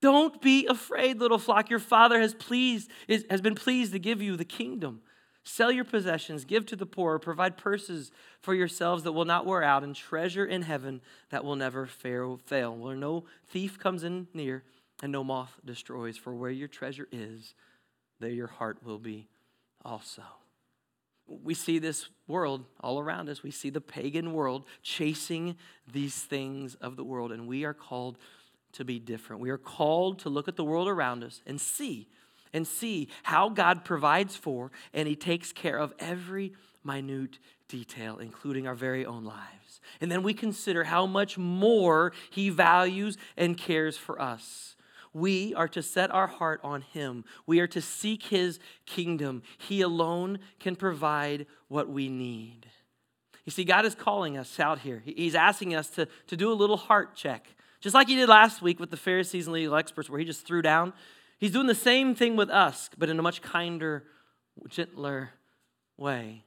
Don't 0.04 0.38
be 0.42 0.66
afraid, 0.66 1.18
little 1.18 1.38
flock. 1.38 1.70
Your 1.70 1.78
Father 1.78 2.20
has, 2.20 2.34
pleased, 2.34 2.90
has 3.30 3.40
been 3.40 3.54
pleased 3.54 3.94
to 3.94 3.98
give 3.98 4.20
you 4.20 4.36
the 4.36 4.44
kingdom. 4.44 5.00
Sell 5.44 5.72
your 5.72 5.86
possessions, 5.86 6.44
give 6.44 6.66
to 6.66 6.76
the 6.76 6.84
poor, 6.84 7.18
provide 7.18 7.56
purses 7.56 8.12
for 8.42 8.52
yourselves 8.52 9.04
that 9.04 9.12
will 9.12 9.24
not 9.24 9.46
wear 9.46 9.62
out, 9.62 9.82
and 9.82 9.96
treasure 9.96 10.44
in 10.44 10.60
heaven 10.60 11.00
that 11.30 11.42
will 11.42 11.56
never 11.56 11.86
fail, 11.86 12.36
where 12.76 12.94
no 12.94 13.24
thief 13.46 13.78
comes 13.78 14.04
in 14.04 14.28
near 14.34 14.62
and 15.02 15.10
no 15.10 15.24
moth 15.24 15.58
destroys. 15.64 16.18
For 16.18 16.34
where 16.34 16.50
your 16.50 16.68
treasure 16.68 17.08
is, 17.10 17.54
there 18.20 18.28
your 18.28 18.48
heart 18.48 18.84
will 18.84 18.98
be 18.98 19.26
also. 19.86 20.22
We 21.26 21.54
see 21.54 21.78
this 21.78 22.10
world 22.28 22.66
all 22.78 23.00
around 23.00 23.30
us. 23.30 23.42
We 23.42 23.50
see 23.50 23.70
the 23.70 23.80
pagan 23.80 24.34
world 24.34 24.66
chasing 24.82 25.56
these 25.90 26.16
things 26.16 26.74
of 26.74 26.96
the 26.96 27.04
world, 27.04 27.32
and 27.32 27.48
we 27.48 27.64
are 27.64 27.72
called 27.72 28.18
to 28.74 28.84
be 28.84 28.98
different. 28.98 29.42
We 29.42 29.50
are 29.50 29.58
called 29.58 30.20
to 30.20 30.28
look 30.28 30.48
at 30.48 30.56
the 30.56 30.64
world 30.64 30.88
around 30.88 31.24
us 31.24 31.42
and 31.46 31.60
see 31.60 32.08
and 32.52 32.66
see 32.66 33.08
how 33.24 33.48
God 33.48 33.84
provides 33.84 34.36
for 34.36 34.70
and 34.92 35.08
he 35.08 35.16
takes 35.16 35.52
care 35.52 35.78
of 35.78 35.92
every 35.98 36.52
minute 36.84 37.38
detail 37.68 38.18
including 38.18 38.66
our 38.66 38.74
very 38.74 39.04
own 39.04 39.24
lives. 39.24 39.80
And 40.00 40.10
then 40.10 40.22
we 40.22 40.34
consider 40.34 40.84
how 40.84 41.06
much 41.06 41.36
more 41.36 42.12
he 42.30 42.50
values 42.50 43.16
and 43.36 43.56
cares 43.56 43.96
for 43.96 44.20
us. 44.20 44.76
We 45.12 45.54
are 45.54 45.68
to 45.68 45.82
set 45.82 46.10
our 46.10 46.26
heart 46.26 46.60
on 46.64 46.82
him. 46.82 47.24
We 47.46 47.60
are 47.60 47.68
to 47.68 47.80
seek 47.80 48.24
his 48.24 48.58
kingdom. 48.84 49.42
He 49.58 49.80
alone 49.80 50.40
can 50.58 50.74
provide 50.74 51.46
what 51.68 51.88
we 51.88 52.08
need. 52.08 52.66
You 53.44 53.52
see, 53.52 53.64
God 53.64 53.84
is 53.84 53.94
calling 53.94 54.36
us 54.36 54.58
out 54.58 54.80
here. 54.80 55.02
He's 55.04 55.34
asking 55.34 55.74
us 55.74 55.88
to, 55.90 56.08
to 56.26 56.36
do 56.36 56.50
a 56.50 56.54
little 56.54 56.76
heart 56.76 57.14
check. 57.14 57.46
Just 57.84 57.92
like 57.92 58.08
he 58.08 58.16
did 58.16 58.30
last 58.30 58.62
week 58.62 58.80
with 58.80 58.90
the 58.90 58.96
Pharisees 58.96 59.46
and 59.46 59.52
legal 59.52 59.76
experts, 59.76 60.08
where 60.08 60.18
he 60.18 60.24
just 60.24 60.46
threw 60.46 60.62
down, 60.62 60.94
he's 61.36 61.50
doing 61.50 61.66
the 61.66 61.74
same 61.74 62.14
thing 62.14 62.34
with 62.34 62.48
us, 62.48 62.88
but 62.96 63.10
in 63.10 63.18
a 63.18 63.22
much 63.22 63.42
kinder, 63.42 64.04
gentler 64.70 65.32
way. 65.98 66.44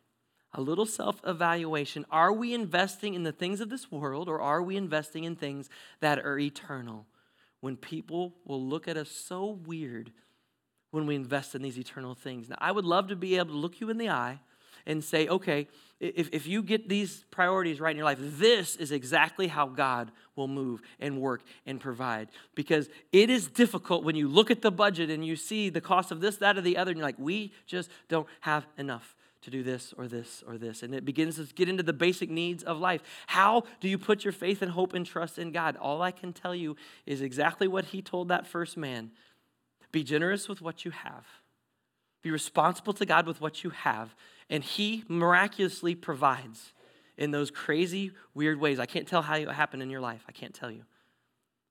A 0.56 0.62
little 0.62 0.88
self 0.88 1.22
evaluation. 1.24 2.08
Are 2.10 2.34
we 2.34 2.56
investing 2.56 3.14
in 3.14 3.22
the 3.22 3.32
things 3.32 3.62
of 3.62 3.70
this 3.70 3.92
world 3.92 4.28
or 4.28 4.42
are 4.42 4.64
we 4.64 4.78
investing 4.78 5.26
in 5.26 5.36
things 5.36 5.70
that 6.00 6.18
are 6.18 6.40
eternal? 6.40 7.06
When 7.62 7.78
people 7.78 8.34
will 8.44 8.64
look 8.64 8.88
at 8.88 8.98
us 8.98 9.12
so 9.12 9.46
weird 9.46 10.12
when 10.90 11.06
we 11.06 11.14
invest 11.14 11.54
in 11.54 11.62
these 11.62 11.78
eternal 11.78 12.16
things. 12.16 12.50
Now, 12.50 12.58
I 12.60 12.72
would 12.72 12.86
love 12.86 13.10
to 13.10 13.16
be 13.16 13.38
able 13.38 13.52
to 13.52 13.60
look 13.60 13.80
you 13.80 13.92
in 13.92 14.00
the 14.00 14.10
eye 14.10 14.40
and 14.88 15.04
say, 15.04 15.28
okay, 15.28 15.68
if, 16.00 16.30
if 16.32 16.48
you 16.48 16.64
get 16.64 16.90
these 16.90 17.26
priorities 17.30 17.80
right 17.80 17.92
in 17.92 17.98
your 17.98 18.06
life, 18.06 18.20
this 18.22 18.76
is 18.76 18.92
exactly 18.92 19.48
how 19.48 19.68
God 19.68 20.12
will 20.36 20.48
move 20.48 20.82
and 21.00 21.20
work 21.20 21.42
and 21.66 21.80
provide. 21.80 22.30
Because 22.56 22.90
it 23.12 23.30
is 23.30 23.48
difficult 23.48 24.04
when 24.04 24.16
you 24.16 24.28
look 24.28 24.50
at 24.50 24.62
the 24.62 24.72
budget 24.72 25.10
and 25.10 25.26
you 25.26 25.36
see 25.36 25.70
the 25.70 25.82
cost 25.82 26.12
of 26.12 26.22
this, 26.22 26.38
that, 26.38 26.58
or 26.58 26.62
the 26.62 26.78
other, 26.78 26.92
and 26.92 26.98
you're 26.98 27.08
like, 27.08 27.20
we 27.20 27.52
just 27.66 27.90
don't 28.08 28.28
have 28.42 28.66
enough 28.78 29.16
to 29.42 29.50
do 29.50 29.64
this 29.64 29.94
or 29.98 30.08
this 30.08 30.44
or 30.48 30.58
this. 30.58 30.84
And 30.84 30.96
it 30.96 31.04
begins 31.04 31.36
to 31.36 31.54
get 31.54 31.68
into 31.68 31.84
the 31.84 31.94
basic 31.94 32.30
needs 32.30 32.64
of 32.64 32.80
life. 32.80 33.02
How 33.28 33.64
do 33.82 33.90
you 33.90 33.98
put 33.98 34.24
your 34.24 34.34
faith 34.34 34.62
and 34.62 34.72
hope 34.72 34.94
and 34.94 35.06
trust 35.06 35.38
in 35.40 35.52
God? 35.52 35.78
All 35.78 36.02
I 36.02 36.12
can 36.12 36.32
tell 36.32 36.56
you 36.56 36.76
is 37.06 37.22
exactly 37.22 37.68
what 37.68 37.86
he 37.86 38.02
told 38.02 38.30
that 38.30 38.48
first 38.48 38.78
man 38.78 39.12
be 39.92 40.04
generous 40.04 40.50
with 40.50 40.62
what 40.62 40.86
you 40.86 40.92
have, 40.92 41.26
be 42.22 42.30
responsible 42.30 42.94
to 42.94 43.06
God 43.06 43.26
with 43.26 43.42
what 43.42 43.64
you 43.64 43.72
have 43.72 44.16
and 44.50 44.64
He 44.64 45.04
miraculously 45.08 45.96
provides 45.96 46.74
in 47.18 47.32
those 47.32 47.52
crazy, 47.52 48.12
weird 48.34 48.60
ways. 48.60 48.80
I 48.80 48.86
can't 48.86 49.08
tell 49.08 49.22
how 49.22 49.36
it 49.36 49.50
happened 49.50 49.82
in 49.82 49.90
your 49.90 50.02
life. 50.02 50.24
I 50.28 50.32
can't 50.32 50.54
tell 50.54 50.72
you. 50.72 50.84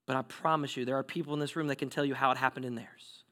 But 0.05 0.15
I 0.15 0.21
promise 0.21 0.77
you, 0.77 0.85
there 0.85 0.97
are 0.97 1.03
people 1.03 1.33
in 1.33 1.39
this 1.39 1.55
room 1.55 1.67
that 1.67 1.77
can 1.77 1.89
tell 1.89 2.05
you 2.05 2.15
how 2.15 2.31
it 2.31 2.37
happened 2.37 2.65
in 2.65 2.75
theirs. 2.75 3.23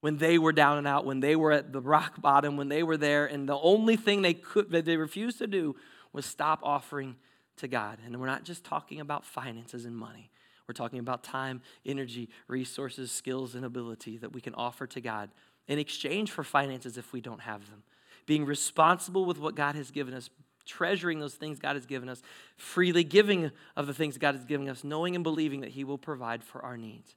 When 0.00 0.18
they 0.18 0.38
were 0.38 0.52
down 0.52 0.78
and 0.78 0.86
out, 0.86 1.04
when 1.04 1.20
they 1.20 1.34
were 1.34 1.50
at 1.50 1.72
the 1.72 1.80
rock 1.80 2.20
bottom, 2.20 2.56
when 2.56 2.68
they 2.68 2.84
were 2.84 2.96
there, 2.96 3.26
and 3.26 3.48
the 3.48 3.58
only 3.58 3.96
thing 3.96 4.22
they 4.22 4.34
could 4.34 4.70
that 4.70 4.84
they 4.84 4.96
refused 4.96 5.38
to 5.38 5.46
do 5.46 5.74
was 6.12 6.24
stop 6.24 6.60
offering 6.62 7.16
to 7.56 7.66
God. 7.66 7.98
And 8.04 8.20
we're 8.20 8.26
not 8.26 8.44
just 8.44 8.62
talking 8.62 9.00
about 9.00 9.24
finances 9.24 9.84
and 9.84 9.96
money. 9.96 10.30
We're 10.68 10.74
talking 10.74 11.00
about 11.00 11.24
time, 11.24 11.62
energy, 11.84 12.28
resources, 12.46 13.10
skills, 13.10 13.54
and 13.54 13.64
ability 13.64 14.18
that 14.18 14.32
we 14.32 14.40
can 14.40 14.54
offer 14.54 14.86
to 14.86 15.00
God 15.00 15.30
in 15.66 15.78
exchange 15.78 16.30
for 16.30 16.44
finances 16.44 16.96
if 16.96 17.12
we 17.12 17.20
don't 17.20 17.40
have 17.40 17.68
them 17.70 17.82
being 18.28 18.44
responsible 18.44 19.24
with 19.24 19.38
what 19.38 19.54
God 19.54 19.74
has 19.74 19.90
given 19.90 20.12
us, 20.12 20.28
treasuring 20.66 21.18
those 21.18 21.34
things 21.34 21.58
God 21.58 21.76
has 21.76 21.86
given 21.86 22.10
us, 22.10 22.20
freely 22.58 23.02
giving 23.02 23.50
of 23.74 23.86
the 23.86 23.94
things 23.94 24.18
God 24.18 24.34
has 24.34 24.44
given 24.44 24.68
us, 24.68 24.84
knowing 24.84 25.14
and 25.14 25.24
believing 25.24 25.62
that 25.62 25.70
He 25.70 25.82
will 25.82 25.96
provide 25.96 26.44
for 26.44 26.62
our 26.62 26.76
needs. 26.76 27.16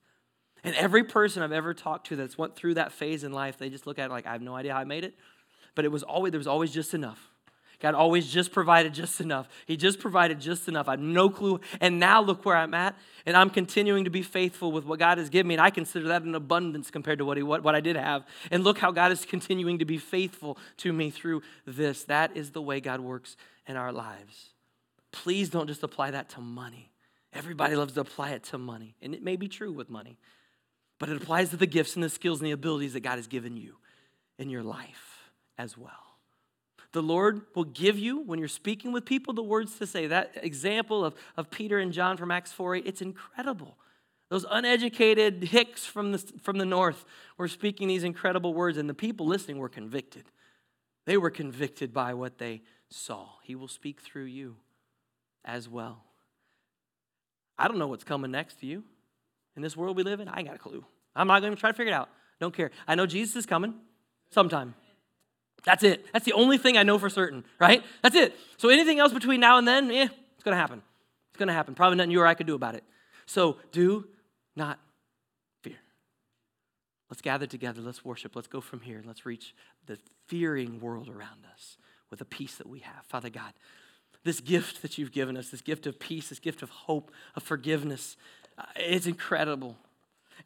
And 0.63 0.73
every 0.75 1.03
person 1.03 1.43
I've 1.43 1.51
ever 1.51 1.73
talked 1.73 2.07
to 2.07 2.15
that's 2.15 2.37
went 2.37 2.55
through 2.55 2.75
that 2.75 2.93
phase 2.93 3.25
in 3.25 3.33
life, 3.33 3.57
they 3.57 3.69
just 3.69 3.85
look 3.85 3.99
at 3.99 4.05
it 4.05 4.11
like, 4.11 4.25
I 4.25 4.31
have 4.31 4.41
no 4.41 4.55
idea 4.55 4.73
how 4.73 4.79
I 4.79 4.85
made 4.85 5.03
it, 5.03 5.15
but 5.75 5.83
it 5.83 5.89
was 5.89 6.01
always 6.01 6.31
there 6.31 6.39
was 6.39 6.47
always 6.47 6.71
just 6.71 6.93
enough. 6.93 7.30
God 7.81 7.95
always 7.95 8.31
just 8.31 8.51
provided 8.51 8.93
just 8.93 9.19
enough. 9.19 9.49
He 9.65 9.75
just 9.75 9.99
provided 9.99 10.39
just 10.39 10.67
enough. 10.67 10.87
I 10.87 10.91
have 10.91 10.99
no 10.99 11.29
clue. 11.29 11.59
And 11.79 11.99
now 11.99 12.21
look 12.21 12.45
where 12.45 12.55
I'm 12.55 12.75
at. 12.75 12.95
And 13.25 13.35
I'm 13.35 13.49
continuing 13.49 14.03
to 14.05 14.11
be 14.11 14.21
faithful 14.21 14.71
with 14.71 14.85
what 14.85 14.99
God 14.99 15.17
has 15.17 15.29
given 15.29 15.47
me. 15.47 15.55
And 15.55 15.61
I 15.61 15.71
consider 15.71 16.07
that 16.09 16.21
an 16.21 16.35
abundance 16.35 16.91
compared 16.91 17.17
to 17.17 17.25
what, 17.25 17.37
he, 17.37 17.43
what, 17.43 17.63
what 17.63 17.73
I 17.73 17.81
did 17.81 17.95
have. 17.95 18.23
And 18.51 18.63
look 18.63 18.77
how 18.77 18.91
God 18.91 19.11
is 19.11 19.25
continuing 19.25 19.79
to 19.79 19.85
be 19.85 19.97
faithful 19.97 20.59
to 20.77 20.93
me 20.93 21.09
through 21.09 21.41
this. 21.65 22.03
That 22.03 22.37
is 22.37 22.51
the 22.51 22.61
way 22.61 22.79
God 22.79 23.01
works 23.01 23.35
in 23.67 23.75
our 23.75 23.91
lives. 23.91 24.51
Please 25.11 25.49
don't 25.49 25.67
just 25.67 25.81
apply 25.81 26.11
that 26.11 26.29
to 26.29 26.39
money. 26.39 26.91
Everybody 27.33 27.75
loves 27.75 27.93
to 27.93 28.01
apply 28.01 28.31
it 28.31 28.43
to 28.45 28.59
money. 28.59 28.95
And 29.01 29.15
it 29.15 29.23
may 29.23 29.37
be 29.37 29.47
true 29.47 29.71
with 29.71 29.89
money, 29.89 30.19
but 30.99 31.09
it 31.09 31.17
applies 31.17 31.49
to 31.49 31.57
the 31.57 31.65
gifts 31.65 31.95
and 31.95 32.03
the 32.03 32.09
skills 32.09 32.39
and 32.39 32.47
the 32.47 32.51
abilities 32.51 32.93
that 32.93 32.99
God 32.99 33.15
has 33.15 33.27
given 33.27 33.57
you 33.57 33.77
in 34.37 34.49
your 34.49 34.63
life 34.63 35.31
as 35.57 35.77
well. 35.77 36.10
The 36.93 37.01
Lord 37.01 37.41
will 37.55 37.63
give 37.63 37.97
you, 37.97 38.19
when 38.19 38.39
you're 38.39 38.47
speaking 38.47 38.91
with 38.91 39.05
people, 39.05 39.33
the 39.33 39.43
words 39.43 39.77
to 39.79 39.87
say. 39.87 40.07
That 40.07 40.31
example 40.35 41.05
of, 41.05 41.15
of 41.37 41.49
Peter 41.49 41.79
and 41.79 41.93
John 41.93 42.17
from 42.17 42.31
Acts 42.31 42.51
4 42.51 42.75
8, 42.75 42.83
it's 42.85 43.01
incredible. 43.01 43.77
Those 44.29 44.45
uneducated 44.49 45.43
hicks 45.43 45.85
from 45.85 46.13
the, 46.13 46.17
from 46.41 46.57
the 46.57 46.65
north 46.65 47.03
were 47.37 47.47
speaking 47.47 47.87
these 47.87 48.03
incredible 48.03 48.53
words, 48.53 48.77
and 48.77 48.89
the 48.89 48.93
people 48.93 49.25
listening 49.25 49.57
were 49.57 49.69
convicted. 49.69 50.23
They 51.05 51.17
were 51.17 51.29
convicted 51.29 51.93
by 51.93 52.13
what 52.13 52.37
they 52.37 52.61
saw. 52.89 53.27
He 53.43 53.55
will 53.55 53.67
speak 53.67 54.01
through 54.01 54.25
you 54.25 54.57
as 55.43 55.67
well. 55.67 56.03
I 57.57 57.67
don't 57.67 57.77
know 57.77 57.87
what's 57.87 58.03
coming 58.03 58.31
next 58.31 58.59
to 58.61 58.65
you. 58.65 58.83
In 59.55 59.61
this 59.61 59.75
world 59.75 59.97
we 59.97 60.03
live 60.03 60.19
in, 60.19 60.27
I 60.27 60.39
ain't 60.39 60.47
got 60.47 60.55
a 60.55 60.59
clue. 60.59 60.85
I'm 61.15 61.27
not 61.27 61.41
going 61.41 61.53
to 61.53 61.59
try 61.59 61.71
to 61.71 61.77
figure 61.77 61.91
it 61.91 61.95
out. 61.95 62.09
Don't 62.39 62.55
care. 62.55 62.71
I 62.87 62.95
know 62.95 63.05
Jesus 63.05 63.35
is 63.35 63.45
coming 63.45 63.75
sometime. 64.31 64.75
That's 65.63 65.83
it. 65.83 66.05
That's 66.11 66.25
the 66.25 66.33
only 66.33 66.57
thing 66.57 66.77
I 66.77 66.83
know 66.83 66.97
for 66.97 67.09
certain, 67.09 67.43
right? 67.59 67.83
That's 68.01 68.15
it. 68.15 68.35
So 68.57 68.69
anything 68.69 68.99
else 68.99 69.13
between 69.13 69.39
now 69.39 69.57
and 69.57 69.67
then, 69.67 69.91
eh, 69.91 70.07
it's 70.35 70.43
going 70.43 70.55
to 70.55 70.59
happen. 70.59 70.81
It's 71.29 71.37
going 71.37 71.47
to 71.47 71.53
happen. 71.53 71.75
Probably 71.75 71.97
nothing 71.97 72.11
you 72.11 72.21
or 72.21 72.27
I 72.27 72.33
could 72.33 72.47
do 72.47 72.55
about 72.55 72.75
it. 72.75 72.83
So 73.25 73.57
do 73.71 74.07
not 74.55 74.79
fear. 75.61 75.77
Let's 77.09 77.21
gather 77.21 77.45
together. 77.45 77.81
Let's 77.81 78.03
worship. 78.03 78.35
Let's 78.35 78.47
go 78.47 78.59
from 78.59 78.81
here. 78.81 79.03
Let's 79.05 79.25
reach 79.25 79.55
the 79.85 79.97
fearing 80.27 80.79
world 80.79 81.09
around 81.09 81.45
us 81.53 81.77
with 82.09 82.19
the 82.19 82.25
peace 82.25 82.55
that 82.55 82.67
we 82.67 82.79
have. 82.79 83.05
Father 83.07 83.29
God, 83.29 83.53
this 84.23 84.39
gift 84.39 84.81
that 84.81 84.97
you've 84.97 85.11
given 85.11 85.37
us, 85.37 85.49
this 85.49 85.61
gift 85.61 85.85
of 85.87 85.99
peace, 85.99 86.29
this 86.29 86.39
gift 86.39 86.61
of 86.61 86.69
hope, 86.69 87.11
of 87.35 87.43
forgiveness, 87.43 88.17
uh, 88.57 88.63
it's 88.75 89.07
incredible. 89.07 89.77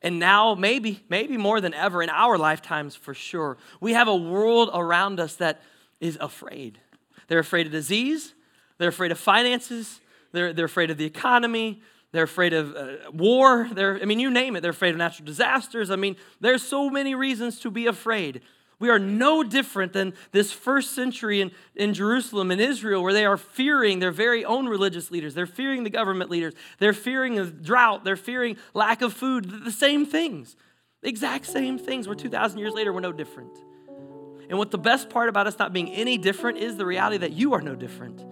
And 0.01 0.19
now, 0.19 0.55
maybe, 0.55 1.03
maybe 1.09 1.37
more 1.37 1.61
than 1.61 1.73
ever 1.73 2.01
in 2.01 2.09
our 2.09 2.37
lifetimes 2.37 2.95
for 2.95 3.13
sure, 3.13 3.57
we 3.79 3.93
have 3.93 4.07
a 4.07 4.15
world 4.15 4.69
around 4.73 5.19
us 5.19 5.35
that 5.35 5.61
is 5.99 6.17
afraid. 6.21 6.79
They're 7.27 7.39
afraid 7.39 7.65
of 7.65 7.71
disease, 7.71 8.33
they're 8.77 8.89
afraid 8.89 9.11
of 9.11 9.19
finances, 9.19 9.99
they're, 10.31 10.53
they're 10.53 10.65
afraid 10.65 10.91
of 10.91 10.97
the 10.97 11.05
economy, 11.05 11.81
they're 12.15 12.23
afraid 12.23 12.53
of 12.53 12.73
uh, 12.75 13.11
war. 13.11 13.67
They're, 13.73 13.99
I 14.01 14.05
mean, 14.05 14.21
you 14.21 14.31
name 14.31 14.55
it. 14.55 14.61
They're 14.61 14.71
afraid 14.71 14.91
of 14.91 14.97
natural 14.97 15.25
disasters. 15.25 15.91
I 15.91 15.97
mean, 15.97 16.15
there's 16.39 16.63
so 16.63 16.89
many 16.89 17.13
reasons 17.13 17.59
to 17.59 17.69
be 17.69 17.87
afraid. 17.87 18.41
We 18.80 18.89
are 18.89 18.99
no 18.99 19.43
different 19.43 19.93
than 19.93 20.13
this 20.32 20.51
first 20.51 20.93
century 20.93 21.41
in, 21.41 21.51
in 21.76 21.93
Jerusalem 21.93 22.51
and 22.51 22.59
Israel, 22.59 23.01
where 23.01 23.13
they 23.13 23.26
are 23.26 23.38
fearing 23.38 23.99
their 23.99 24.11
very 24.11 24.43
own 24.43 24.67
religious 24.67 25.11
leaders. 25.11 25.34
They're 25.34 25.45
fearing 25.45 25.84
the 25.84 25.89
government 25.89 26.30
leaders. 26.30 26.53
They're 26.80 26.93
fearing 26.93 27.36
the 27.36 27.45
drought. 27.45 28.03
They're 28.03 28.17
fearing 28.17 28.57
lack 28.73 29.01
of 29.01 29.13
food. 29.13 29.63
The 29.63 29.71
same 29.71 30.05
things, 30.05 30.55
the 31.01 31.09
exact 31.09 31.45
same 31.45 31.78
things. 31.78 32.07
Where 32.07 32.15
2,000 32.15 32.59
years 32.59 32.73
later, 32.73 32.91
we're 32.91 32.99
no 32.99 33.13
different. 33.13 33.57
And 34.49 34.57
what 34.57 34.71
the 34.71 34.78
best 34.78 35.09
part 35.09 35.30
about 35.30 35.47
us 35.47 35.57
not 35.57 35.73
being 35.73 35.89
any 35.91 36.17
different 36.17 36.57
is 36.57 36.78
the 36.78 36.86
reality 36.86 37.17
that 37.17 37.32
you 37.32 37.53
are 37.53 37.61
no 37.61 37.76
different. 37.76 38.23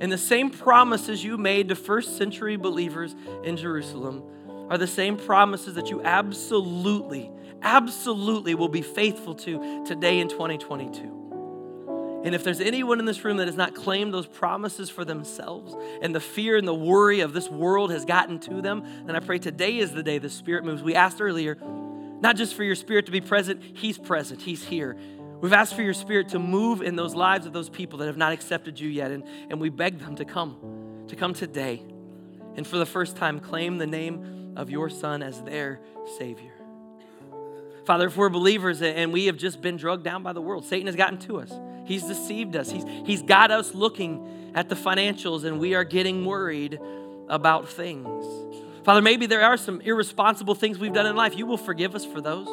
And 0.00 0.10
the 0.10 0.18
same 0.18 0.50
promises 0.50 1.22
you 1.22 1.36
made 1.38 1.68
to 1.68 1.76
first 1.76 2.16
century 2.16 2.56
believers 2.56 3.14
in 3.44 3.56
Jerusalem 3.56 4.22
are 4.70 4.78
the 4.78 4.86
same 4.86 5.16
promises 5.16 5.74
that 5.74 5.90
you 5.90 6.02
absolutely 6.02 7.30
absolutely 7.62 8.54
will 8.54 8.68
be 8.68 8.82
faithful 8.82 9.34
to 9.34 9.84
today 9.84 10.20
in 10.20 10.28
2022. 10.28 11.20
And 12.22 12.34
if 12.34 12.44
there's 12.44 12.60
anyone 12.60 12.98
in 12.98 13.06
this 13.06 13.24
room 13.24 13.38
that 13.38 13.46
has 13.46 13.56
not 13.56 13.74
claimed 13.74 14.12
those 14.12 14.26
promises 14.26 14.90
for 14.90 15.06
themselves 15.06 15.74
and 16.02 16.14
the 16.14 16.20
fear 16.20 16.56
and 16.58 16.68
the 16.68 16.74
worry 16.74 17.20
of 17.20 17.32
this 17.32 17.48
world 17.48 17.90
has 17.90 18.04
gotten 18.04 18.38
to 18.40 18.60
them, 18.60 18.84
then 19.06 19.16
I 19.16 19.20
pray 19.20 19.38
today 19.38 19.78
is 19.78 19.92
the 19.92 20.02
day 20.02 20.18
the 20.18 20.28
Spirit 20.28 20.64
moves. 20.64 20.82
We 20.82 20.94
asked 20.94 21.22
earlier, 21.22 21.56
not 22.20 22.36
just 22.36 22.54
for 22.54 22.62
your 22.62 22.74
Spirit 22.74 23.06
to 23.06 23.12
be 23.12 23.22
present, 23.22 23.62
He's 23.74 23.96
present, 23.96 24.42
He's 24.42 24.62
here. 24.62 24.96
We've 25.40 25.54
asked 25.54 25.74
for 25.74 25.80
your 25.80 25.94
Spirit 25.94 26.28
to 26.30 26.38
move 26.38 26.82
in 26.82 26.94
those 26.94 27.14
lives 27.14 27.46
of 27.46 27.54
those 27.54 27.70
people 27.70 28.00
that 28.00 28.06
have 28.06 28.18
not 28.18 28.32
accepted 28.32 28.78
you 28.78 28.90
yet, 28.90 29.10
and, 29.10 29.24
and 29.48 29.58
we 29.58 29.70
beg 29.70 29.98
them 29.98 30.16
to 30.16 30.26
come, 30.26 31.06
to 31.08 31.16
come 31.16 31.32
today, 31.32 31.82
and 32.54 32.66
for 32.66 32.76
the 32.76 32.84
first 32.84 33.16
time 33.16 33.40
claim 33.40 33.78
the 33.78 33.86
name 33.86 34.52
of 34.56 34.68
your 34.68 34.90
Son 34.90 35.22
as 35.22 35.40
their 35.42 35.80
Savior. 36.18 36.59
Father, 37.90 38.06
if 38.06 38.16
we're 38.16 38.28
believers 38.28 38.82
and 38.82 39.12
we 39.12 39.26
have 39.26 39.36
just 39.36 39.60
been 39.60 39.76
drugged 39.76 40.04
down 40.04 40.22
by 40.22 40.32
the 40.32 40.40
world, 40.40 40.64
Satan 40.64 40.86
has 40.86 40.94
gotten 40.94 41.18
to 41.22 41.40
us. 41.40 41.52
He's 41.84 42.04
deceived 42.04 42.54
us. 42.54 42.70
He's, 42.70 42.84
he's 43.04 43.20
got 43.20 43.50
us 43.50 43.74
looking 43.74 44.52
at 44.54 44.68
the 44.68 44.76
financials 44.76 45.42
and 45.42 45.58
we 45.58 45.74
are 45.74 45.82
getting 45.82 46.24
worried 46.24 46.78
about 47.28 47.68
things. 47.68 48.24
Father, 48.84 49.02
maybe 49.02 49.26
there 49.26 49.42
are 49.42 49.56
some 49.56 49.80
irresponsible 49.80 50.54
things 50.54 50.78
we've 50.78 50.92
done 50.92 51.06
in 51.06 51.16
life. 51.16 51.36
You 51.36 51.46
will 51.46 51.56
forgive 51.56 51.96
us 51.96 52.04
for 52.04 52.20
those. 52.20 52.46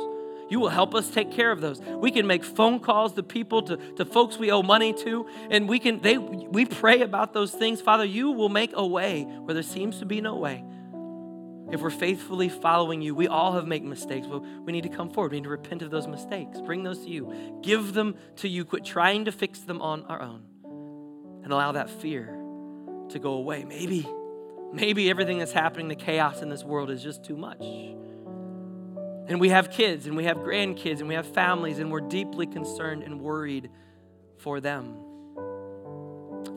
You 0.50 0.60
will 0.60 0.70
help 0.70 0.96
us 0.96 1.08
take 1.12 1.32
care 1.32 1.52
of 1.52 1.62
those. 1.62 1.82
We 1.82 2.10
can 2.10 2.26
make 2.26 2.44
phone 2.44 2.80
calls 2.80 3.14
to 3.14 3.22
people, 3.22 3.62
to, 3.62 3.78
to 3.78 4.06
folks 4.06 4.40
we 4.40 4.50
owe 4.50 4.64
money 4.64 4.92
to, 4.92 5.28
and 5.52 5.70
we 5.70 5.78
can 5.78 6.00
they 6.00 6.18
we 6.18 6.66
pray 6.66 7.02
about 7.02 7.34
those 7.34 7.52
things. 7.52 7.80
Father, 7.80 8.06
you 8.06 8.32
will 8.32 8.50
make 8.50 8.72
a 8.74 8.84
way 8.84 9.22
where 9.22 9.54
there 9.54 9.62
seems 9.62 10.00
to 10.00 10.06
be 10.08 10.20
no 10.20 10.34
way 10.34 10.64
if 11.72 11.82
we're 11.82 11.90
faithfully 11.90 12.48
following 12.48 13.02
you, 13.02 13.14
we 13.14 13.28
all 13.28 13.54
have 13.54 13.68
made 13.68 13.84
mistakes, 13.84 14.26
but 14.28 14.40
we 14.40 14.72
need 14.72 14.84
to 14.84 14.90
come 14.90 15.10
forward. 15.10 15.32
We 15.32 15.40
need 15.40 15.46
to 15.46 15.50
repent 15.50 15.82
of 15.82 15.92
those 15.92 16.08
mistakes. 16.08 16.62
Bring 16.62 16.84
those 16.84 17.00
to 17.00 17.10
you. 17.10 17.60
Give 17.62 17.94
them 17.94 18.16
to 18.38 18.48
you. 18.48 18.64
Quit 18.64 18.86
trying 18.86 19.26
to 19.26 19.32
fix 19.32 19.60
them 19.60 19.82
on 19.82 20.04
our 20.06 20.22
own. 20.22 20.44
And 21.44 21.52
allow 21.52 21.74
that 21.74 21.90
fear 21.90 22.28
to 23.10 23.20
go 23.20 23.34
away. 23.34 23.66
Maybe, 23.66 24.08
maybe 24.72 25.10
everything 25.10 25.40
that's 25.40 25.52
happening, 25.52 25.90
the 25.90 25.96
chaos 25.96 26.42
in 26.42 26.50
this 26.50 26.64
world 26.64 26.90
is 26.90 27.04
just 27.04 27.26
too 27.26 27.36
much. 27.36 27.62
And 29.28 29.42
we 29.42 29.50
have 29.50 29.70
kids 29.70 30.08
and 30.08 30.16
we 30.16 30.24
have 30.24 30.38
grandkids 30.38 31.00
and 31.00 31.10
we 31.10 31.16
have 31.16 31.28
families 31.28 31.80
and 31.80 31.92
we're 31.92 32.00
deeply 32.00 32.48
concerned 32.48 33.04
and 33.04 33.20
worried 33.20 33.70
for 34.38 34.62
them. 34.62 34.96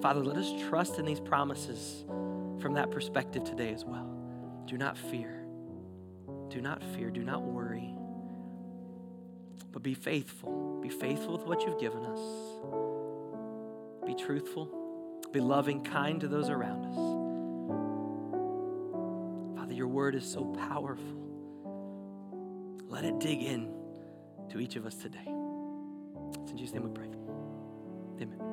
Father, 0.00 0.22
let 0.24 0.36
us 0.36 0.52
trust 0.68 0.98
in 0.98 1.04
these 1.04 1.20
promises 1.20 2.04
from 2.60 2.74
that 2.74 2.92
perspective 2.92 3.42
today 3.42 3.72
as 3.72 3.84
well. 3.84 4.19
Do 4.70 4.78
not 4.78 4.96
fear. 4.96 5.44
Do 6.48 6.60
not 6.60 6.80
fear. 6.94 7.10
Do 7.10 7.24
not 7.24 7.42
worry. 7.42 7.92
But 9.72 9.82
be 9.82 9.94
faithful. 9.94 10.78
Be 10.80 10.88
faithful 10.88 11.36
with 11.36 11.44
what 11.44 11.62
you've 11.62 11.80
given 11.80 12.04
us. 12.04 12.20
Be 14.06 14.14
truthful. 14.14 14.70
Be 15.32 15.40
loving, 15.40 15.82
kind 15.82 16.20
to 16.20 16.28
those 16.28 16.48
around 16.50 16.84
us. 16.84 16.94
Father, 19.58 19.74
your 19.74 19.88
word 19.88 20.14
is 20.14 20.24
so 20.24 20.44
powerful. 20.44 21.18
Let 22.86 23.04
it 23.04 23.18
dig 23.18 23.42
in 23.42 23.74
to 24.50 24.60
each 24.60 24.76
of 24.76 24.86
us 24.86 24.94
today. 24.94 25.26
It's 26.42 26.52
in 26.52 26.56
Jesus' 26.56 26.74
name 26.74 26.84
we 26.84 26.90
pray. 26.90 27.08
Amen. 28.22 28.49